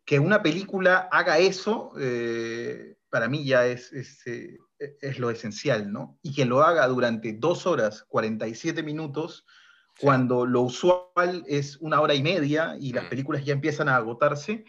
Que 0.06 0.20
una 0.20 0.42
película 0.42 1.08
haga 1.12 1.38
eso, 1.38 1.94
eh, 2.00 2.98
para 3.10 3.28
mí 3.30 3.46
ya 3.46 3.66
es, 3.68 3.92
eh, 4.26 4.58
es, 4.78 5.20
lo 5.20 5.30
esencial, 5.30 5.92
¿no? 5.92 6.18
Y 6.22 6.34
que 6.34 6.46
lo 6.46 6.62
haga 6.62 6.88
durante 6.88 7.34
dos 7.34 7.66
horas, 7.66 8.04
47 8.10 8.84
minutos, 8.84 9.46
cuando 10.00 10.46
lo 10.46 10.62
usual 10.62 11.44
es 11.48 11.78
una 11.78 12.02
hora 12.02 12.14
y 12.14 12.24
media 12.24 12.76
y 12.80 12.94
las 12.94 13.06
mm. 13.06 13.10
películas 13.10 13.46
ya 13.46 13.54
empiezan 13.54 13.90
a 13.90 13.96
agotarse, 13.96 14.66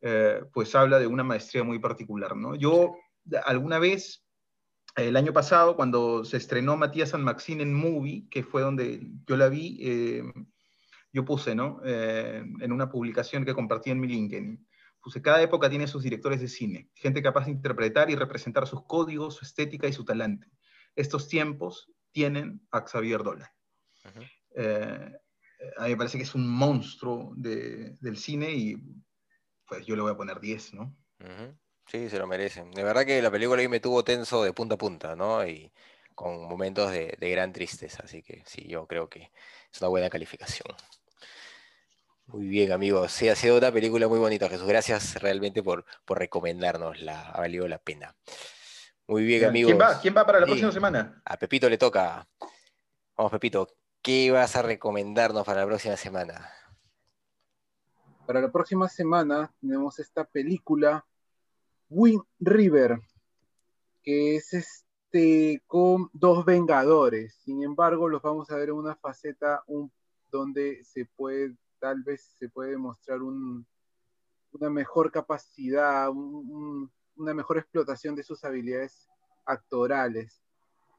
eh, 0.00 0.42
pues 0.52 0.74
habla 0.74 0.98
de 0.98 1.06
una 1.06 1.24
maestría 1.24 1.64
muy 1.64 1.78
particular, 1.78 2.36
¿no? 2.36 2.54
Yo 2.54 2.96
alguna 3.44 3.78
vez, 3.78 4.24
el 4.96 5.16
año 5.16 5.32
pasado, 5.32 5.76
cuando 5.76 6.24
se 6.24 6.36
estrenó 6.36 6.76
Matías 6.76 7.10
San 7.10 7.22
Maxine 7.22 7.62
en 7.62 7.74
Movie, 7.74 8.26
que 8.30 8.42
fue 8.42 8.62
donde 8.62 9.00
yo 9.26 9.36
la 9.36 9.48
vi, 9.48 9.78
yo 11.16 11.24
puse, 11.24 11.54
¿no? 11.54 11.80
Eh, 11.82 12.44
en 12.60 12.72
una 12.72 12.90
publicación 12.90 13.46
que 13.46 13.54
compartí 13.54 13.90
en 13.90 13.98
mi 13.98 14.06
LinkedIn, 14.06 14.68
puse, 15.00 15.22
cada 15.22 15.40
época 15.40 15.70
tiene 15.70 15.86
sus 15.86 16.02
directores 16.02 16.42
de 16.42 16.48
cine, 16.48 16.90
gente 16.94 17.22
capaz 17.22 17.46
de 17.46 17.52
interpretar 17.52 18.10
y 18.10 18.16
representar 18.16 18.66
sus 18.66 18.84
códigos, 18.84 19.36
su 19.36 19.46
estética 19.46 19.88
y 19.88 19.94
su 19.94 20.04
talante. 20.04 20.46
Estos 20.94 21.26
tiempos 21.26 21.90
tienen 22.12 22.60
a 22.70 22.82
Xavier 22.82 23.22
Dolan. 23.22 23.48
Eh, 24.56 25.12
a 25.76 25.84
mí 25.84 25.90
me 25.90 25.96
parece 25.96 26.18
que 26.18 26.24
es 26.24 26.34
un 26.34 26.48
monstruo 26.48 27.32
del 27.36 28.16
cine 28.16 28.50
y 28.52 28.76
pues 29.66 29.86
yo 29.86 29.96
le 29.96 30.02
voy 30.02 30.12
a 30.12 30.16
poner 30.16 30.40
10, 30.40 30.74
¿no? 30.74 30.96
Sí, 31.86 32.08
se 32.08 32.18
lo 32.18 32.26
merecen. 32.26 32.70
De 32.72 32.82
verdad 32.82 33.04
que 33.04 33.22
la 33.22 33.30
película 33.30 33.60
ahí 33.60 33.68
me 33.68 33.80
tuvo 33.80 34.02
tenso 34.02 34.42
de 34.42 34.52
punta 34.52 34.74
a 34.74 34.78
punta, 34.78 35.14
¿no? 35.14 35.46
Y 35.46 35.72
con 36.14 36.48
momentos 36.48 36.90
de, 36.90 37.16
de 37.18 37.30
gran 37.30 37.52
tristeza, 37.52 38.02
así 38.04 38.22
que 38.22 38.42
sí, 38.46 38.66
yo 38.66 38.86
creo 38.86 39.08
que 39.08 39.30
es 39.72 39.80
una 39.80 39.88
buena 39.88 40.10
calificación. 40.10 40.74
Muy 42.26 42.48
bien, 42.48 42.72
amigos. 42.72 43.12
Sí, 43.12 43.28
ha 43.28 43.36
sido 43.36 43.56
una 43.56 43.70
película 43.70 44.08
muy 44.08 44.18
bonita, 44.18 44.48
Jesús. 44.48 44.66
Gracias 44.66 45.14
realmente 45.22 45.62
por, 45.62 45.84
por 46.04 46.18
recomendárnosla. 46.18 47.30
Ha 47.30 47.38
valido 47.38 47.68
la 47.68 47.78
pena. 47.78 48.16
Muy 49.06 49.24
bien, 49.24 49.44
amigos. 49.44 49.70
¿Quién 49.70 49.80
va? 49.80 50.00
¿Quién 50.00 50.16
va 50.16 50.26
para 50.26 50.40
la 50.40 50.46
próxima 50.46 50.72
semana? 50.72 51.22
A 51.24 51.36
Pepito 51.36 51.68
le 51.70 51.78
toca. 51.78 52.28
Vamos, 53.16 53.30
Pepito. 53.30 53.68
¿Qué 54.06 54.30
vas 54.30 54.54
a 54.54 54.62
recomendarnos 54.62 55.44
para 55.44 55.62
la 55.62 55.66
próxima 55.66 55.96
semana? 55.96 56.48
Para 58.24 58.40
la 58.40 58.52
próxima 58.52 58.88
semana 58.88 59.52
tenemos 59.60 59.98
esta 59.98 60.22
película, 60.22 61.04
Wind 61.90 62.22
River, 62.38 63.00
que 64.04 64.36
es 64.36 64.54
este 64.54 65.60
con 65.66 66.08
dos 66.12 66.44
Vengadores. 66.44 67.34
Sin 67.44 67.64
embargo, 67.64 68.08
los 68.08 68.22
vamos 68.22 68.48
a 68.52 68.54
ver 68.54 68.68
en 68.68 68.76
una 68.76 68.94
faceta 68.94 69.64
donde 70.30 70.84
se 70.84 71.06
puede 71.06 71.56
tal 71.80 72.04
vez 72.04 72.22
se 72.38 72.48
puede 72.48 72.70
demostrar 72.70 73.22
una 73.22 74.70
mejor 74.70 75.10
capacidad, 75.10 76.10
una 76.10 77.34
mejor 77.34 77.58
explotación 77.58 78.14
de 78.14 78.22
sus 78.22 78.44
habilidades 78.44 79.08
actorales. 79.44 80.44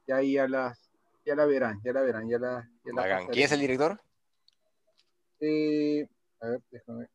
Y 0.06 0.12
ahí 0.12 0.32
ya, 0.34 0.46
las, 0.46 0.87
ya 1.28 1.34
la 1.34 1.44
verán, 1.44 1.78
ya 1.84 1.92
la 1.92 2.00
verán, 2.00 2.26
ya 2.26 2.38
la, 2.38 2.70
¿Quién 3.30 3.44
es 3.44 3.52
el 3.52 3.60
director? 3.60 4.00
Eh, 5.40 6.08
a 6.40 6.48
ver, 6.48 6.62
déjame. 6.70 7.06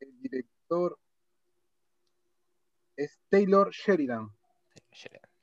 El 0.00 0.20
director 0.20 0.98
es 2.94 3.18
Taylor 3.30 3.70
Sheridan. 3.70 4.28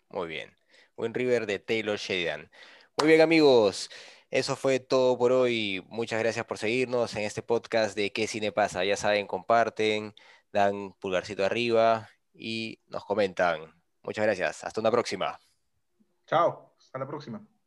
Muy 0.10 0.28
bien. 0.28 0.56
Buen 0.96 1.16
River 1.16 1.48
de 1.48 1.58
Taylor 1.58 1.98
Sheridan. 1.98 2.52
Muy 3.00 3.08
bien, 3.08 3.22
amigos. 3.22 3.90
Eso 4.30 4.56
fue 4.56 4.80
todo 4.80 5.18
por 5.18 5.32
hoy. 5.32 5.84
Muchas 5.88 6.20
gracias 6.20 6.46
por 6.46 6.60
seguirnos 6.60 7.16
en 7.16 7.24
este 7.24 7.42
podcast 7.42 7.96
de 7.96 8.12
¿Qué 8.12 8.28
cine 8.28 8.52
pasa? 8.52 8.86
Ya 8.86 8.98
saben, 8.98 9.26
comparten, 9.26 10.14
dan 10.54 10.94
pulgarcito 11.00 11.44
arriba 11.44 12.08
y 12.34 12.80
nos 12.86 13.04
comentan. 13.04 13.74
Muchas 14.04 14.26
gracias. 14.26 14.64
Hasta 14.64 14.80
una 14.80 14.92
próxima. 14.92 15.40
Chao. 16.28 16.76
Hasta 16.78 17.00
la 17.00 17.08
próxima. 17.08 17.50